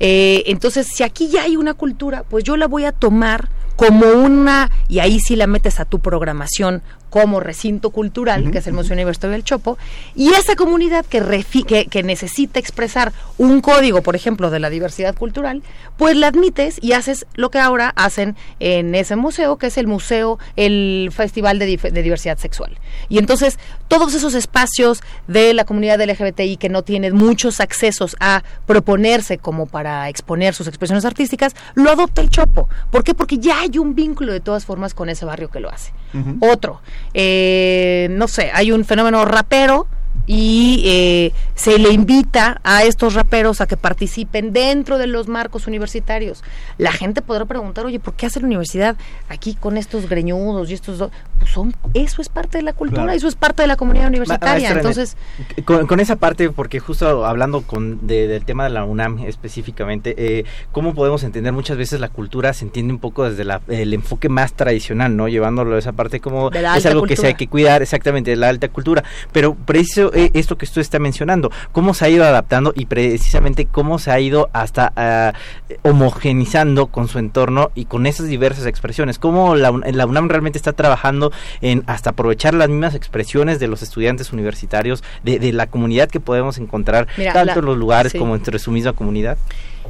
Eh, 0.00 0.44
entonces, 0.46 0.86
si 0.86 1.02
aquí 1.02 1.28
ya 1.28 1.42
hay 1.42 1.56
una 1.56 1.74
cultura, 1.74 2.24
pues 2.28 2.44
yo 2.44 2.56
la 2.56 2.68
voy 2.68 2.84
a 2.84 2.92
tomar 2.92 3.48
como 3.74 4.06
una, 4.06 4.70
y 4.88 4.98
ahí 4.98 5.20
sí 5.20 5.36
la 5.36 5.46
metes 5.46 5.78
a 5.78 5.84
tu 5.84 6.00
programación 6.00 6.82
como 7.10 7.40
recinto 7.40 7.90
cultural, 7.90 8.42
uh 8.42 8.46
-huh. 8.46 8.52
que 8.52 8.58
es 8.58 8.66
el 8.66 8.74
Museo 8.74 8.94
Universitario 8.94 9.32
del 9.32 9.44
Chopo, 9.44 9.78
y 10.14 10.30
esa 10.30 10.56
comunidad 10.56 11.04
que, 11.06 11.22
que, 11.66 11.86
que, 11.86 12.02
necesita 12.02 12.58
expresar 12.58 13.12
un 13.36 13.60
código, 13.60 14.02
por 14.02 14.16
ejemplo, 14.16 14.50
de 14.50 14.60
la 14.60 14.70
diversidad 14.70 15.14
cultural, 15.14 15.62
pues 15.96 16.16
la 16.16 16.28
admites 16.28 16.78
y 16.82 16.92
haces 16.92 17.26
lo 17.34 17.50
que 17.50 17.58
ahora 17.58 17.92
hacen 17.96 18.36
en 18.60 18.94
ese 18.94 19.16
museo, 19.16 19.56
que 19.58 19.68
es 19.68 19.78
el 19.78 19.86
museo, 19.86 20.38
el 20.56 21.10
Festival 21.12 21.58
de, 21.58 21.76
de 21.76 22.02
Diversidad 22.02 22.38
Sexual. 22.38 22.78
Y 23.08 23.18
entonces, 23.18 23.58
todos 23.88 24.14
esos 24.14 24.34
espacios 24.34 25.02
de 25.26 25.54
la 25.54 25.64
comunidad 25.64 26.00
LGBTI 26.00 26.56
que 26.56 26.68
no 26.68 26.82
tienen 26.82 27.14
muchos 27.14 27.60
accesos 27.60 28.16
a 28.20 28.42
proponerse 28.66 29.38
como 29.38 29.66
para 29.66 30.08
exponer 30.08 30.54
sus 30.54 30.68
expresiones 30.68 31.04
artísticas, 31.04 31.54
lo 31.74 31.90
adopta 31.90 32.20
el 32.20 32.30
Chopo. 32.30 32.68
¿Por 32.90 33.04
qué? 33.04 33.14
Porque 33.14 33.38
ya 33.38 33.60
hay 33.60 33.78
un 33.78 33.94
vínculo 33.94 34.32
de 34.32 34.40
todas 34.40 34.64
formas 34.64 34.94
con 34.94 35.08
ese 35.08 35.24
barrio 35.24 35.50
que 35.50 35.60
lo 35.60 35.70
hace. 35.70 35.92
Otro, 36.40 36.80
eh, 37.14 38.08
no 38.10 38.28
sé, 38.28 38.50
hay 38.52 38.72
un 38.72 38.84
fenómeno 38.84 39.24
rapero 39.24 39.86
y 40.28 40.82
eh, 40.84 41.32
se 41.54 41.78
le 41.78 41.90
invita 41.90 42.60
a 42.62 42.84
estos 42.84 43.14
raperos 43.14 43.62
a 43.62 43.66
que 43.66 43.78
participen 43.78 44.52
dentro 44.52 44.98
de 44.98 45.06
los 45.06 45.26
marcos 45.26 45.66
universitarios. 45.66 46.44
La 46.76 46.92
gente 46.92 47.22
podrá 47.22 47.46
preguntar, 47.46 47.86
oye, 47.86 47.98
¿por 47.98 48.12
qué 48.12 48.26
hace 48.26 48.38
la 48.38 48.46
universidad 48.46 48.96
aquí 49.30 49.54
con 49.54 49.78
estos 49.78 50.06
greñudos 50.06 50.70
y 50.70 50.74
estos 50.74 50.98
dos? 50.98 51.10
Pues 51.38 51.50
son, 51.50 51.74
eso 51.94 52.20
es 52.20 52.28
parte 52.28 52.58
de 52.58 52.62
la 52.62 52.74
cultura, 52.74 53.04
claro. 53.04 53.16
eso 53.16 53.26
es 53.26 53.36
parte 53.36 53.62
de 53.62 53.68
la 53.68 53.76
comunidad 53.76 54.08
universitaria. 54.08 54.70
Entonces, 54.70 55.16
con, 55.64 55.86
con, 55.86 55.98
esa 55.98 56.16
parte, 56.16 56.50
porque 56.50 56.78
justo 56.78 57.24
hablando 57.24 57.62
con, 57.62 58.06
de, 58.06 58.28
del 58.28 58.44
tema 58.44 58.64
de 58.64 58.70
la 58.70 58.84
UNAM 58.84 59.20
específicamente, 59.20 60.14
eh, 60.18 60.44
¿cómo 60.72 60.94
podemos 60.94 61.22
entender 61.22 61.54
muchas 61.54 61.78
veces 61.78 62.00
la 62.00 62.10
cultura 62.10 62.52
se 62.52 62.66
entiende 62.66 62.92
un 62.92 62.98
poco 62.98 63.28
desde 63.28 63.44
la, 63.44 63.62
el 63.68 63.94
enfoque 63.94 64.28
más 64.28 64.52
tradicional, 64.52 65.16
¿no? 65.16 65.26
Llevándolo 65.26 65.76
a 65.76 65.78
esa 65.78 65.92
parte 65.92 66.20
como 66.20 66.50
es 66.52 66.84
algo 66.84 67.00
cultura. 67.00 67.08
que 67.08 67.16
se 67.16 67.26
hay 67.28 67.34
que 67.34 67.46
cuidar, 67.46 67.80
exactamente, 67.80 68.30
de 68.32 68.36
la 68.36 68.50
alta 68.50 68.68
cultura. 68.68 69.02
Pero 69.32 69.54
preciso 69.54 70.12
esto 70.34 70.58
que 70.58 70.64
usted 70.64 70.80
está 70.80 70.98
mencionando, 70.98 71.50
cómo 71.72 71.94
se 71.94 72.04
ha 72.04 72.08
ido 72.08 72.24
adaptando 72.24 72.72
y 72.76 72.86
precisamente 72.86 73.66
cómo 73.66 73.98
se 73.98 74.10
ha 74.10 74.20
ido 74.20 74.48
hasta 74.52 75.34
uh, 75.82 75.88
homogenizando 75.88 76.88
con 76.88 77.08
su 77.08 77.18
entorno 77.18 77.70
y 77.74 77.86
con 77.86 78.06
esas 78.06 78.26
diversas 78.26 78.66
expresiones, 78.66 79.18
cómo 79.18 79.54
la, 79.54 79.70
la, 79.70 80.06
UNAM 80.06 80.28
realmente 80.28 80.58
está 80.58 80.72
trabajando 80.72 81.32
en 81.60 81.84
hasta 81.86 82.10
aprovechar 82.10 82.54
las 82.54 82.68
mismas 82.68 82.94
expresiones 82.94 83.58
de 83.60 83.68
los 83.68 83.82
estudiantes 83.82 84.32
universitarios, 84.32 85.02
de, 85.22 85.38
de 85.38 85.52
la 85.52 85.66
comunidad 85.66 86.08
que 86.08 86.20
podemos 86.20 86.58
encontrar, 86.58 87.08
Mira, 87.16 87.32
tanto 87.32 87.54
la, 87.54 87.60
en 87.60 87.64
los 87.66 87.78
lugares 87.78 88.12
sí. 88.12 88.18
como 88.18 88.34
entre 88.34 88.58
su 88.58 88.70
misma 88.70 88.92
comunidad. 88.92 89.38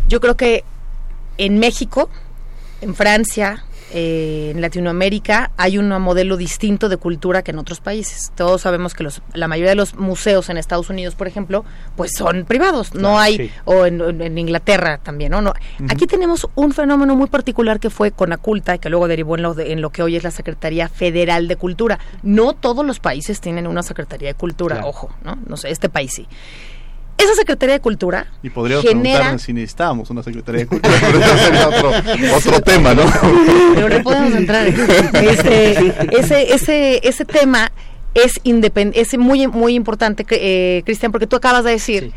Yo 0.09 0.21
creo 0.21 0.37
que 0.37 0.65
en 1.37 1.59
México, 1.59 2.11
en 2.81 2.95
Francia, 2.95 3.65
eh, 3.93 4.53
en 4.55 4.61
Latinoamérica 4.61 5.51
hay 5.57 5.79
un 5.79 5.89
modelo 5.89 6.37
distinto 6.37 6.89
de 6.89 6.97
cultura 6.97 7.43
que 7.43 7.53
en 7.53 7.59
otros 7.59 7.81
países. 7.81 8.33
Todos 8.35 8.63
sabemos 8.63 8.95
que 8.95 9.03
los, 9.03 9.23
la 9.35 9.49
mayoría 9.49 9.71
de 9.71 9.77
los 9.77 9.95
museos 9.95 10.49
en 10.49 10.59
Estados 10.59 10.91
Unidos, 10.91 11.15
por 11.15 11.27
ejemplo, 11.27 11.65
pues 11.97 12.13
son 12.17 12.45
privados. 12.45 12.95
No 12.95 13.01
claro, 13.01 13.19
hay, 13.19 13.37
sí. 13.37 13.51
o 13.65 13.87
en, 13.87 14.01
en, 14.21 14.39
Inglaterra 14.39 14.99
también, 14.99 15.33
¿no? 15.33 15.41
no. 15.41 15.51
Uh 15.51 15.83
-huh. 15.83 15.93
Aquí 15.93 16.07
tenemos 16.07 16.47
un 16.55 16.73
fenómeno 16.73 17.17
muy 17.17 17.29
particular 17.29 17.81
que 17.81 17.91
fue 17.91 18.11
Conaculta, 18.11 18.79
que 18.79 18.91
luego 18.91 19.09
derivó 19.09 19.37
en 19.37 19.43
lo, 19.43 19.55
de, 19.55 19.73
en 19.73 19.81
lo 19.81 19.91
que 19.91 20.03
hoy 20.03 20.17
es 20.17 20.25
la 20.25 20.31
Secretaría 20.31 20.89
Federal 20.89 21.49
de 21.49 21.57
Cultura. 21.57 21.99
No 22.23 22.53
todos 22.53 22.85
los 22.85 23.01
países 23.01 23.41
tienen 23.41 23.67
una 23.67 23.83
Secretaría 23.83 24.29
de 24.29 24.35
Cultura, 24.35 24.77
claro. 24.77 24.89
ojo, 24.89 25.11
¿no? 25.25 25.39
No 25.47 25.57
sé, 25.57 25.71
este 25.71 25.89
país 25.89 26.13
sí. 26.15 26.27
Esa 27.19 27.35
Secretaría 27.35 27.75
de 27.75 27.81
Cultura 27.81 28.27
y 28.43 28.51
podríamos 28.51 28.85
genera... 28.85 29.03
preguntarnos 29.03 29.43
si 29.43 29.53
necesitábamos 29.53 30.11
una 30.11 30.23
Secretaría 30.23 30.61
de 30.61 30.67
Cultura, 30.69 30.95
pero 31.01 31.19
eso 31.19 31.37
sería 31.39 31.69
otro, 31.69 31.93
otro 32.37 32.61
tema, 32.61 32.95
¿no? 32.95 33.03
Pero 33.75 33.89
no 33.89 34.03
podemos 34.03 34.35
entrar. 34.35 34.69
Este, 34.69 35.95
ese, 36.19 36.55
ese, 36.55 37.01
ese 37.07 37.25
tema 37.25 37.73
es, 38.15 38.41
independ 38.45 38.97
es 38.97 39.19
muy, 39.19 39.49
muy 39.49 39.75
importante, 39.75 40.25
eh, 40.31 40.83
Cristian, 40.85 41.13
porque 41.13 41.27
tú 41.27 41.37
acabas 41.37 41.65
de 41.65 41.73
decir 41.73 42.05
sí. 42.05 42.13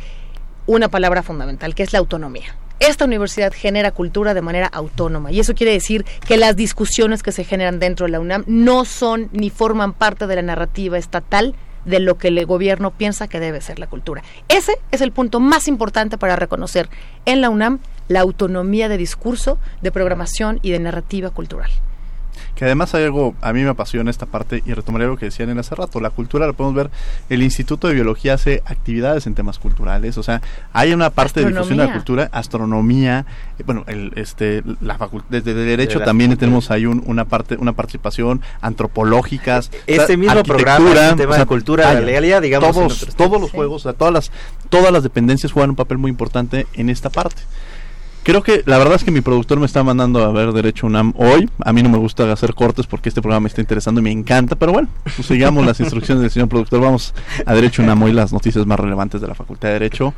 una 0.68 0.88
palabra 0.90 1.24
fundamental, 1.24 1.76
que 1.76 1.84
es 1.84 1.94
la 1.94 2.00
autonomía 2.00 2.56
esta 2.82 3.06
universidad 3.06 3.54
genera 3.54 3.92
cultura 3.92 4.34
de 4.34 4.42
manera 4.42 4.66
autónoma 4.66 5.32
y 5.32 5.40
eso 5.40 5.54
quiere 5.54 5.72
decir 5.72 6.04
que 6.28 6.36
las 6.38 6.56
discusiones 6.56 7.22
que 7.22 7.32
se 7.32 7.44
generan 7.44 7.78
dentro 7.80 8.08
de 8.08 8.12
la 8.12 8.20
UNAM 8.20 8.44
no 8.48 8.86
son 8.86 9.30
ni 9.34 9.52
forman 9.52 9.94
parte 9.94 10.26
de 10.26 10.36
la 10.36 10.42
narrativa 10.42 10.98
estatal 10.98 11.56
de 11.86 12.00
lo 12.00 12.18
que 12.18 12.30
el 12.30 12.46
gobierno 12.46 12.92
piensa 12.92 13.28
que 13.28 13.40
debe 13.40 13.62
ser 13.62 13.80
la 13.80 13.88
cultura. 13.88 14.24
Ese 14.48 14.74
es 14.92 15.02
el 15.02 15.12
punto 15.12 15.40
más 15.40 15.68
importante 15.68 16.18
para 16.18 16.36
reconocer 16.36 16.90
en 17.26 17.42
la 17.42 17.50
UNAM 17.50 17.80
la 18.08 18.22
autonomía 18.22 18.90
de 18.90 18.98
discurso, 18.98 19.58
de 19.82 19.92
programación 19.92 20.60
y 20.62 20.72
de 20.72 20.80
narrativa 20.80 21.30
cultural 21.30 21.72
que 22.56 22.66
además 22.66 22.94
hay 22.96 23.04
algo, 23.04 23.36
a 23.42 23.54
mí 23.54 23.64
me 23.64 23.70
apasiona 23.70 24.10
esta 24.10 24.26
parte 24.26 24.64
y 24.66 24.74
retomaré 24.74 25.08
lo 25.08 25.18
que 25.18 25.26
decían 25.26 25.50
en 25.50 25.60
hace 25.60 25.76
rato, 25.76 26.00
la 26.00 26.10
cultura 26.10 26.48
la 26.48 26.54
podemos 26.54 26.76
ver, 26.76 26.92
el 27.30 27.44
Instituto 27.44 27.88
de 27.88 27.94
Biología 27.94 28.36
hace 28.36 28.62
actividades 28.66 29.28
en 29.28 29.36
temas 29.36 29.60
culturales, 29.60 30.18
o 30.18 30.24
sea, 30.24 30.42
hay 30.74 30.94
una 30.94 31.10
parte 31.10 31.42
astronomía. 31.42 31.50
de 31.50 31.60
difusión 31.60 31.78
de 31.78 31.86
la 31.86 31.94
cultura, 31.94 32.30
astronomía, 32.32 33.26
eh, 33.60 33.64
bueno, 33.66 33.84
el, 33.88 34.12
este, 34.16 34.64
la 34.82 34.98
desde 35.30 35.52
el 35.52 35.58
derecho 35.58 36.00
de 36.00 36.06
también 36.06 36.36
tenemos 36.38 36.72
ahí 36.72 36.86
un, 36.86 37.04
una 37.06 37.26
parte, 37.26 37.58
una 37.58 37.74
participación 37.74 38.42
antropológicas, 38.62 39.72
este 39.88 40.04
o 40.04 40.08
sea, 40.08 40.18
mismo 40.18 40.44
programa, 40.44 40.90
el 40.90 41.16
tema 41.16 41.32
o 41.32 41.34
sea, 41.34 41.44
de 41.44 41.48
cultura, 41.48 41.86
vaya, 41.86 42.00
de 42.00 42.06
legalidad, 42.06 42.42
digamos, 42.42 42.74
todos, 42.74 43.08
todos 43.16 43.42
los 43.42 43.52
sí. 43.52 43.58
juegos, 43.58 43.82
o 43.82 43.90
sea, 43.90 43.94
todas 43.94 44.14
las, 44.14 44.32
todas 44.70 44.92
las 44.92 45.04
dependencias 45.04 45.52
juegan 45.52 45.72
un 45.72 45.76
papel 45.76 45.98
muy 45.98 46.10
importante 46.10 46.68
en 46.74 46.90
esta 46.90 47.10
parte. 47.10 47.42
Creo 48.24 48.44
que 48.44 48.62
la 48.68 48.78
verdad 48.78 48.96
es 48.96 49.04
que 49.04 49.10
mi 49.10 49.22
productor 49.22 49.60
me 49.60 49.66
está 49.66 49.84
mandando 49.84 50.24
a 50.24 50.32
ver 50.32 50.54
Derecho 50.54 50.86
UNAM 50.86 51.14
hoy. 51.18 51.50
A 51.66 51.74
mí 51.74 51.82
no 51.82 51.90
me 51.90 51.98
gusta 51.98 52.32
hacer 52.32 52.54
cortes 52.54 52.86
porque 52.86 53.10
este 53.10 53.20
programa 53.20 53.46
me 53.46 53.48
está 53.48 53.62
interesando 53.62 54.00
y 54.00 54.04
me 54.04 54.12
encanta, 54.12 54.56
pero 54.56 54.72
bueno, 54.72 54.90
pues 55.04 55.28
sigamos 55.28 55.66
las 55.66 55.80
instrucciones 55.80 56.22
del 56.22 56.30
señor 56.30 56.48
productor. 56.48 56.82
Vamos 56.82 57.16
a 57.46 57.54
Derecho 57.56 57.82
UNAM 57.82 58.04
hoy, 58.04 58.14
las 58.14 58.32
noticias 58.32 58.66
más 58.68 58.80
relevantes 58.80 59.22
de 59.22 59.28
la 59.28 59.34
Facultad 59.34 59.70
de 59.70 59.74
Derecho 59.74 60.14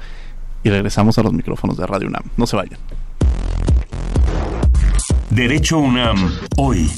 y 0.64 0.70
regresamos 0.70 1.18
a 1.18 1.24
los 1.24 1.32
micrófonos 1.32 1.78
de 1.78 1.86
Radio 1.86 2.10
UNAM. 2.10 2.24
No 2.36 2.46
se 2.46 2.58
vayan. 2.58 2.80
Derecho 5.30 5.78
UNAM 5.78 6.30
hoy. 6.58 6.92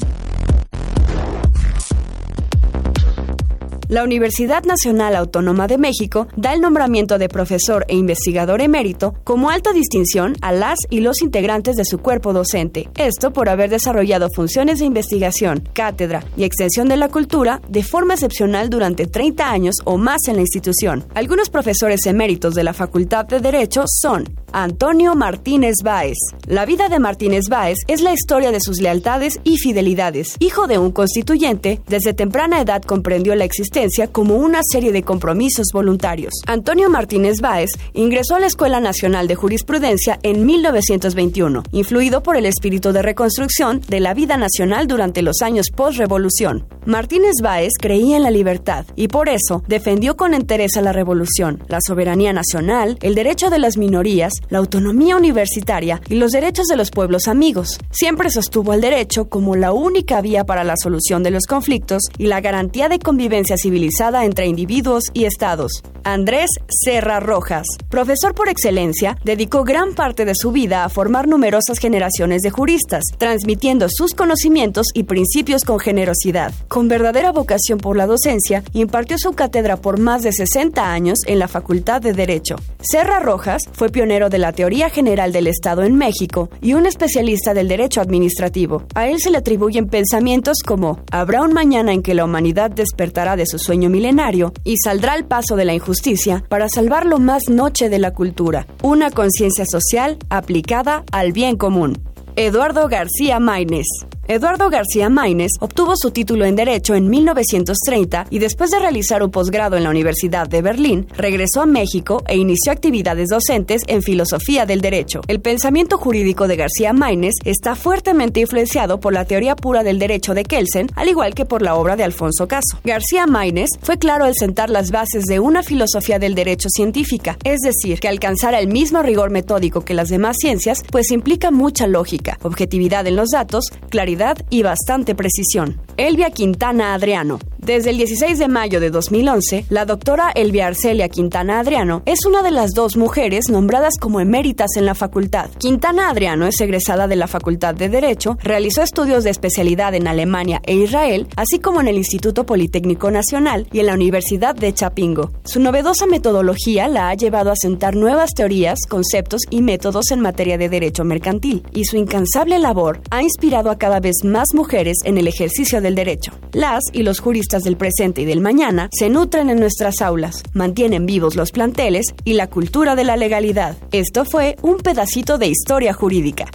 La 3.88 4.02
Universidad 4.02 4.64
Nacional 4.64 5.14
Autónoma 5.14 5.68
de 5.68 5.78
México 5.78 6.26
da 6.36 6.52
el 6.52 6.60
nombramiento 6.60 7.18
de 7.18 7.28
profesor 7.28 7.84
e 7.86 7.94
investigador 7.94 8.60
emérito 8.60 9.14
como 9.22 9.48
alta 9.48 9.72
distinción 9.72 10.34
a 10.40 10.50
las 10.50 10.80
y 10.90 11.00
los 11.00 11.22
integrantes 11.22 11.76
de 11.76 11.84
su 11.84 11.98
cuerpo 11.98 12.32
docente. 12.32 12.88
Esto 12.96 13.32
por 13.32 13.48
haber 13.48 13.70
desarrollado 13.70 14.28
funciones 14.34 14.80
de 14.80 14.86
investigación, 14.86 15.68
cátedra 15.72 16.24
y 16.36 16.42
extensión 16.42 16.88
de 16.88 16.96
la 16.96 17.10
cultura 17.10 17.60
de 17.68 17.84
forma 17.84 18.14
excepcional 18.14 18.70
durante 18.70 19.06
30 19.06 19.48
años 19.48 19.76
o 19.84 19.98
más 19.98 20.26
en 20.26 20.34
la 20.34 20.42
institución. 20.42 21.04
Algunos 21.14 21.48
profesores 21.48 22.06
eméritos 22.06 22.54
de 22.54 22.64
la 22.64 22.72
Facultad 22.72 23.26
de 23.26 23.38
Derecho 23.38 23.84
son 23.86 24.24
Antonio 24.52 25.14
Martínez 25.14 25.76
Báez. 25.84 26.16
La 26.46 26.64
vida 26.64 26.88
de 26.88 26.98
Martínez 26.98 27.48
Báez 27.48 27.78
es 27.86 28.00
la 28.00 28.12
historia 28.12 28.50
de 28.50 28.60
sus 28.60 28.80
lealtades 28.80 29.38
y 29.44 29.58
fidelidades. 29.58 30.34
Hijo 30.40 30.66
de 30.66 30.78
un 30.78 30.90
constituyente, 30.90 31.82
desde 31.86 32.14
temprana 32.14 32.60
edad 32.60 32.82
comprendió 32.82 33.34
la 33.34 33.44
existencia 33.44 33.75
como 34.10 34.36
una 34.36 34.60
serie 34.62 34.90
de 34.90 35.02
compromisos 35.02 35.66
voluntarios. 35.70 36.32
Antonio 36.46 36.88
Martínez 36.88 37.42
Báez 37.42 37.72
ingresó 37.92 38.34
a 38.34 38.40
la 38.40 38.46
Escuela 38.46 38.80
Nacional 38.80 39.28
de 39.28 39.34
Jurisprudencia 39.34 40.18
en 40.22 40.46
1921, 40.46 41.62
influido 41.72 42.22
por 42.22 42.36
el 42.36 42.46
espíritu 42.46 42.92
de 42.92 43.02
reconstrucción 43.02 43.82
de 43.86 44.00
la 44.00 44.14
vida 44.14 44.38
nacional 44.38 44.86
durante 44.86 45.20
los 45.20 45.42
años 45.42 45.66
post-revolución. 45.76 46.66
Martínez 46.86 47.34
Báez 47.42 47.72
creía 47.78 48.16
en 48.16 48.22
la 48.22 48.30
libertad 48.30 48.86
y 48.96 49.08
por 49.08 49.28
eso 49.28 49.62
defendió 49.68 50.16
con 50.16 50.32
entereza 50.32 50.80
la 50.80 50.92
revolución, 50.92 51.62
la 51.68 51.80
soberanía 51.86 52.32
nacional, 52.32 52.96
el 53.02 53.14
derecho 53.14 53.50
de 53.50 53.58
las 53.58 53.76
minorías, 53.76 54.32
la 54.48 54.58
autonomía 54.58 55.16
universitaria 55.16 56.00
y 56.08 56.14
los 56.14 56.32
derechos 56.32 56.66
de 56.68 56.76
los 56.76 56.90
pueblos 56.90 57.28
amigos. 57.28 57.78
Siempre 57.90 58.30
sostuvo 58.30 58.72
el 58.72 58.80
derecho 58.80 59.28
como 59.28 59.54
la 59.54 59.72
única 59.72 60.22
vía 60.22 60.44
para 60.44 60.64
la 60.64 60.76
solución 60.82 61.22
de 61.22 61.32
los 61.32 61.44
conflictos 61.44 62.04
y 62.16 62.28
la 62.28 62.40
garantía 62.40 62.88
de 62.88 63.00
convivencia 63.00 63.58
civilizada 63.66 64.24
entre 64.24 64.46
individuos 64.46 65.02
y 65.12 65.24
estados. 65.24 65.82
Andrés 66.04 66.50
Serra 66.68 67.18
Rojas, 67.18 67.66
profesor 67.88 68.32
por 68.32 68.48
excelencia, 68.48 69.18
dedicó 69.24 69.64
gran 69.64 69.92
parte 69.92 70.24
de 70.24 70.34
su 70.36 70.52
vida 70.52 70.84
a 70.84 70.88
formar 70.88 71.26
numerosas 71.26 71.80
generaciones 71.80 72.42
de 72.42 72.50
juristas, 72.50 73.02
transmitiendo 73.18 73.88
sus 73.88 74.14
conocimientos 74.14 74.86
y 74.94 75.02
principios 75.02 75.64
con 75.64 75.80
generosidad. 75.80 76.54
Con 76.68 76.86
verdadera 76.86 77.32
vocación 77.32 77.78
por 77.78 77.96
la 77.96 78.06
docencia, 78.06 78.62
impartió 78.72 79.18
su 79.18 79.32
cátedra 79.32 79.78
por 79.78 79.98
más 79.98 80.22
de 80.22 80.32
60 80.32 80.92
años 80.92 81.18
en 81.26 81.40
la 81.40 81.48
Facultad 81.48 82.00
de 82.00 82.12
Derecho. 82.12 82.54
Serra 82.80 83.18
Rojas 83.18 83.62
fue 83.72 83.88
pionero 83.88 84.28
de 84.28 84.38
la 84.38 84.52
teoría 84.52 84.90
general 84.90 85.32
del 85.32 85.48
Estado 85.48 85.82
en 85.82 85.96
México 85.96 86.50
y 86.60 86.74
un 86.74 86.86
especialista 86.86 87.52
del 87.52 87.66
derecho 87.66 88.00
administrativo. 88.00 88.84
A 88.94 89.08
él 89.08 89.18
se 89.18 89.32
le 89.32 89.38
atribuyen 89.38 89.88
pensamientos 89.88 90.58
como 90.64 91.00
habrá 91.10 91.42
un 91.42 91.52
mañana 91.52 91.92
en 91.92 92.02
que 92.02 92.14
la 92.14 92.24
humanidad 92.24 92.70
despertará 92.70 93.34
de 93.34 93.46
su 93.46 93.55
sueño 93.58 93.90
milenario 93.90 94.52
y 94.64 94.76
saldrá 94.82 95.12
al 95.12 95.26
paso 95.26 95.56
de 95.56 95.64
la 95.64 95.74
injusticia 95.74 96.44
para 96.48 96.68
salvar 96.68 97.06
lo 97.06 97.18
más 97.18 97.48
noche 97.48 97.88
de 97.88 97.98
la 97.98 98.12
cultura, 98.12 98.66
una 98.82 99.10
conciencia 99.10 99.64
social 99.66 100.18
aplicada 100.30 101.04
al 101.12 101.32
bien 101.32 101.56
común. 101.56 101.98
Eduardo 102.38 102.86
García 102.86 103.40
Maínez 103.40 103.86
Eduardo 104.28 104.70
García 104.70 105.08
Maínez 105.08 105.52
obtuvo 105.60 105.94
su 105.96 106.10
título 106.10 106.46
en 106.46 106.56
Derecho 106.56 106.96
en 106.96 107.08
1930 107.08 108.26
y 108.28 108.40
después 108.40 108.72
de 108.72 108.80
realizar 108.80 109.22
un 109.22 109.30
posgrado 109.30 109.76
en 109.76 109.84
la 109.84 109.90
Universidad 109.90 110.48
de 110.48 110.62
Berlín, 110.62 111.06
regresó 111.16 111.62
a 111.62 111.66
México 111.66 112.24
e 112.26 112.36
inició 112.36 112.72
actividades 112.72 113.28
docentes 113.28 113.82
en 113.86 114.02
filosofía 114.02 114.66
del 114.66 114.80
derecho. 114.80 115.20
El 115.28 115.40
pensamiento 115.40 115.96
jurídico 115.96 116.48
de 116.48 116.56
García 116.56 116.92
Maínez 116.92 117.34
está 117.44 117.76
fuertemente 117.76 118.40
influenciado 118.40 118.98
por 118.98 119.12
la 119.12 119.26
teoría 119.26 119.54
pura 119.54 119.84
del 119.84 120.00
derecho 120.00 120.34
de 120.34 120.42
Kelsen, 120.42 120.88
al 120.96 121.08
igual 121.08 121.32
que 121.32 121.44
por 121.44 121.62
la 121.62 121.76
obra 121.76 121.94
de 121.94 122.02
Alfonso 122.02 122.48
Caso. 122.48 122.80
García 122.82 123.28
Maínez 123.28 123.70
fue 123.80 123.96
claro 123.96 124.24
al 124.24 124.34
sentar 124.34 124.70
las 124.70 124.90
bases 124.90 125.26
de 125.26 125.38
una 125.38 125.62
filosofía 125.62 126.18
del 126.18 126.34
derecho 126.34 126.68
científica, 126.68 127.38
es 127.44 127.60
decir, 127.60 128.00
que 128.00 128.08
alcanzara 128.08 128.58
el 128.58 128.66
mismo 128.66 129.02
rigor 129.02 129.30
metódico 129.30 129.82
que 129.82 129.94
las 129.94 130.08
demás 130.08 130.34
ciencias, 130.40 130.82
pues 130.90 131.12
implica 131.12 131.52
mucha 131.52 131.86
lógica, 131.86 132.25
objetividad 132.42 133.06
en 133.06 133.16
los 133.16 133.30
datos, 133.30 133.66
claridad 133.88 134.36
y 134.50 134.62
bastante 134.62 135.14
precisión. 135.14 135.80
Elvia 135.96 136.30
Quintana 136.30 136.94
Adriano. 136.94 137.38
Desde 137.58 137.90
el 137.90 137.96
16 137.96 138.38
de 138.38 138.46
mayo 138.46 138.78
de 138.78 138.90
2011, 138.90 139.66
la 139.70 139.86
doctora 139.86 140.30
Elvia 140.30 140.68
Arcelia 140.68 141.08
Quintana 141.08 141.58
Adriano 141.58 142.02
es 142.06 142.24
una 142.24 142.42
de 142.42 142.52
las 142.52 142.72
dos 142.72 142.96
mujeres 142.96 143.48
nombradas 143.50 143.94
como 143.98 144.20
eméritas 144.20 144.76
en 144.76 144.86
la 144.86 144.94
facultad. 144.94 145.50
Quintana 145.58 146.08
Adriano 146.08 146.46
es 146.46 146.60
egresada 146.60 147.08
de 147.08 147.16
la 147.16 147.26
Facultad 147.26 147.74
de 147.74 147.88
Derecho, 147.88 148.38
realizó 148.40 148.82
estudios 148.82 149.24
de 149.24 149.30
especialidad 149.30 149.94
en 149.94 150.06
Alemania 150.06 150.60
e 150.64 150.74
Israel, 150.74 151.26
así 151.34 151.58
como 151.58 151.80
en 151.80 151.88
el 151.88 151.96
Instituto 151.96 152.46
Politécnico 152.46 153.10
Nacional 153.10 153.66
y 153.72 153.80
en 153.80 153.86
la 153.86 153.94
Universidad 153.94 154.54
de 154.54 154.72
Chapingo. 154.72 155.32
Su 155.44 155.58
novedosa 155.58 156.06
metodología 156.06 156.86
la 156.86 157.08
ha 157.08 157.14
llevado 157.14 157.50
a 157.50 157.56
sentar 157.56 157.96
nuevas 157.96 158.30
teorías, 158.32 158.78
conceptos 158.88 159.42
y 159.50 159.62
métodos 159.62 160.12
en 160.12 160.20
materia 160.20 160.56
de 160.56 160.68
derecho 160.68 161.04
mercantil, 161.04 161.64
y 161.72 161.86
su 161.86 161.96
incansable 162.16 162.58
labor 162.58 163.02
ha 163.10 163.20
inspirado 163.20 163.70
a 163.70 163.76
cada 163.76 164.00
vez 164.00 164.24
más 164.24 164.54
mujeres 164.54 164.96
en 165.04 165.18
el 165.18 165.28
ejercicio 165.28 165.82
del 165.82 165.94
derecho. 165.94 166.32
Las 166.52 166.80
y 166.92 167.02
los 167.02 167.20
juristas 167.20 167.62
del 167.62 167.76
presente 167.76 168.22
y 168.22 168.24
del 168.24 168.40
mañana 168.40 168.88
se 168.90 169.10
nutren 169.10 169.50
en 169.50 169.60
nuestras 169.60 170.00
aulas, 170.00 170.42
mantienen 170.54 171.04
vivos 171.04 171.36
los 171.36 171.52
planteles 171.52 172.06
y 172.24 172.32
la 172.32 172.46
cultura 172.46 172.96
de 172.96 173.04
la 173.04 173.18
legalidad. 173.18 173.76
Esto 173.92 174.24
fue 174.24 174.56
un 174.62 174.78
pedacito 174.78 175.36
de 175.36 175.48
historia 175.48 175.92
jurídica. 175.92 176.46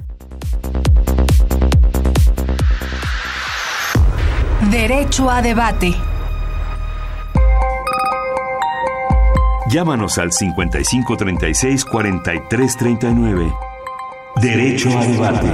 Derecho 4.71 5.29
a 5.29 5.43
debate. 5.43 5.93
Llámanos 9.69 10.17
al 10.17 10.31
5536 10.31 11.85
4339. 11.85 13.70
Derecho 14.39 14.89
a 14.97 15.05
debate. 15.05 15.47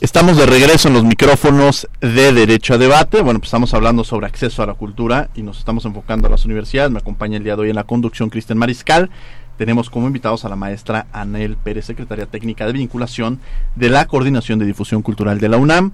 Estamos 0.00 0.36
de 0.36 0.46
regreso 0.46 0.88
en 0.88 0.94
los 0.94 1.04
micrófonos 1.04 1.88
de 2.00 2.32
Derecho 2.32 2.74
a 2.74 2.78
Debate. 2.78 3.22
Bueno, 3.22 3.40
pues 3.40 3.48
estamos 3.48 3.74
hablando 3.74 4.04
sobre 4.04 4.26
acceso 4.26 4.62
a 4.62 4.66
la 4.66 4.74
cultura 4.74 5.30
y 5.34 5.42
nos 5.42 5.58
estamos 5.58 5.84
enfocando 5.86 6.28
a 6.28 6.30
las 6.30 6.44
universidades. 6.44 6.92
Me 6.92 6.98
acompaña 6.98 7.38
el 7.38 7.44
día 7.44 7.56
de 7.56 7.62
hoy 7.62 7.70
en 7.70 7.76
la 7.76 7.84
conducción 7.84 8.28
Cristian 8.28 8.58
Mariscal. 8.58 9.10
Tenemos 9.56 9.90
como 9.90 10.06
invitados 10.06 10.44
a 10.44 10.48
la 10.48 10.56
maestra 10.56 11.06
Anel 11.12 11.56
Pérez, 11.56 11.86
secretaria 11.86 12.26
técnica 12.26 12.66
de 12.66 12.74
vinculación 12.74 13.40
de 13.74 13.88
la 13.88 14.06
Coordinación 14.06 14.60
de 14.60 14.66
Difusión 14.66 15.02
Cultural 15.02 15.40
de 15.40 15.48
la 15.48 15.56
UNAM 15.56 15.92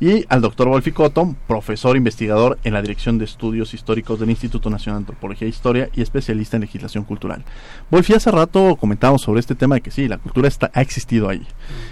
y 0.00 0.24
al 0.28 0.40
doctor 0.40 0.68
Wolfi 0.68 0.92
Cotton, 0.92 1.36
profesor 1.46 1.96
investigador 1.96 2.58
en 2.62 2.72
la 2.72 2.82
Dirección 2.82 3.18
de 3.18 3.24
Estudios 3.24 3.74
Históricos 3.74 4.20
del 4.20 4.30
Instituto 4.30 4.70
Nacional 4.70 5.00
de 5.00 5.02
Antropología 5.02 5.46
e 5.46 5.50
Historia 5.50 5.90
y 5.94 6.02
especialista 6.02 6.56
en 6.56 6.62
legislación 6.62 7.04
cultural. 7.04 7.44
Wolfi, 7.90 8.14
hace 8.14 8.30
rato 8.30 8.76
comentamos 8.76 9.22
sobre 9.22 9.40
este 9.40 9.56
tema 9.56 9.74
de 9.74 9.80
que 9.80 9.90
sí, 9.90 10.06
la 10.06 10.18
cultura 10.18 10.46
está, 10.46 10.70
ha 10.72 10.82
existido 10.82 11.28
ahí. 11.28 11.44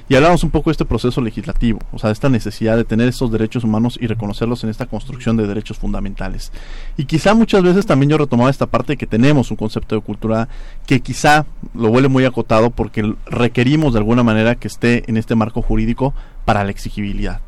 Y 0.08 0.14
hablábamos 0.14 0.44
un 0.44 0.50
poco 0.50 0.70
de 0.70 0.72
este 0.72 0.84
proceso 0.84 1.20
legislativo, 1.20 1.80
o 1.92 1.98
sea, 1.98 2.08
de 2.08 2.14
esta 2.14 2.28
necesidad 2.28 2.76
de 2.76 2.84
tener 2.84 3.08
estos 3.08 3.32
derechos 3.32 3.64
humanos 3.64 3.98
y 4.00 4.06
reconocerlos 4.06 4.62
en 4.62 4.70
esta 4.70 4.86
construcción 4.86 5.36
de 5.36 5.46
derechos 5.46 5.78
fundamentales. 5.78 6.52
Y 6.96 7.06
quizá 7.06 7.34
muchas 7.34 7.62
veces 7.62 7.86
también 7.86 8.10
yo 8.10 8.18
retomaba 8.18 8.50
esta 8.50 8.66
parte 8.66 8.92
de 8.92 8.96
que 8.96 9.06
tenemos 9.06 9.50
un 9.50 9.56
concepto 9.56 9.96
de 9.96 10.00
cultura 10.00 10.48
que 10.86 11.00
quizá 11.00 11.46
lo 11.74 11.88
vuelve 11.88 12.08
muy 12.08 12.24
acotado 12.24 12.70
porque 12.70 13.14
requerimos 13.26 13.94
de 13.94 13.98
alguna 13.98 14.22
manera 14.22 14.54
que 14.54 14.68
esté 14.68 15.02
en 15.08 15.16
este 15.16 15.34
marco 15.34 15.60
jurídico 15.60 16.14
para 16.44 16.62
la 16.62 16.70
exigibilidad. 16.70 17.40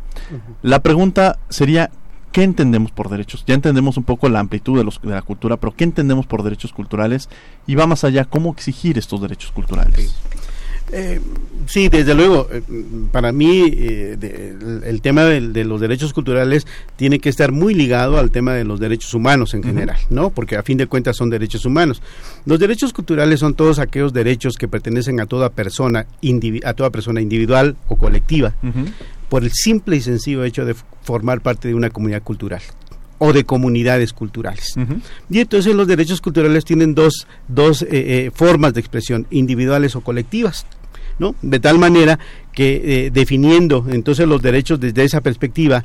La 0.63 0.83
pregunta 0.83 1.39
sería, 1.49 1.91
¿qué 2.33 2.43
entendemos 2.43 2.91
por 2.91 3.09
derechos? 3.09 3.45
Ya 3.47 3.55
entendemos 3.55 3.97
un 3.97 4.05
poco 4.05 4.29
la 4.29 4.41
amplitud 4.41 4.79
de, 4.79 4.85
los, 4.85 5.01
de 5.01 5.11
la 5.11 5.23
cultura, 5.23 5.57
pero 5.57 5.75
¿qué 5.75 5.85
entendemos 5.85 6.27
por 6.27 6.43
derechos 6.43 6.73
culturales? 6.73 7.29
Y 7.67 7.75
va 7.75 7.87
más 7.87 8.05
allá, 8.05 8.25
¿cómo 8.25 8.53
exigir 8.53 8.99
estos 8.99 9.21
derechos 9.21 9.53
culturales? 9.53 10.15
Eh, 10.93 11.21
sí, 11.67 11.89
desde 11.89 12.15
luego, 12.15 12.49
eh, 12.51 12.63
para 13.13 13.33
mí 13.33 13.65
eh, 13.67 14.17
el, 14.85 15.01
tema 15.03 15.25
de, 15.25 15.65
los 15.65 15.81
derechos 15.81 16.13
culturales 16.13 16.67
tiene 16.97 17.19
que 17.19 17.29
estar 17.29 17.53
muy 17.53 17.75
ligado 17.75 18.19
al 18.19 18.31
tema 18.31 18.55
de 18.55 18.65
los 18.65 18.81
derechos 18.81 19.13
humanos 19.15 19.55
en 19.55 19.63
general, 19.63 19.99
¿no? 20.11 20.31
Porque 20.31 20.57
a 20.57 20.63
fin 20.63 20.79
de 20.79 20.87
cuentas 20.87 21.17
son 21.17 21.31
derechos 21.31 21.65
humanos. 21.65 22.03
Los 22.47 22.59
derechos 22.59 22.93
culturales 22.93 23.41
son 23.41 23.55
todos 23.55 23.79
aquellos 23.79 24.13
derechos 24.13 24.57
que 24.57 24.69
pertenecen 24.69 25.21
a 25.21 25.27
toda 25.27 25.51
persona, 25.51 26.07
a 26.65 26.75
toda 26.75 26.91
persona 26.91 27.21
individual 27.21 27.77
o 27.89 27.97
colectiva, 27.97 28.55
por 29.29 29.45
el 29.45 29.53
simple 29.53 29.97
y 29.97 30.01
sencillo 30.01 30.45
hecho 30.45 30.65
de 30.65 30.75
formar 31.03 31.41
parte 31.41 31.69
de 31.69 31.75
una 31.75 31.91
comunidad 31.91 32.23
cultural 32.23 32.63
o 33.19 33.33
de 33.33 33.45
comunidades 33.45 34.13
culturales. 34.13 34.75
Y 35.29 35.41
entonces 35.41 35.75
los 35.75 35.87
derechos 35.87 36.21
culturales 36.21 36.65
tienen 36.65 36.95
dos, 36.95 37.27
dos 37.47 37.85
formas 38.33 38.73
de 38.73 38.81
expresión, 38.81 39.27
individuales 39.31 39.95
o 39.97 40.01
colectivas. 40.01 40.65
¿No? 41.19 41.35
De 41.43 41.61
tal 41.61 41.79
manera 41.79 42.19
que 42.53 43.07
eh, 43.07 43.11
definiendo 43.11 43.87
entonces 43.91 44.27
los 44.27 44.43
derechos 44.43 44.81
desde 44.81 45.05
esa 45.05 45.21
perspectiva, 45.21 45.85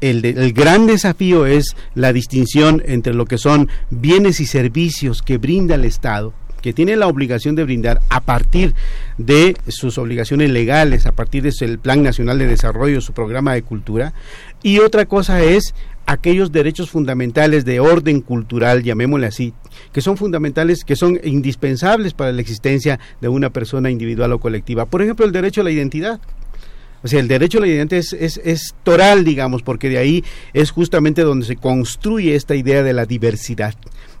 el, 0.00 0.24
el, 0.24 0.52
gran 0.52 0.86
desafío 0.86 1.46
es 1.46 1.76
la 1.94 2.12
distinción 2.12 2.82
entre 2.84 3.14
lo 3.14 3.26
que 3.26 3.38
son 3.38 3.68
bienes 3.90 4.40
y 4.40 4.46
servicios 4.46 5.22
que 5.22 5.38
brinda 5.38 5.76
el 5.76 5.84
Estado 5.84 6.34
que 6.64 6.72
tiene 6.72 6.96
la 6.96 7.08
obligación 7.08 7.56
de 7.56 7.64
brindar 7.64 8.00
a 8.08 8.20
partir 8.20 8.72
de 9.18 9.54
sus 9.68 9.98
obligaciones 9.98 10.48
legales, 10.48 11.04
a 11.04 11.12
partir 11.12 11.42
del 11.42 11.78
Plan 11.78 12.02
Nacional 12.02 12.38
de 12.38 12.46
Desarrollo, 12.46 13.02
su 13.02 13.12
programa 13.12 13.52
de 13.52 13.60
cultura, 13.60 14.14
y 14.62 14.78
otra 14.78 15.04
cosa 15.04 15.42
es 15.42 15.74
aquellos 16.06 16.52
derechos 16.52 16.90
fundamentales 16.90 17.64
de 17.64 17.80
orden 17.80 18.20
cultural, 18.20 18.82
llamémosle 18.82 19.26
así, 19.26 19.54
que 19.92 20.00
son 20.00 20.16
fundamentales, 20.16 20.84
que 20.84 20.96
son 20.96 21.18
indispensables 21.22 22.14
para 22.14 22.32
la 22.32 22.40
existencia 22.40 22.98
de 23.20 23.28
una 23.28 23.50
persona 23.50 23.90
individual 23.90 24.32
o 24.32 24.40
colectiva. 24.40 24.86
Por 24.86 25.02
ejemplo, 25.02 25.24
el 25.26 25.32
derecho 25.32 25.60
a 25.60 25.64
la 25.64 25.70
identidad. 25.70 26.20
O 27.04 27.08
sea, 27.08 27.20
el 27.20 27.28
derecho 27.28 27.58
a 27.58 27.60
la 27.60 27.68
identidad 27.68 28.00
es, 28.00 28.12
es, 28.14 28.40
es 28.44 28.74
toral, 28.82 29.24
digamos, 29.24 29.62
porque 29.62 29.88
de 29.88 29.98
ahí 29.98 30.24
es 30.52 30.70
justamente 30.70 31.22
donde 31.22 31.46
se 31.46 31.56
construye 31.56 32.34
esta 32.34 32.56
idea 32.56 32.82
de 32.82 32.92
la 32.92 33.06
diversidad 33.06 33.74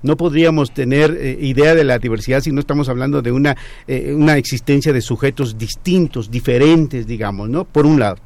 no 0.04 0.18
podríamos 0.18 0.72
tener 0.72 1.16
eh, 1.18 1.38
idea 1.40 1.74
de 1.74 1.82
la 1.82 1.98
diversidad 1.98 2.42
si 2.42 2.52
no 2.52 2.60
estamos 2.60 2.90
hablando 2.90 3.22
de 3.22 3.32
una, 3.32 3.56
eh, 3.88 4.12
una 4.14 4.36
existencia 4.36 4.92
de 4.92 5.00
sujetos 5.00 5.56
distintos, 5.56 6.30
diferentes, 6.30 7.06
digamos, 7.06 7.48
¿no? 7.48 7.64
Por 7.64 7.86
un 7.86 7.98
lado. 7.98 8.16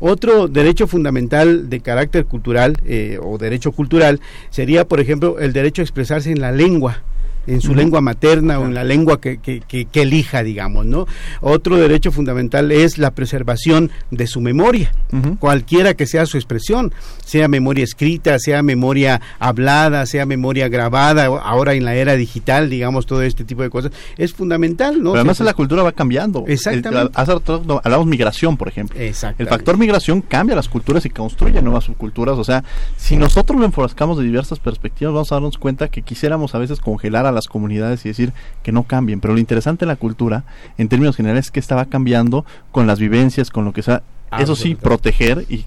Otro 0.00 0.48
derecho 0.48 0.86
fundamental 0.86 1.68
de 1.68 1.80
carácter 1.80 2.24
cultural 2.24 2.78
eh, 2.86 3.18
o 3.22 3.36
derecho 3.36 3.70
cultural 3.72 4.18
sería, 4.48 4.88
por 4.88 4.98
ejemplo, 4.98 5.38
el 5.38 5.52
derecho 5.52 5.82
a 5.82 5.84
expresarse 5.84 6.30
en 6.30 6.40
la 6.40 6.52
lengua 6.52 7.02
en 7.46 7.60
su 7.60 7.74
lengua 7.74 8.00
materna 8.00 8.58
o 8.58 8.64
en 8.64 8.74
la 8.74 8.84
lengua 8.84 9.20
que, 9.20 9.38
que, 9.38 9.60
que, 9.60 10.02
elija, 10.02 10.42
digamos, 10.42 10.86
¿no? 10.86 11.06
Otro 11.40 11.76
derecho 11.76 12.12
fundamental 12.12 12.72
es 12.72 12.98
la 12.98 13.12
preservación 13.12 13.90
de 14.10 14.26
su 14.26 14.40
memoria, 14.40 14.92
cualquiera 15.38 15.94
que 15.94 16.06
sea 16.06 16.26
su 16.26 16.36
expresión, 16.36 16.92
sea 17.24 17.48
memoria 17.48 17.84
escrita, 17.84 18.38
sea 18.38 18.62
memoria 18.62 19.20
hablada, 19.38 20.06
sea 20.06 20.26
memoria 20.26 20.68
grabada, 20.68 21.26
ahora 21.26 21.74
en 21.74 21.84
la 21.84 21.94
era 21.94 22.14
digital, 22.14 22.70
digamos, 22.70 23.06
todo 23.06 23.22
este 23.22 23.44
tipo 23.44 23.62
de 23.62 23.70
cosas, 23.70 23.92
es 24.16 24.32
fundamental, 24.32 25.02
¿no? 25.02 25.12
Pero 25.12 25.20
además 25.20 25.40
la 25.40 25.54
cultura 25.54 25.82
va 25.82 25.92
cambiando. 25.92 26.44
Exactamente. 26.46 27.12
hace 27.14 27.32
hablamos 27.32 28.06
migración, 28.06 28.56
por 28.56 28.68
ejemplo. 28.68 28.98
El 28.98 29.48
factor 29.48 29.78
migración 29.78 30.22
cambia 30.22 30.56
las 30.56 30.68
culturas 30.68 31.04
y 31.06 31.10
construye 31.10 31.62
nuevas 31.62 31.84
subculturas, 31.84 32.38
o 32.38 32.44
sea, 32.44 32.64
si 32.96 33.16
nosotros 33.16 33.58
lo 33.58 33.64
enfrascamos 33.64 34.18
de 34.18 34.24
diversas 34.24 34.58
perspectivas, 34.58 35.14
vamos 35.14 35.32
a 35.32 35.36
darnos 35.36 35.58
cuenta 35.58 35.88
que 35.88 36.02
quisiéramos 36.02 36.54
a 36.54 36.58
veces 36.58 36.80
congelar 36.80 37.26
a 37.26 37.32
las 37.36 37.46
comunidades 37.46 38.04
y 38.04 38.08
decir 38.08 38.32
que 38.62 38.72
no 38.72 38.82
cambien. 38.82 39.20
Pero 39.20 39.34
lo 39.34 39.40
interesante 39.40 39.84
de 39.84 39.92
la 39.92 39.96
cultura, 39.96 40.44
en 40.78 40.88
términos 40.88 41.16
generales, 41.16 41.46
es 41.46 41.50
que 41.50 41.60
estaba 41.60 41.84
cambiando 41.84 42.44
con 42.72 42.86
las 42.86 42.98
vivencias, 42.98 43.50
con 43.50 43.64
lo 43.64 43.72
que 43.72 43.82
sea 43.82 44.02
eso 44.38 44.56
sí, 44.56 44.74
proteger 44.74 45.44
y, 45.48 45.64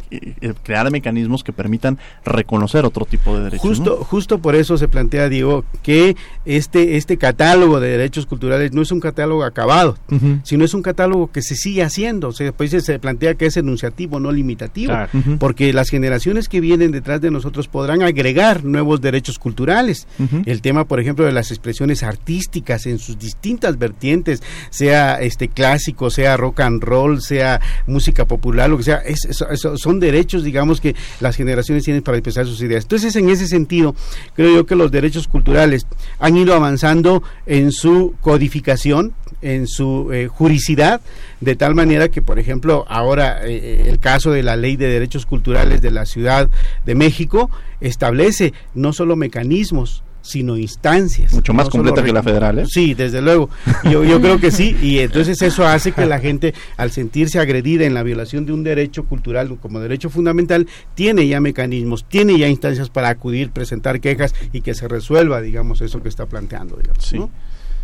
crear 0.64 0.92
mecanismos 0.92 1.44
que 1.44 1.54
permitan 1.54 1.98
reconocer 2.26 2.86
otro 2.86 3.06
tipo 3.06 3.36
de 3.36 3.46
derechos. 3.46 3.62
Justo, 3.62 3.98
justo 4.04 4.40
por 4.40 4.56
eso 4.56 4.78
se 4.78 4.88
plantea, 4.88 5.30
Diego, 5.30 5.64
que 5.82 6.16
este, 6.46 6.98
este 6.98 7.18
catálogo 7.18 7.80
de 7.80 7.90
derechos 7.90 8.26
culturales 8.26 8.74
no 8.74 8.82
es 8.82 8.92
un 8.92 9.00
catálogo 9.00 9.44
acabado, 9.44 9.98
sino 10.44 10.66
es 10.66 10.74
un 10.74 10.82
catálogo 10.82 11.32
que 11.32 11.42
se 11.42 11.56
sigue 11.56 11.84
haciendo. 11.84 12.30
O 12.30 12.32
sea, 12.32 12.52
pues 12.52 12.72
se 12.72 13.00
plantea 13.00 13.36
que 13.36 13.46
es 13.46 13.58
enunciativo, 13.58 14.20
no 14.20 14.32
limitativo, 14.32 14.94
porque 15.40 15.74
las 15.74 15.90
generaciones 15.90 16.50
que 16.50 16.60
vienen 16.60 16.92
detrás 16.92 17.22
de 17.22 17.32
nosotros 17.32 17.68
podrán 17.68 18.04
agregar 18.04 18.64
nuevos 18.64 19.02
derechos 19.02 19.40
culturales. 19.40 20.08
El 20.46 20.62
tema, 20.62 20.86
por 20.86 21.00
ejemplo, 21.00 21.26
de 21.26 21.32
las 21.32 21.52
expresiones 21.52 22.04
artísticas 22.04 22.86
en 22.86 23.00
sus 23.00 23.18
distintas 23.18 23.78
vertientes, 23.78 24.44
sea 24.70 25.22
este 25.22 25.48
clásico, 25.48 26.10
sea 26.10 26.38
rock 26.38 26.60
and 26.62 26.84
roll, 26.84 27.22
sea 27.22 27.62
música 27.88 28.26
popular 28.26 28.49
lo 28.52 28.78
que 28.78 28.84
sea, 28.84 28.98
es, 28.98 29.28
son 29.76 30.00
derechos, 30.00 30.44
digamos, 30.44 30.82
que 30.82 30.96
las 31.20 31.36
generaciones 31.36 31.84
tienen 31.84 32.04
para 32.04 32.18
expresar 32.18 32.46
sus 32.46 32.62
ideas. 32.62 32.84
Entonces, 32.84 33.16
en 33.16 33.30
ese 33.30 33.48
sentido, 33.48 33.96
creo 34.36 34.54
yo 34.54 34.66
que 34.66 34.76
los 34.76 34.92
derechos 34.92 35.28
culturales 35.28 35.88
han 36.20 36.38
ido 36.38 36.54
avanzando 36.54 37.24
en 37.46 37.72
su 37.72 38.16
codificación, 38.22 39.14
en 39.42 39.68
su 39.68 40.12
eh, 40.12 40.28
juricidad, 40.28 41.02
de 41.40 41.56
tal 41.56 41.76
manera 41.76 42.10
que, 42.10 42.22
por 42.22 42.40
ejemplo, 42.40 42.86
ahora 42.90 43.46
eh, 43.46 43.56
eh, 43.56 43.84
el 43.88 44.00
caso 44.00 44.32
de 44.32 44.44
la 44.44 44.56
Ley 44.56 44.76
de 44.76 44.90
Derechos 44.90 45.26
Culturales 45.26 45.82
de 45.82 45.92
la 45.92 46.06
Ciudad 46.06 46.50
de 46.86 46.96
México 46.96 47.50
establece 47.80 48.54
no 48.74 48.92
solo 48.92 49.16
mecanismos, 49.16 50.04
sino 50.22 50.58
instancias. 50.58 51.34
Mucho 51.34 51.54
más 51.54 51.70
completa 51.70 52.04
que 52.04 52.12
la 52.12 52.24
federal, 52.24 52.60
¿eh? 52.60 52.66
Sí, 52.68 52.94
desde 52.94 53.22
luego. 53.22 53.50
Yo, 53.84 54.04
yo 54.04 54.22
creo 54.22 54.40
que 54.40 54.52
sí, 54.52 54.76
y 54.82 55.00
entonces 55.00 55.42
eso 55.42 55.66
hace 55.66 55.92
que 55.92 56.06
la 56.06 56.20
gente, 56.20 56.54
al 56.78 56.92
sentirse 56.92 57.40
agredida 57.40 57.86
en 57.86 57.94
la 57.94 58.04
violación 58.04 58.46
de 58.46 58.54
un 58.54 58.64
derecho 58.64 59.06
cultural 59.06 59.58
como 59.62 59.80
derecho 59.80 60.10
fundamental, 60.10 60.68
tiene 60.96 61.28
ya 61.28 61.40
mecanismos, 61.40 62.06
tiene 62.08 62.38
ya 62.38 62.48
instancias 62.48 62.90
para 62.90 63.10
acudir, 63.10 63.52
presentar 63.52 64.00
quejas 64.00 64.34
y 64.52 64.62
que 64.62 64.74
se 64.74 64.88
resuelva, 64.88 65.42
digamos, 65.42 65.82
eso 65.82 66.02
que 66.02 66.10
está 66.10 66.26
planteando. 66.26 66.78
Digamos, 66.78 67.06
sí. 67.06 67.20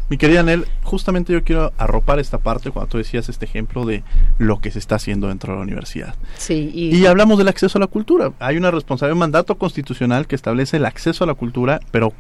Mi 0.08 0.18
querida 0.18 0.42
Anel, 0.42 0.68
justamente 0.84 1.34
yo 1.34 1.44
quiero 1.44 1.74
arropar 1.78 2.20
esta 2.20 2.38
parte 2.38 2.70
cuando 2.70 2.90
tú 2.90 2.98
decías 3.00 3.28
este 3.28 3.46
ejemplo 3.46 3.86
de 3.86 4.04
lo 4.38 4.60
que 4.60 4.70
se 4.70 4.78
está 4.78 4.96
haciendo 4.96 5.30
dentro 5.30 5.54
de 5.54 5.58
la 5.58 5.64
universidad. 5.64 6.14
Sí, 6.38 6.70
y, 6.74 6.96
y 6.96 7.06
hablamos 7.08 7.40
del 7.40 7.48
acceso 7.48 7.80
a 7.80 7.82
la 7.82 7.88
cultura. 7.88 8.32
Hay 8.40 8.58
una 8.58 8.70
responsabilidad, 8.70 9.14
un 9.14 9.20
mandato 9.20 9.56
constitucional 9.56 10.28
que 10.28 10.36
establece 10.36 10.78
el 10.78 10.86
acceso 10.86 11.24
a 11.24 11.28
la 11.28 11.34
cultura, 11.34 11.80
pero 11.90 12.14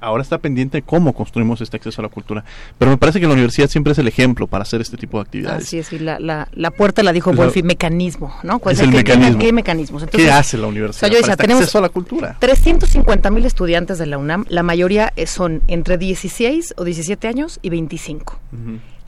ahora 0.00 0.22
está 0.22 0.38
pendiente 0.38 0.82
cómo 0.82 1.12
construimos 1.12 1.60
este 1.60 1.76
acceso 1.76 2.00
a 2.00 2.04
la 2.04 2.08
cultura. 2.08 2.44
Pero 2.78 2.90
me 2.90 2.96
parece 2.96 3.20
que 3.20 3.26
la 3.26 3.32
universidad 3.32 3.68
siempre 3.68 3.92
es 3.92 3.98
el 3.98 4.08
ejemplo 4.08 4.46
para 4.46 4.62
hacer 4.62 4.80
este 4.80 4.96
tipo 4.96 5.18
de 5.18 5.22
actividades. 5.22 5.64
Así 5.64 5.78
es, 5.78 5.92
y 5.92 5.98
la, 5.98 6.18
la, 6.18 6.48
la 6.52 6.70
puerta 6.70 7.02
la 7.02 7.12
dijo 7.12 7.32
Wolfi, 7.32 7.62
mecanismo, 7.62 8.34
¿no? 8.42 8.58
¿Cuál 8.58 8.74
es 8.74 8.80
el 8.80 8.90
mecanismo? 8.90 9.38
¿Qué 9.38 9.52
mecanismos? 9.52 10.04
¿Qué 10.06 10.30
hace 10.30 10.58
la 10.58 10.66
universidad? 10.66 11.10
yo 11.10 11.18
decía, 11.18 11.36
tenemos 11.36 11.62
acceso 11.62 11.78
a 11.78 11.82
la 11.82 11.88
cultura. 11.88 12.36
350 12.40 13.30
mil 13.30 13.44
estudiantes 13.44 13.98
de 13.98 14.06
la 14.06 14.18
UNAM, 14.18 14.44
la 14.48 14.62
mayoría 14.62 15.12
son 15.26 15.62
entre 15.68 15.98
16 15.98 16.74
o 16.76 16.84
17 16.84 17.28
años 17.28 17.58
y 17.62 17.70
25. 17.70 18.38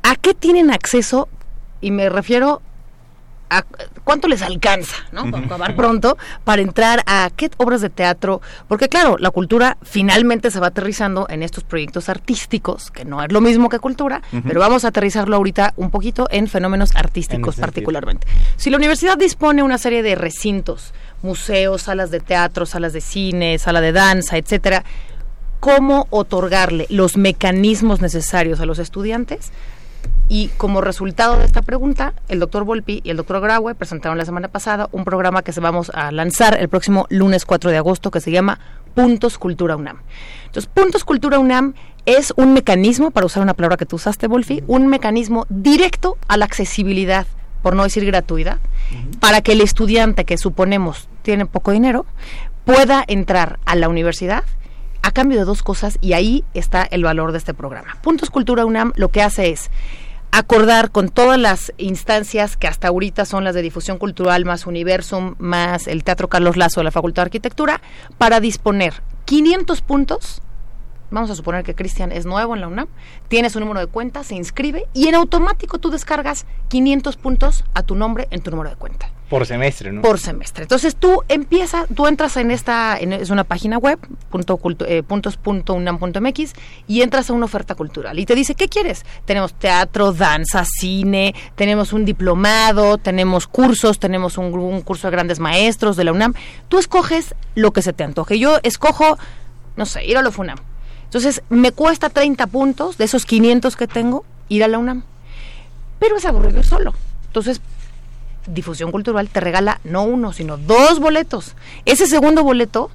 ¿A 0.03 0.17
qué 0.17 0.35
tienen 0.35 0.71
acceso? 0.71 1.29
Y 1.81 1.91
me 1.91 2.09
refiero 2.09 2.61
cuánto 4.05 4.29
les 4.29 4.43
alcanza, 4.43 4.97
¿no? 5.13 5.31
Para 5.31 5.45
acabar 5.45 5.77
pronto, 5.77 6.17
para 6.45 6.63
entrar 6.63 7.03
a 7.07 7.31
qué 7.35 7.51
obras 7.57 7.81
de 7.81 7.91
teatro, 7.91 8.41
porque 8.67 8.89
claro, 8.89 9.17
la 9.19 9.31
cultura 9.31 9.77
finalmente 9.83 10.51
se 10.51 10.61
va 10.61 10.69
aterrizando 10.69 11.27
en 11.29 11.43
estos 11.43 11.65
proyectos 11.65 12.09
artísticos, 12.09 12.91
que 12.91 13.05
no 13.05 13.23
es 13.23 13.33
lo 13.33 13.41
mismo 13.41 13.69
que 13.69 13.79
cultura, 13.79 14.23
pero 14.47 14.61
vamos 14.61 14.85
a 14.85 14.89
aterrizarlo 14.89 15.37
ahorita 15.37 15.75
un 15.77 15.91
poquito 15.91 16.27
en 16.31 16.49
fenómenos 16.49 16.95
artísticos 16.97 17.57
particularmente. 17.57 18.27
Si 18.57 18.71
la 18.71 18.77
universidad 18.77 19.17
dispone 19.17 19.63
una 19.63 19.79
serie 19.79 20.03
de 20.03 20.15
recintos, 20.15 20.93
museos, 21.23 21.83
salas 21.83 22.11
de 22.11 22.21
teatro, 22.21 22.67
salas 22.67 22.93
de 22.93 23.01
cine, 23.01 23.59
sala 23.59 23.81
de 23.81 23.93
danza, 23.93 24.37
etcétera, 24.37 24.85
¿cómo 25.61 26.07
otorgarle 26.11 26.87
los 26.89 27.17
mecanismos 27.17 28.01
necesarios 28.01 28.61
a 28.61 28.67
los 28.67 28.79
estudiantes 28.79 29.53
y 30.29 30.49
como 30.57 30.81
resultado 30.81 31.39
de 31.39 31.47
esta 31.47 31.63
pregunta, 31.63 32.13
el 32.29 32.39
doctor 32.39 32.65
Volpi 32.65 33.01
y 33.03 33.11
el 33.11 33.17
doctor 33.17 33.41
Graue 33.41 33.75
presentaron 33.75 34.19
la 34.19 34.25
semana 34.25 34.49
pasada 34.49 34.89
un 34.93 35.05
programa 35.05 35.43
que 35.43 35.53
se 35.53 35.61
vamos 35.61 35.91
a 35.95 36.13
lanzar 36.13 36.59
el 36.61 36.69
próximo 36.69 37.07
lunes 37.09 37.47
4 37.47 37.71
de 37.71 37.79
agosto 37.79 38.11
que 38.11 38.21
se 38.21 38.31
llama 38.31 38.61
Puntos 38.95 39.39
Cultura 39.39 39.77
UNAM. 39.77 39.99
Entonces, 40.47 40.71
Puntos 40.73 41.05
Cultura 41.05 41.39
UNAM 41.39 41.75
es 42.05 42.33
un 42.37 42.53
mecanismo, 42.53 43.11
para 43.11 43.27
usar 43.27 43.43
una 43.43 43.55
palabra 43.55 43.77
que 43.77 43.87
tú 43.87 43.97
usaste, 43.97 44.27
Volpi, 44.27 44.63
un 44.67 44.87
mecanismo 44.87 45.47
directo 45.49 46.19
a 46.29 46.37
la 46.37 46.45
accesibilidad, 46.45 47.27
por 47.63 47.75
no 47.75 47.85
decir 47.85 48.05
gratuidad, 48.05 48.59
para 49.21 49.41
que 49.41 49.53
el 49.53 49.61
estudiante 49.61 50.25
que 50.25 50.39
suponemos 50.39 51.09
tiene 51.23 51.47
poco 51.47 51.71
dinero 51.71 52.07
pueda 52.65 53.03
entrar 53.07 53.59
a 53.65 53.77
la 53.77 53.89
universidad 53.89 54.45
a 55.03 55.11
cambio 55.13 55.39
de 55.39 55.45
dos 55.45 55.63
cosas 55.63 55.99
y 56.01 56.13
ahí 56.13 56.45
está 56.55 56.83
el 56.83 57.05
valor 57.05 57.33
de 57.33 57.39
este 57.39 57.55
programa. 57.55 57.97
Puntos 58.03 58.31
Cultura 58.31 58.65
UNAM 58.65 58.93
lo 58.97 59.09
que 59.09 59.23
hace 59.23 59.51
es 59.51 59.71
acordar 60.31 60.91
con 60.91 61.09
todas 61.09 61.39
las 61.39 61.73
instancias 61.79 62.57
que 62.57 62.69
hasta 62.69 62.89
ahorita 62.89 63.25
son 63.25 63.45
las 63.45 63.55
de 63.55 63.63
difusión 63.63 63.99
cultural, 63.99 64.45
más 64.45 64.67
Universum, 64.67 65.35
más 65.39 65.87
el 65.87 66.05
Teatro 66.05 66.29
Carlos 66.29 66.57
Lazo 66.57 66.81
de 66.81 66.85
la 66.85 66.91
Facultad 66.91 67.23
de 67.23 67.27
Arquitectura, 67.27 67.81
para 68.19 68.41
disponer 68.41 69.03
500 69.25 69.81
puntos. 69.83 70.43
Vamos 71.11 71.31
a 71.31 71.35
suponer 71.35 71.65
que 71.65 71.75
Cristian 71.75 72.13
es 72.13 72.27
nuevo 72.27 72.55
en 72.55 72.61
la 72.61 72.69
UNAM, 72.69 72.89
tiene 73.29 73.49
su 73.49 73.61
número 73.61 73.81
de 73.81 73.87
cuenta, 73.87 74.25
se 74.25 74.35
inscribe 74.35 74.87
y 74.93 75.09
en 75.09 75.15
automático 75.15 75.79
tú 75.79 75.91
descargas 75.91 76.45
500 76.69 77.17
puntos 77.17 77.65
a 77.73 77.83
tu 77.83 77.95
nombre 77.95 78.29
en 78.31 78.43
tu 78.43 78.51
número 78.51 78.69
de 78.69 78.77
cuenta. 78.77 79.11
Por 79.29 79.45
semestre, 79.45 79.93
¿no? 79.93 80.01
Por 80.01 80.19
semestre. 80.19 80.63
Entonces 80.63 80.97
tú 80.97 81.23
empiezas, 81.29 81.87
tú 81.95 82.07
entras 82.07 82.39
en 82.39 82.51
esta, 82.51 82.97
es 82.97 83.29
una 83.29 83.45
página 83.45 83.77
web, 83.77 83.99
punto, 84.31 84.59
eh, 84.87 85.03
puntos.unam.mx, 85.03 86.53
y 86.87 87.03
entras 87.03 87.29
a 87.29 87.35
una 87.35 87.45
oferta 87.45 87.75
cultural. 87.75 88.19
Y 88.19 88.25
te 88.25 88.35
dice, 88.35 88.55
¿qué 88.55 88.69
quieres? 88.69 89.05
Tenemos 89.27 89.53
teatro, 89.53 90.13
danza, 90.13 90.65
cine, 90.65 91.35
tenemos 91.57 91.93
un 91.93 92.07
diplomado, 92.07 92.97
tenemos 92.97 93.47
cursos, 93.47 93.99
tenemos 93.99 94.39
un, 94.39 94.81
curso 94.81 95.09
de 95.09 95.13
grandes 95.13 95.41
maestros 95.41 95.97
de 95.97 96.05
la 96.05 96.13
UNAM. 96.13 96.33
Tú 96.69 96.79
escoges 96.79 97.35
lo 97.55 97.73
que 97.73 97.83
se 97.83 97.93
te 97.93 98.05
antoje. 98.05 98.39
Yo 98.39 98.59
escojo, 98.63 99.19
no 99.77 99.85
sé, 99.85 100.07
ir 100.07 100.17
a 100.17 100.23
la 100.23 100.31
UNAM. 100.31 100.59
Entonces, 101.05 101.43
me 101.51 101.73
cuesta 101.73 102.09
30 102.09 102.47
puntos 102.47 102.97
de 102.97 103.05
esos 103.05 103.27
500 103.27 103.77
que 103.77 103.87
tengo 103.87 104.25
ir 104.49 104.65
a 104.65 104.69
la 104.69 104.79
UNAM. 104.79 105.05
Pero 105.99 106.17
es 106.17 106.25
aburrido 106.25 106.63
solo. 106.63 106.95
Entonces, 107.27 107.61
difusión 108.49 108.91
cultural 108.91 109.29
te 109.29 109.41
regala 109.41 109.81
no 109.85 110.03
uno, 110.03 110.33
sino 110.33 110.57
dos 110.57 110.99
boletos. 110.99 111.55
Ese 111.85 112.07
segundo 112.07 112.43
boleto, 112.43 112.91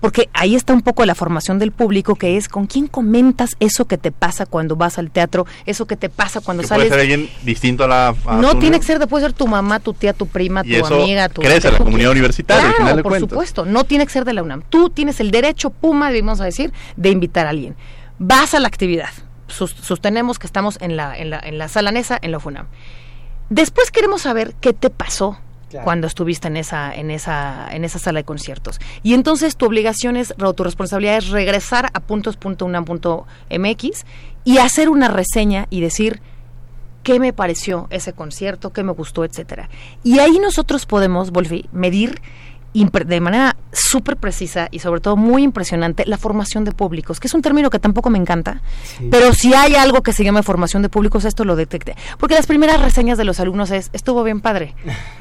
porque 0.00 0.28
ahí 0.32 0.54
está 0.54 0.72
un 0.72 0.82
poco 0.82 1.04
la 1.04 1.14
formación 1.14 1.58
del 1.58 1.72
público, 1.72 2.14
que 2.14 2.36
es 2.36 2.48
con 2.48 2.66
quién 2.66 2.86
comentas 2.86 3.56
eso 3.60 3.86
que 3.86 3.98
te 3.98 4.12
pasa 4.12 4.46
cuando 4.46 4.76
vas 4.76 4.98
al 4.98 5.10
teatro, 5.10 5.46
eso 5.66 5.86
que 5.86 5.96
te 5.96 6.08
pasa 6.08 6.40
cuando 6.40 6.62
sales. 6.62 6.88
Puede 6.88 7.00
ser 7.00 7.10
alguien 7.10 7.30
distinto 7.42 7.84
a 7.84 7.88
la. 7.88 8.14
no 8.40 8.58
tiene 8.58 8.78
que 8.78 8.86
ser, 8.86 9.06
puede 9.08 9.24
ser 9.24 9.32
tu 9.32 9.46
mamá, 9.46 9.80
tu 9.80 9.94
tía, 9.94 10.12
tu 10.12 10.26
prima, 10.26 10.62
tu 10.62 10.86
amiga, 10.86 11.28
tu. 11.28 11.42
Crece 11.42 11.72
la 11.72 11.78
comunidad 11.78 12.12
universitaria. 12.12 12.72
Claro, 12.76 13.02
por 13.02 13.18
supuesto, 13.18 13.64
no 13.64 13.84
tiene 13.84 14.06
que 14.06 14.12
ser 14.12 14.24
de 14.24 14.32
la 14.32 14.42
UNAM. 14.42 14.62
Tú 14.68 14.90
tienes 14.90 15.20
el 15.20 15.30
derecho, 15.30 15.70
Puma, 15.70 16.08
a 16.08 16.44
decir, 16.44 16.72
de 16.96 17.10
invitar 17.10 17.46
a 17.46 17.50
alguien. 17.50 17.74
Vas 18.18 18.54
a 18.54 18.60
la 18.60 18.68
actividad. 18.68 19.10
sostenemos 19.48 20.38
que 20.38 20.46
estamos 20.46 20.78
en 20.80 20.96
la, 20.96 21.16
en 21.16 21.30
la, 21.30 21.40
en 21.40 21.58
la 21.58 21.68
sala 21.68 21.90
NESA, 21.90 22.18
en 22.20 22.32
la 22.32 22.40
FUNAM 22.40 22.66
Después 23.50 23.90
queremos 23.90 24.22
saber 24.22 24.54
qué 24.60 24.72
te 24.72 24.90
pasó 24.90 25.38
cuando 25.84 26.06
estuviste 26.06 26.48
en 26.48 26.56
esa, 26.56 26.94
en 26.94 27.10
esa, 27.10 27.68
en 27.70 27.84
esa 27.84 27.98
sala 27.98 28.20
de 28.20 28.24
conciertos. 28.24 28.80
Y 29.02 29.14
entonces 29.14 29.56
tu 29.56 29.66
obligación 29.66 30.16
es, 30.16 30.34
o 30.42 30.54
tu 30.54 30.64
responsabilidad 30.64 31.18
es 31.18 31.28
regresar 31.28 31.90
a 31.92 32.00
puntos.unam.mx 32.00 34.06
y 34.44 34.58
hacer 34.58 34.88
una 34.88 35.08
reseña 35.08 35.66
y 35.68 35.80
decir 35.80 36.22
qué 37.02 37.20
me 37.20 37.32
pareció 37.32 37.86
ese 37.90 38.12
concierto, 38.12 38.72
qué 38.72 38.82
me 38.82 38.92
gustó, 38.92 39.24
etcétera. 39.24 39.68
Y 40.02 40.20
ahí 40.20 40.38
nosotros 40.38 40.86
podemos, 40.86 41.30
Wolfi, 41.30 41.68
medir 41.72 42.20
de 42.74 43.20
manera 43.20 43.56
súper 43.72 44.16
precisa 44.16 44.68
y 44.70 44.78
sobre 44.78 45.00
todo 45.00 45.16
muy 45.16 45.42
impresionante 45.42 46.04
la 46.06 46.18
formación 46.18 46.64
de 46.64 46.72
públicos, 46.72 47.18
que 47.18 47.26
es 47.26 47.34
un 47.34 47.42
término 47.42 47.70
que 47.70 47.78
tampoco 47.78 48.10
me 48.10 48.18
encanta, 48.18 48.62
pero 49.10 49.32
si 49.32 49.54
hay 49.54 49.74
algo 49.74 50.02
que 50.02 50.12
se 50.12 50.24
llama 50.24 50.42
formación 50.42 50.82
de 50.82 50.88
públicos, 50.88 51.24
esto 51.24 51.44
lo 51.44 51.56
detecte. 51.56 51.96
Porque 52.18 52.34
las 52.34 52.46
primeras 52.46 52.80
reseñas 52.80 53.18
de 53.18 53.24
los 53.24 53.40
alumnos 53.40 53.70
es, 53.70 53.90
estuvo 53.92 54.22
bien 54.22 54.40
padre. 54.40 54.74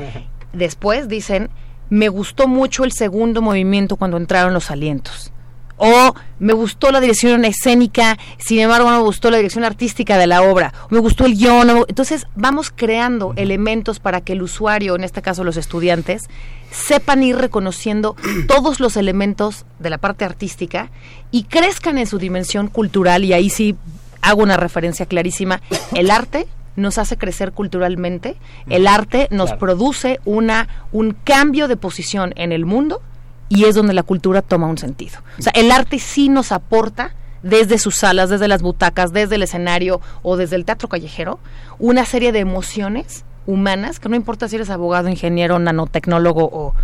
Después 0.54 1.08
dicen, 1.08 1.50
me 1.89 2.10
gustó 2.10 2.48
mucho 2.48 2.84
el 2.84 2.91
segundo 2.91 3.41
movimiento 3.41 3.95
cuando 3.95 4.18
entraron 4.18 4.54
los 4.54 4.72
alientos. 4.72 5.32
O 5.78 6.16
me 6.39 6.54
gustó 6.54 6.91
la 6.91 7.00
dirección 7.00 7.45
escénica, 7.45 8.18
sin 8.39 8.60
embargo 8.60 8.89
no 8.89 8.98
me 8.98 9.04
gustó 9.04 9.30
la 9.30 9.38
dirección 9.38 9.64
artística 9.64 10.18
de 10.18 10.26
la 10.26 10.41
obra. 10.41 10.74
O 10.86 10.88
me 10.89 11.00
gustó 11.00 11.26
el 11.26 11.38
guion. 11.38 11.86
Entonces 11.88 12.26
vamos 12.36 12.74
creando 12.76 13.34
elementos 13.36 14.00
para 14.00 14.22
que 14.22 14.34
el 14.34 14.41
usuario, 14.41 14.95
en 14.95 15.04
este 15.04 15.22
caso 15.22 15.43
los 15.43 15.56
estudiantes, 15.56 16.30
sepan 16.72 17.24
ir 17.24 17.38
reconociendo 17.38 18.15
todos 18.47 18.80
los 18.80 18.97
elementos 18.97 19.65
de 19.80 19.89
la 19.89 19.97
parte 19.97 20.26
artística 20.26 20.89
y 21.32 21.43
crezcan 21.43 21.97
en 21.97 22.07
su 22.07 22.18
dimensión 22.18 22.68
cultural. 22.68 23.24
Y 23.24 23.34
ahí 23.34 23.49
sí 23.49 23.76
hago 24.22 24.43
una 24.43 24.57
referencia 24.57 25.05
clarísima. 25.05 25.61
El 25.93 26.11
arte 26.11 26.47
nos 26.76 26.99
hace 26.99 27.18
crecer 27.18 27.53
culturalmente, 27.53 28.38
el 28.70 28.86
arte 28.86 29.28
nos 29.32 29.51
produce 29.53 30.20
una, 30.26 30.68
un 30.91 31.18
cambio 31.24 31.68
de 31.68 31.76
posición 31.76 32.34
en 32.36 32.51
el 32.51 32.65
mundo 32.65 33.01
y 33.49 33.65
es 33.65 33.74
donde 33.74 33.95
la 33.95 34.03
cultura 34.03 34.43
toma 34.43 34.68
un 34.68 34.78
sentido. 34.78 35.18
O 35.39 35.41
sea, 35.41 35.51
el 35.55 35.72
arte 35.72 35.97
sí 35.97 36.30
nos 36.30 36.51
aporta 36.51 37.15
desde 37.41 37.78
sus 37.78 37.95
salas, 37.95 38.30
desde 38.30 38.47
las 38.47 38.61
butacas, 38.61 39.11
desde 39.11 39.36
el 39.36 39.43
escenario 39.43 40.01
o 40.22 40.38
desde 40.38 40.55
el 40.55 40.65
teatro 40.65 40.88
callejero, 40.88 41.39
una 41.80 42.05
serie 42.05 42.32
de 42.32 42.39
emociones 42.39 43.26
humanas, 43.48 44.00
que 44.00 44.10
no 44.10 44.16
importa 44.16 44.48
si 44.48 44.58
eres 44.58 44.70
abogado, 44.70 45.10
ingeniero, 45.10 45.58
nanotecnólogo 45.58 46.43
o, 46.43 46.76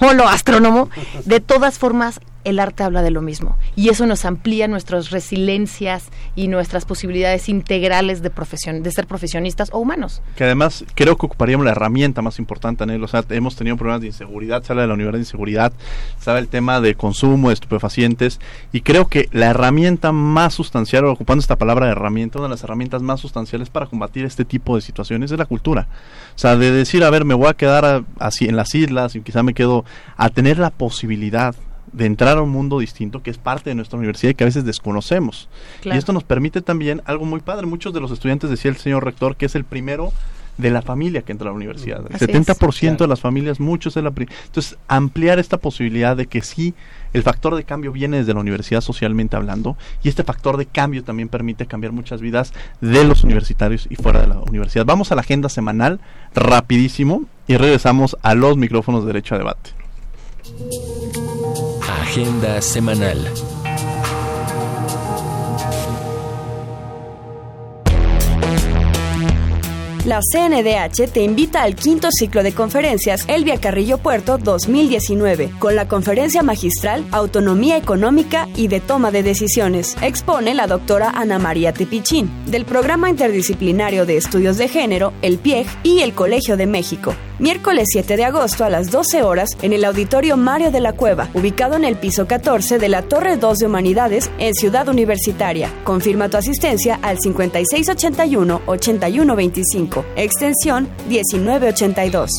o 0.00 0.12
lo 0.12 0.28
astrónomo, 0.28 0.88
de 1.24 1.40
todas 1.40 1.78
formas 1.78 2.20
el 2.44 2.58
arte 2.58 2.82
habla 2.82 3.02
de 3.02 3.10
lo 3.10 3.22
mismo 3.22 3.56
y 3.76 3.88
eso 3.88 4.06
nos 4.06 4.24
amplía 4.24 4.68
nuestras 4.68 5.10
resiliencias 5.10 6.08
y 6.34 6.48
nuestras 6.48 6.84
posibilidades 6.84 7.48
integrales 7.48 8.22
de 8.22 8.30
profesión, 8.30 8.82
de 8.82 8.90
ser 8.90 9.06
profesionistas 9.06 9.70
o 9.72 9.78
humanos. 9.78 10.22
Que 10.36 10.44
además 10.44 10.84
creo 10.94 11.16
que 11.16 11.26
ocuparíamos 11.26 11.64
la 11.64 11.72
herramienta 11.72 12.22
más 12.22 12.38
importante 12.38 12.84
en 12.84 12.90
él, 12.90 13.02
o 13.02 13.08
sea, 13.08 13.24
hemos 13.30 13.56
tenido 13.56 13.76
problemas 13.76 14.00
de 14.00 14.08
inseguridad, 14.08 14.62
sale 14.62 14.82
de 14.82 14.86
la 14.86 14.94
universidad 14.94 15.18
de 15.18 15.22
inseguridad, 15.22 15.72
sabe 16.18 16.40
el 16.40 16.48
tema 16.48 16.80
de 16.80 16.94
consumo 16.94 17.48
de 17.48 17.54
estupefacientes 17.54 18.40
y 18.72 18.80
creo 18.80 19.06
que 19.08 19.28
la 19.32 19.46
herramienta 19.46 20.12
más 20.12 20.54
sustancial, 20.54 21.04
ocupando 21.06 21.40
esta 21.40 21.56
palabra 21.56 21.86
de 21.86 21.92
herramienta, 21.92 22.38
una 22.38 22.48
de 22.48 22.54
las 22.54 22.64
herramientas 22.64 23.02
más 23.02 23.20
sustanciales 23.20 23.70
para 23.70 23.86
combatir 23.86 24.24
este 24.24 24.44
tipo 24.44 24.76
de 24.76 24.82
situaciones 24.82 25.30
es 25.30 25.38
la 25.38 25.46
cultura. 25.46 25.88
O 26.34 26.38
sea, 26.38 26.56
de 26.56 26.70
decir, 26.70 27.04
a 27.04 27.10
ver, 27.10 27.24
me 27.24 27.34
voy 27.34 27.48
a 27.48 27.54
quedar 27.54 28.04
así 28.18 28.46
en 28.46 28.56
las 28.56 28.74
islas 28.74 29.14
y 29.14 29.20
quizá 29.20 29.42
me 29.42 29.54
quedo 29.54 29.84
a 30.16 30.30
tener 30.30 30.58
la 30.58 30.70
posibilidad 30.70 31.54
de 31.92 32.06
entrar 32.06 32.38
a 32.38 32.42
un 32.42 32.50
mundo 32.50 32.78
distinto 32.78 33.22
que 33.22 33.30
es 33.30 33.38
parte 33.38 33.70
de 33.70 33.74
nuestra 33.74 33.98
universidad 33.98 34.30
y 34.30 34.34
que 34.34 34.44
a 34.44 34.46
veces 34.46 34.64
desconocemos. 34.64 35.48
Y 35.84 35.90
esto 35.90 36.12
nos 36.12 36.24
permite 36.24 36.62
también 36.62 37.02
algo 37.04 37.24
muy 37.24 37.40
padre. 37.40 37.66
Muchos 37.66 37.92
de 37.92 38.00
los 38.00 38.10
estudiantes, 38.10 38.50
decía 38.50 38.70
el 38.70 38.76
señor 38.76 39.04
rector, 39.04 39.36
que 39.36 39.46
es 39.46 39.54
el 39.54 39.64
primero 39.64 40.12
de 40.58 40.70
la 40.70 40.82
familia 40.82 41.22
que 41.22 41.32
entra 41.32 41.48
a 41.48 41.50
la 41.50 41.56
universidad. 41.56 42.04
El 42.10 42.18
70% 42.18 42.98
de 42.98 43.06
las 43.06 43.20
familias, 43.20 43.58
muchos 43.60 43.94
de 43.94 44.02
la... 44.02 44.12
Entonces, 44.14 44.76
ampliar 44.86 45.38
esta 45.38 45.56
posibilidad 45.56 46.16
de 46.16 46.26
que 46.26 46.42
sí, 46.42 46.74
el 47.12 47.22
factor 47.22 47.54
de 47.56 47.64
cambio 47.64 47.92
viene 47.92 48.18
desde 48.18 48.34
la 48.34 48.40
universidad 48.40 48.80
socialmente 48.80 49.36
hablando 49.36 49.76
y 50.02 50.08
este 50.08 50.24
factor 50.24 50.56
de 50.56 50.66
cambio 50.66 51.04
también 51.04 51.28
permite 51.28 51.66
cambiar 51.66 51.92
muchas 51.92 52.20
vidas 52.20 52.52
de 52.80 53.04
los 53.04 53.24
universitarios 53.24 53.86
y 53.90 53.96
fuera 53.96 54.20
de 54.20 54.28
la 54.28 54.40
universidad. 54.40 54.84
Vamos 54.84 55.10
a 55.10 55.14
la 55.14 55.22
agenda 55.22 55.48
semanal 55.48 56.00
rapidísimo 56.34 57.24
y 57.46 57.56
regresamos 57.56 58.16
a 58.22 58.34
los 58.34 58.56
micrófonos 58.56 59.02
de 59.02 59.06
derecho 59.08 59.34
a 59.34 59.38
debate. 59.38 59.70
Agenda 62.02 62.60
semanal. 62.60 63.16
La 70.04 70.18
CNDH 70.20 71.12
te 71.12 71.22
invita 71.22 71.62
al 71.62 71.76
quinto 71.76 72.08
ciclo 72.10 72.42
de 72.42 72.52
conferencias 72.52 73.24
Elvia 73.28 73.60
Carrillo 73.60 73.98
Puerto 73.98 74.36
2019, 74.36 75.52
con 75.60 75.76
la 75.76 75.86
conferencia 75.86 76.42
magistral 76.42 77.04
Autonomía 77.12 77.76
Económica 77.76 78.48
y 78.56 78.66
de 78.66 78.80
Toma 78.80 79.12
de 79.12 79.22
Decisiones. 79.22 79.96
Expone 80.02 80.54
la 80.54 80.66
doctora 80.66 81.10
Ana 81.10 81.38
María 81.38 81.72
Tepichín, 81.72 82.28
del 82.46 82.64
Programa 82.64 83.10
Interdisciplinario 83.10 84.06
de 84.06 84.16
Estudios 84.16 84.58
de 84.58 84.66
Género, 84.66 85.12
el 85.22 85.38
PIEG 85.38 85.68
y 85.84 86.00
el 86.00 86.14
Colegio 86.14 86.56
de 86.56 86.66
México. 86.66 87.14
Miércoles 87.42 87.88
7 87.90 88.16
de 88.16 88.24
agosto 88.24 88.64
a 88.64 88.70
las 88.70 88.92
12 88.92 89.24
horas 89.24 89.58
en 89.62 89.72
el 89.72 89.84
Auditorio 89.84 90.36
Mario 90.36 90.70
de 90.70 90.78
la 90.78 90.92
Cueva, 90.92 91.28
ubicado 91.34 91.74
en 91.74 91.82
el 91.82 91.96
piso 91.96 92.28
14 92.28 92.78
de 92.78 92.88
la 92.88 93.02
Torre 93.02 93.36
2 93.36 93.58
de 93.58 93.66
Humanidades 93.66 94.30
en 94.38 94.54
Ciudad 94.54 94.88
Universitaria. 94.88 95.68
Confirma 95.82 96.28
tu 96.28 96.36
asistencia 96.36 97.00
al 97.02 97.18
5681-8125 97.18 100.04
extensión 100.14 100.88
1982. 101.08 102.30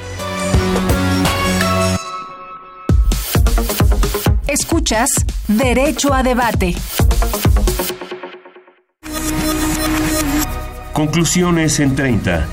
Escuchas 4.63 5.11
Derecho 5.49 6.15
a 6.15 6.23
Debate. 6.23 6.77
Conclusiones 10.93 11.81
en 11.81 11.97
30. 11.97 12.47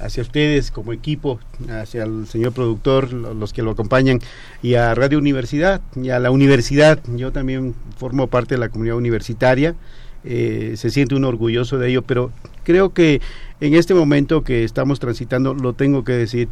hacia 0.00 0.22
ustedes 0.22 0.72
como 0.72 0.92
equipo, 0.92 1.38
hacia 1.70 2.02
el 2.02 2.26
señor 2.26 2.52
productor, 2.52 3.12
los 3.12 3.52
que 3.52 3.62
lo 3.62 3.70
acompañan, 3.70 4.18
y 4.60 4.74
a 4.74 4.96
Radio 4.96 5.18
Universidad, 5.18 5.80
y 5.94 6.10
a 6.10 6.18
la 6.18 6.32
universidad. 6.32 6.98
Yo 7.14 7.30
también 7.30 7.76
formo 7.98 8.26
parte 8.26 8.56
de 8.56 8.58
la 8.58 8.68
comunidad 8.68 8.96
universitaria, 8.96 9.76
eh, 10.24 10.74
se 10.76 10.90
siente 10.90 11.14
uno 11.14 11.28
orgulloso 11.28 11.78
de 11.78 11.90
ello, 11.90 12.02
pero 12.02 12.30
creo 12.64 12.92
que 12.92 13.20
en 13.60 13.74
este 13.74 13.94
momento 13.94 14.44
que 14.44 14.64
estamos 14.64 15.00
transitando, 15.00 15.54
lo 15.54 15.72
tengo 15.72 16.04
que 16.04 16.12
decir, 16.12 16.48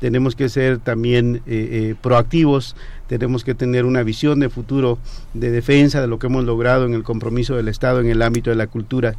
tenemos 0.00 0.34
que 0.34 0.48
ser 0.48 0.78
también 0.78 1.42
eh, 1.46 1.68
eh, 1.90 1.94
proactivos, 2.00 2.74
tenemos 3.06 3.44
que 3.44 3.54
tener 3.54 3.84
una 3.84 4.02
visión 4.02 4.40
de 4.40 4.48
futuro, 4.48 4.98
de 5.34 5.50
defensa 5.50 6.00
de 6.00 6.08
lo 6.08 6.18
que 6.18 6.26
hemos 6.26 6.44
logrado 6.44 6.86
en 6.86 6.94
el 6.94 7.02
compromiso 7.02 7.54
del 7.54 7.68
Estado 7.68 8.00
en 8.00 8.08
el 8.08 8.22
ámbito 8.22 8.50
de 8.50 8.56
la 8.56 8.66
cultura, 8.66 9.14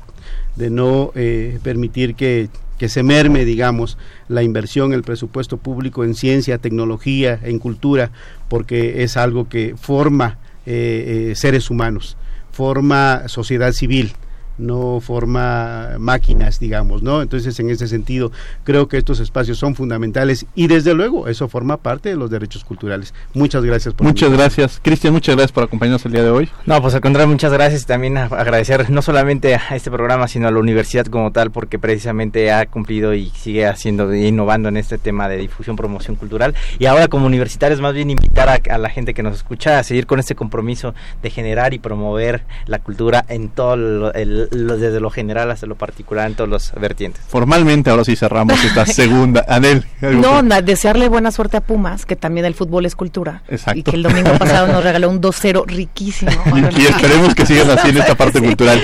de 0.55 0.69
no 0.69 1.11
eh, 1.15 1.59
permitir 1.63 2.15
que, 2.15 2.49
que, 2.79 2.89
se 2.89 3.03
merme, 3.03 3.45
digamos, 3.45 3.97
la 4.27 4.41
inversión, 4.41 4.91
el 4.91 5.03
presupuesto 5.03 5.57
público 5.57 6.03
en 6.03 6.15
ciencia, 6.15 6.57
tecnología, 6.57 7.39
en 7.43 7.59
cultura, 7.59 8.11
porque 8.49 9.03
es 9.03 9.17
algo 9.17 9.47
que 9.47 9.75
forma 9.77 10.39
seres 10.63 11.71
humanos, 11.71 12.17
forma 12.51 13.27
sociedad 13.27 13.71
civil 13.71 14.13
no 14.61 14.99
forma 15.01 15.89
máquinas, 15.99 16.59
digamos, 16.59 17.03
¿no? 17.03 17.21
Entonces, 17.21 17.59
en 17.59 17.69
ese 17.69 17.87
sentido, 17.87 18.31
creo 18.63 18.87
que 18.87 18.97
estos 18.97 19.19
espacios 19.19 19.57
son 19.57 19.75
fundamentales 19.75 20.45
y 20.55 20.67
desde 20.67 20.93
luego 20.93 21.27
eso 21.27 21.47
forma 21.47 21.77
parte 21.77 22.09
de 22.09 22.15
los 22.15 22.29
derechos 22.29 22.63
culturales. 22.63 23.13
Muchas 23.33 23.63
gracias 23.63 23.93
por 23.93 24.07
Muchas 24.07 24.31
gracias. 24.31 24.79
Cristian, 24.81 25.13
muchas 25.13 25.35
gracias 25.35 25.51
por 25.51 25.63
acompañarnos 25.63 26.05
el 26.05 26.11
día 26.11 26.23
de 26.23 26.29
hoy. 26.29 26.49
No, 26.65 26.81
pues 26.81 26.93
al 26.93 27.01
contrario, 27.01 27.31
muchas 27.31 27.51
gracias 27.51 27.83
y 27.83 27.85
también 27.85 28.17
agradecer 28.17 28.89
no 28.89 29.01
solamente 29.01 29.55
a 29.55 29.75
este 29.75 29.89
programa, 29.91 30.27
sino 30.27 30.47
a 30.47 30.51
la 30.51 30.59
universidad 30.59 31.05
como 31.05 31.31
tal, 31.31 31.51
porque 31.51 31.79
precisamente 31.79 32.51
ha 32.51 32.65
cumplido 32.65 33.13
y 33.13 33.29
sigue 33.29 33.65
haciendo, 33.65 34.13
innovando 34.13 34.69
en 34.69 34.77
este 34.77 34.97
tema 34.97 35.27
de 35.27 35.37
difusión, 35.37 35.75
promoción 35.75 36.15
cultural. 36.15 36.53
Y 36.79 36.85
ahora 36.85 37.07
como 37.07 37.25
universitarios, 37.25 37.81
más 37.81 37.93
bien 37.93 38.09
invitar 38.09 38.49
a, 38.49 38.77
la 38.77 38.89
gente 38.89 39.13
que 39.13 39.23
nos 39.23 39.35
escucha 39.35 39.79
a 39.79 39.83
seguir 39.83 40.05
con 40.05 40.19
este 40.19 40.35
compromiso 40.35 40.93
de 41.21 41.29
generar 41.29 41.73
y 41.73 41.79
promover 41.79 42.43
la 42.65 42.79
cultura 42.79 43.25
en 43.27 43.49
todo 43.49 44.11
el 44.13 44.49
desde 44.51 44.99
lo 44.99 45.09
general 45.09 45.49
hasta 45.49 45.65
lo 45.65 45.75
particular 45.75 46.27
en 46.27 46.35
todos 46.35 46.49
los 46.49 46.73
vertientes. 46.73 47.23
Formalmente 47.27 47.89
ahora 47.89 48.03
sí 48.03 48.15
cerramos 48.15 48.63
esta 48.63 48.85
segunda. 48.85 49.45
Anel. 49.47 49.85
No, 50.01 50.41
desearle 50.61 51.07
buena 51.07 51.31
suerte 51.31 51.57
a 51.57 51.61
Pumas, 51.61 52.05
que 52.05 52.15
también 52.15 52.45
el 52.45 52.53
fútbol 52.53 52.85
es 52.85 52.95
cultura. 52.95 53.43
Exacto. 53.47 53.79
Y 53.79 53.83
que 53.83 53.95
el 53.95 54.03
domingo 54.03 54.31
pasado 54.37 54.67
nos 54.67 54.83
regaló 54.83 55.09
un 55.09 55.21
2-0 55.21 55.65
riquísimo. 55.65 56.31
y, 56.77 56.85
esperemos 56.85 57.33
que 57.33 57.45
sigan 57.45 57.71
así 57.71 57.89
en 57.89 57.97
esta 57.97 58.15
parte 58.21 58.41
cultural. 58.41 58.81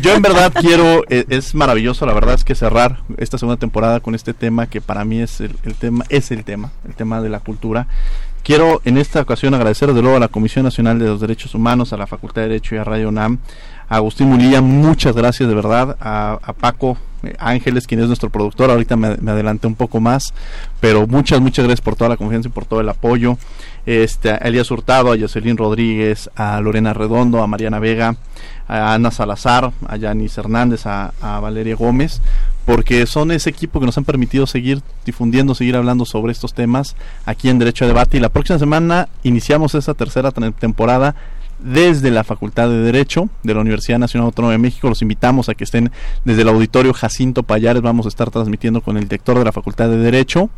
Yo 0.00 0.14
en 0.14 0.22
verdad 0.22 0.52
quiero, 0.52 1.04
eh, 1.08 1.24
es 1.28 1.54
maravilloso, 1.54 2.04
la 2.04 2.12
verdad 2.12 2.34
es 2.34 2.44
que 2.44 2.54
cerrar 2.54 2.98
esta 3.16 3.38
segunda 3.38 3.58
temporada 3.58 4.00
con 4.00 4.14
este 4.14 4.34
tema 4.34 4.66
que 4.66 4.80
para 4.80 5.04
mí 5.04 5.20
es 5.20 5.40
el, 5.40 5.56
el 5.64 5.74
tema, 5.74 6.04
es 6.10 6.30
el 6.30 6.44
tema, 6.44 6.72
el 6.86 6.94
tema 6.94 7.22
de 7.22 7.30
la 7.30 7.40
cultura. 7.40 7.86
Quiero 8.42 8.80
en 8.84 8.96
esta 8.96 9.20
ocasión 9.20 9.54
agradecer 9.54 9.92
de 9.92 10.00
luego 10.00 10.16
a 10.16 10.20
la 10.20 10.28
Comisión 10.28 10.64
Nacional 10.64 10.98
de 10.98 11.06
los 11.06 11.20
Derechos 11.20 11.54
Humanos, 11.54 11.92
a 11.92 11.98
la 11.98 12.06
Facultad 12.06 12.42
de 12.42 12.48
Derecho 12.48 12.74
y 12.74 12.78
a 12.78 12.84
Radio 12.84 13.12
Agustín 13.90 14.28
Munilla, 14.28 14.60
muchas 14.60 15.16
gracias 15.16 15.48
de 15.48 15.54
verdad. 15.54 15.96
A, 16.00 16.38
Paco 16.60 16.96
eh, 17.24 17.34
Ángeles, 17.40 17.88
quien 17.88 18.00
es 18.00 18.06
nuestro 18.06 18.30
productor, 18.30 18.70
ahorita 18.70 18.94
me, 18.94 19.08
adelanté 19.08 19.66
un 19.66 19.74
poco 19.74 20.00
más, 20.00 20.32
pero 20.78 21.08
muchas, 21.08 21.40
muchas 21.40 21.64
gracias 21.64 21.80
por 21.80 21.96
toda 21.96 22.08
la 22.08 22.16
confianza 22.16 22.48
y 22.48 22.52
por 22.52 22.66
todo 22.66 22.80
el 22.80 22.88
apoyo. 22.88 23.36
Este, 23.86 24.30
a 24.30 24.36
Elías 24.36 24.70
Hurtado, 24.70 25.12
a 25.12 25.18
Jocelyn 25.18 25.56
Rodríguez, 25.56 26.30
a 26.36 26.60
Lorena 26.60 26.92
Redondo, 26.94 27.42
a 27.42 27.48
Mariana 27.48 27.80
Vega, 27.80 28.14
a 28.68 28.94
Ana 28.94 29.10
Salazar, 29.10 29.72
a 29.88 29.96
Yanis 29.96 30.38
Hernández, 30.38 30.86
a, 30.86 31.12
a 31.20 31.40
Valeria 31.40 31.74
Gómez, 31.74 32.20
porque 32.66 33.04
son 33.06 33.32
ese 33.32 33.50
equipo 33.50 33.80
que 33.80 33.86
nos 33.86 33.98
han 33.98 34.04
permitido 34.04 34.46
seguir 34.46 34.82
difundiendo, 35.04 35.56
seguir 35.56 35.74
hablando 35.74 36.04
sobre 36.04 36.30
estos 36.30 36.54
temas 36.54 36.94
aquí 37.26 37.48
en 37.48 37.58
Derecho 37.58 37.86
a 37.86 37.88
Debate. 37.88 38.18
Y 38.18 38.20
la 38.20 38.28
próxima 38.28 38.60
semana 38.60 39.08
iniciamos 39.24 39.74
esta 39.74 39.94
tercera 39.94 40.30
temporada 40.30 41.16
desde 41.62 42.10
la 42.10 42.24
Facultad 42.24 42.68
de 42.68 42.78
Derecho 42.78 43.28
de 43.42 43.54
la 43.54 43.60
Universidad 43.60 43.98
Nacional 43.98 44.26
Autónoma 44.26 44.52
de 44.52 44.58
México. 44.58 44.88
Los 44.88 45.02
invitamos 45.02 45.48
a 45.48 45.54
que 45.54 45.64
estén 45.64 45.90
desde 46.24 46.42
el 46.42 46.48
auditorio 46.48 46.92
Jacinto 46.92 47.42
Payares. 47.42 47.82
Vamos 47.82 48.06
a 48.06 48.08
estar 48.08 48.30
transmitiendo 48.30 48.80
con 48.80 48.96
el 48.96 49.04
director 49.04 49.38
de 49.38 49.44
la 49.44 49.52
Facultad 49.52 49.88
de 49.88 49.98
Derecho 49.98 50.50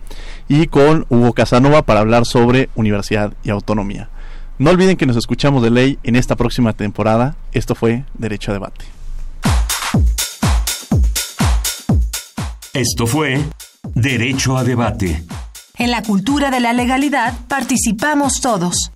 y 0.49 0.67
con 0.67 1.07
Hugo 1.09 1.33
Casanova 1.33 1.83
para 1.83 2.01
hablar 2.01 2.27
sobre 2.27 2.69
universidad 2.75 3.33
y 3.43 3.51
autonomía. 3.51 4.09
No 4.59 4.71
olviden 4.71 4.97
que 4.97 5.07
nos 5.07 5.17
escuchamos 5.17 5.63
de 5.63 5.71
ley 5.71 5.99
en 6.03 6.17
esta 6.17 6.37
próxima 6.37 6.73
temporada. 6.73 7.37
Esto 7.53 7.75
fue 7.75 8.05
Derecho 8.15 8.51
a 8.51 8.55
Debate. 8.55 8.85
Esto 12.75 13.07
fue 13.07 13.43
Derecho 13.95 14.57
a 14.57 14.65
Debate. 14.65 15.25
En 15.79 15.91
la 15.91 16.03
cultura 16.03 16.51
de 16.51 16.61
la 16.61 16.73
legalidad 16.73 17.35
participamos 17.49 18.41
todos. 18.41 18.93